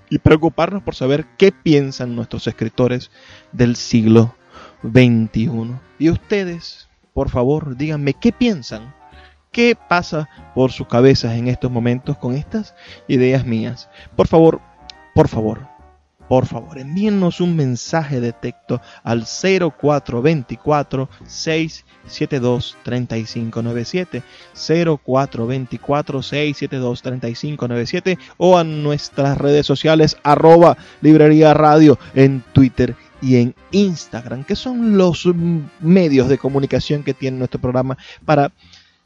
y 0.09 0.19
preocuparnos 0.19 0.83
por 0.83 0.95
saber 0.95 1.25
qué 1.37 1.51
piensan 1.51 2.15
nuestros 2.15 2.47
escritores 2.47 3.11
del 3.51 3.75
siglo 3.75 4.35
XXI. 4.83 5.75
Y 5.99 6.09
ustedes, 6.09 6.89
por 7.13 7.29
favor, 7.29 7.77
díganme 7.77 8.13
qué 8.13 8.31
piensan, 8.31 8.93
qué 9.51 9.77
pasa 9.87 10.29
por 10.55 10.71
sus 10.71 10.87
cabezas 10.87 11.33
en 11.33 11.47
estos 11.47 11.71
momentos 11.71 12.17
con 12.17 12.33
estas 12.33 12.75
ideas 13.07 13.45
mías. 13.45 13.89
Por 14.15 14.27
favor, 14.27 14.61
por 15.13 15.27
favor, 15.27 15.67
por 16.29 16.45
favor, 16.45 16.77
envíennos 16.77 17.41
un 17.41 17.55
mensaje 17.55 18.21
de 18.21 18.33
texto 18.33 18.79
al 19.03 19.25
0424 19.25 21.09
672 21.25 22.77
3597 22.83 24.21
0424 24.53 26.21
672 26.21 27.01
3597 27.01 28.19
o 28.37 28.59
a 28.59 28.63
nuestras 28.63 29.39
redes 29.39 29.65
sociales 29.65 30.17
arroba 30.21 30.77
librería 31.01 31.55
radio 31.55 31.97
en 32.13 32.43
Twitter 32.53 32.95
y 33.23 33.37
en 33.37 33.55
Instagram, 33.71 34.43
que 34.43 34.55
son 34.55 34.99
los 34.99 35.27
medios 35.79 36.29
de 36.29 36.37
comunicación 36.37 37.01
que 37.01 37.15
tiene 37.15 37.39
nuestro 37.39 37.59
programa 37.59 37.97
para 38.23 38.51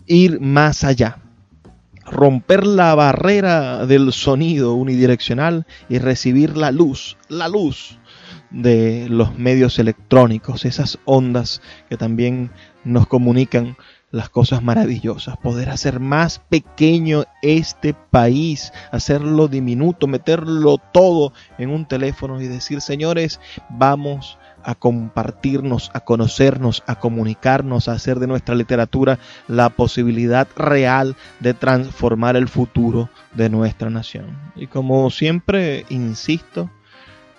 ir 0.07 0.41
más 0.41 0.84
allá 0.84 1.19
romper 2.06 2.66
la 2.66 2.93
barrera 2.95 3.86
del 3.86 4.12
sonido 4.14 4.74
unidireccional 4.74 5.66
y 5.89 5.99
recibir 5.99 6.58
la 6.58 6.72
luz, 6.72 7.18
la 7.30 7.47
luz 7.47 7.97
de 8.51 9.08
los 9.10 9.38
medios 9.38 9.80
electrónicos, 9.80 10.66
esas 10.66 10.99
ondas 11.06 11.62
que 11.89 11.97
también 11.97 12.51
nos 12.84 13.08
comunican 13.08 13.76
las 14.12 14.30
cosas 14.30 14.62
maravillosas, 14.62 15.38
poder 15.38 15.70
hacer 15.70 15.99
más 15.99 16.38
pequeño 16.38 17.24
este 17.41 17.95
país, 17.95 18.72
hacerlo 18.91 19.47
diminuto, 19.47 20.06
meterlo 20.06 20.78
todo 20.78 21.34
en 21.58 21.72
un 21.72 21.88
teléfono 21.88 22.39
y 22.39 22.47
decir, 22.47 22.80
señores, 22.80 23.39
vamos 23.72 24.38
a 24.64 24.76
compartirnos, 24.76 25.91
a 25.93 26.01
conocernos, 26.01 26.84
a 26.88 26.95
comunicarnos, 26.95 27.88
a 27.88 27.93
hacer 27.93 28.20
de 28.20 28.28
nuestra 28.28 28.55
literatura 28.55 29.20
la 29.47 29.70
posibilidad 29.70 30.47
real 30.55 31.16
de 31.39 31.53
transformar 31.53 32.36
el 32.36 32.47
futuro 32.47 33.09
de 33.34 33.49
nuestra 33.49 33.89
nación. 33.89 34.38
Y 34.55 34.68
como 34.68 35.09
siempre 35.09 35.86
insisto, 35.89 36.70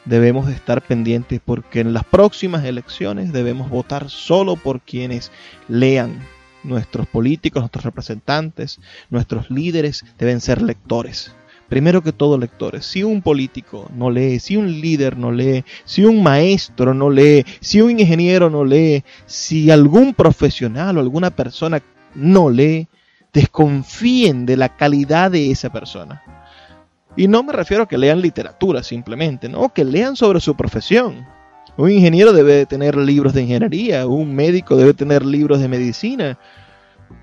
debemos 0.05 0.47
de 0.47 0.53
estar 0.53 0.83
pendientes 0.83 1.41
porque 1.45 1.81
en 1.81 1.93
las 1.93 2.05
próximas 2.05 2.65
elecciones 2.65 3.33
debemos 3.33 3.71
votar 3.71 4.11
solo 4.11 4.57
por 4.57 4.81
quienes 4.81 5.31
lean. 5.69 6.21
Nuestros 6.63 7.07
políticos, 7.07 7.61
nuestros 7.61 7.85
representantes, 7.85 8.81
nuestros 9.11 9.51
líderes 9.51 10.03
deben 10.19 10.41
ser 10.41 10.63
lectores 10.63 11.35
primero 11.69 12.03
que 12.03 12.13
todo 12.13 12.39
lectores. 12.39 12.87
Si 12.87 13.03
un 13.03 13.23
político 13.23 13.89
no 13.95 14.11
lee, 14.11 14.39
si 14.41 14.57
un 14.57 14.81
líder 14.81 15.17
no 15.17 15.33
lee, 15.33 15.65
si 15.85 16.05
un 16.05 16.23
maestro 16.23 16.95
no 16.95 17.11
lee, 17.11 17.45
si 17.61 17.81
un 17.81 17.99
ingeniero 17.99 18.51
no 18.51 18.65
lee, 18.65 19.05
si 19.27 19.71
algún 19.71 20.15
profesional 20.15 20.97
o 20.97 21.01
alguna 21.01 21.31
persona 21.31 21.83
no 22.15 22.51
lee, 22.51 22.89
desconfíen 23.33 24.47
de 24.47 24.57
la 24.57 24.77
calidad 24.77 25.31
de 25.31 25.51
esa 25.51 25.71
persona. 25.71 26.23
Y 27.17 27.29
no 27.29 27.43
me 27.43 27.53
refiero 27.53 27.85
a 27.85 27.89
que 27.89 27.99
lean 27.99 28.21
literatura 28.21 28.83
simplemente, 28.83 29.49
no, 29.49 29.73
que 29.73 29.85
lean 29.85 30.17
sobre 30.17 30.41
su 30.41 30.57
profesión. 30.57 31.27
Un 31.77 31.91
ingeniero 31.91 32.33
debe 32.33 32.67
tener 32.67 32.97
libros 32.97 33.35
de 33.35 33.43
ingeniería, 33.43 34.07
un 34.07 34.35
médico 34.35 34.77
debe 34.77 34.95
tener 34.95 35.25
libros 35.25 35.61
de 35.61 35.69
medicina, 35.69 36.39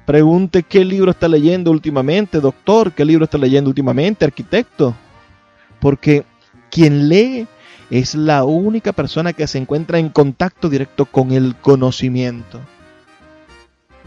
Pregunte 0.06 0.64
qué 0.64 0.84
libro 0.84 1.12
está 1.12 1.28
leyendo 1.28 1.72
últimamente, 1.72 2.40
doctor, 2.40 2.92
qué 2.94 3.06
libro 3.06 3.26
está 3.26 3.38
leyendo 3.38 3.70
últimamente, 3.70 4.26
arquitecto. 4.26 4.96
Porque 5.80 6.26
quien 6.70 7.08
lee 7.08 7.48
es 7.90 8.16
la 8.16 8.44
única 8.44 8.94
persona 8.94 9.34
que 9.34 9.48
se 9.48 9.58
encuentra 9.58 10.00
en 10.00 10.10
contacto 10.10 10.70
directo 10.70 11.06
con 11.06 11.32
el 11.32 11.56
conocimiento. 11.56 12.60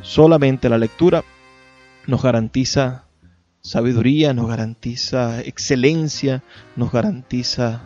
Solamente 0.02 0.68
la 0.68 0.78
lectura 0.78 1.24
nos 2.06 2.22
garantiza 2.22 3.04
sabiduría, 3.60 4.34
nos 4.34 4.48
garantiza 4.48 5.40
excelencia, 5.40 6.42
nos 6.76 6.92
garantiza 6.92 7.82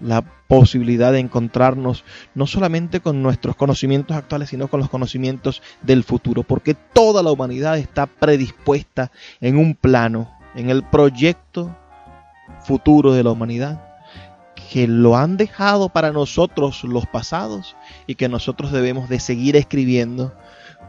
la 0.00 0.24
posibilidad 0.48 1.12
de 1.12 1.20
encontrarnos 1.20 2.04
no 2.34 2.46
solamente 2.46 3.00
con 3.00 3.22
nuestros 3.22 3.54
conocimientos 3.54 4.16
actuales, 4.16 4.48
sino 4.48 4.66
con 4.68 4.80
los 4.80 4.88
conocimientos 4.88 5.62
del 5.82 6.02
futuro, 6.02 6.42
porque 6.42 6.74
toda 6.74 7.22
la 7.22 7.30
humanidad 7.30 7.78
está 7.78 8.06
predispuesta 8.06 9.12
en 9.40 9.58
un 9.58 9.74
plano, 9.74 10.32
en 10.56 10.70
el 10.70 10.82
proyecto 10.82 11.76
futuro 12.64 13.12
de 13.12 13.22
la 13.22 13.30
humanidad, 13.30 13.84
que 14.72 14.88
lo 14.88 15.16
han 15.16 15.36
dejado 15.36 15.90
para 15.90 16.12
nosotros 16.12 16.82
los 16.82 17.06
pasados 17.06 17.76
y 18.06 18.16
que 18.16 18.28
nosotros 18.28 18.72
debemos 18.72 19.08
de 19.08 19.20
seguir 19.20 19.54
escribiendo 19.54 20.34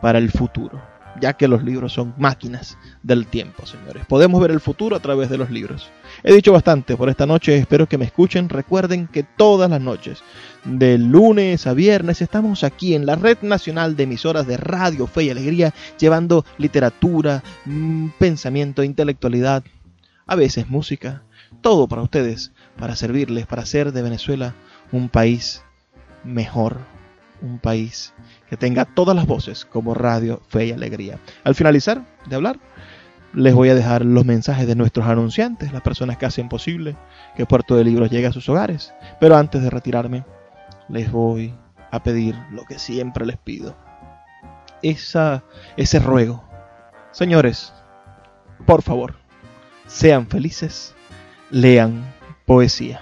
para 0.01 0.17
el 0.17 0.31
futuro 0.31 0.81
ya 1.19 1.33
que 1.33 1.47
los 1.47 1.63
libros 1.63 1.93
son 1.93 2.13
máquinas 2.17 2.77
del 3.03 3.27
tiempo, 3.27 3.65
señores. 3.65 4.05
Podemos 4.05 4.41
ver 4.41 4.51
el 4.51 4.59
futuro 4.59 4.95
a 4.95 4.99
través 4.99 5.29
de 5.29 5.37
los 5.37 5.49
libros. 5.49 5.89
He 6.23 6.33
dicho 6.33 6.51
bastante 6.51 6.95
por 6.97 7.09
esta 7.09 7.25
noche, 7.25 7.57
espero 7.57 7.87
que 7.87 7.97
me 7.97 8.05
escuchen. 8.05 8.49
Recuerden 8.49 9.07
que 9.07 9.23
todas 9.23 9.69
las 9.69 9.81
noches, 9.81 10.21
de 10.63 10.97
lunes 10.97 11.67
a 11.67 11.73
viernes, 11.73 12.21
estamos 12.21 12.63
aquí 12.63 12.95
en 12.95 13.05
la 13.05 13.15
Red 13.15 13.39
Nacional 13.41 13.95
de 13.95 14.03
Emisoras 14.03 14.47
de 14.47 14.57
Radio 14.57 15.07
Fe 15.07 15.23
y 15.23 15.29
Alegría, 15.29 15.73
llevando 15.97 16.45
literatura, 16.57 17.43
mm, 17.65 18.09
pensamiento, 18.17 18.83
intelectualidad, 18.83 19.63
a 20.25 20.35
veces 20.35 20.69
música, 20.69 21.23
todo 21.61 21.87
para 21.87 22.03
ustedes, 22.03 22.51
para 22.77 22.95
servirles, 22.95 23.45
para 23.47 23.63
hacer 23.63 23.91
de 23.91 24.01
Venezuela 24.01 24.55
un 24.91 25.09
país 25.09 25.63
mejor, 26.23 26.77
un 27.41 27.59
país 27.59 28.13
que 28.49 28.57
tenga 28.57 28.85
todas 28.85 29.15
las 29.15 29.27
voces 29.27 29.65
como 29.65 29.93
Radio 29.93 30.41
Fe 30.47 30.67
y 30.67 30.71
Alegría. 30.71 31.19
Al 31.43 31.55
finalizar 31.55 32.05
de 32.25 32.35
hablar, 32.35 32.59
les 33.33 33.53
voy 33.53 33.69
a 33.69 33.75
dejar 33.75 34.05
los 34.05 34.25
mensajes 34.25 34.67
de 34.67 34.75
nuestros 34.75 35.07
anunciantes, 35.07 35.71
las 35.71 35.81
personas 35.81 36.17
que 36.17 36.25
hacen 36.25 36.49
posible 36.49 36.95
que 37.35 37.45
Puerto 37.45 37.75
de 37.75 37.83
Libros 37.83 38.09
llegue 38.09 38.27
a 38.27 38.33
sus 38.33 38.49
hogares. 38.49 38.93
Pero 39.19 39.37
antes 39.37 39.61
de 39.61 39.69
retirarme, 39.69 40.25
les 40.87 41.11
voy 41.11 41.53
a 41.91 42.01
pedir 42.03 42.35
lo 42.51 42.65
que 42.65 42.79
siempre 42.79 43.25
les 43.25 43.37
pido. 43.37 43.75
Esa, 44.81 45.43
ese 45.77 45.99
ruego. 45.99 46.43
Señores, 47.11 47.73
por 48.65 48.81
favor, 48.81 49.15
sean 49.87 50.27
felices, 50.27 50.95
lean 51.51 52.03
poesía. 52.45 53.01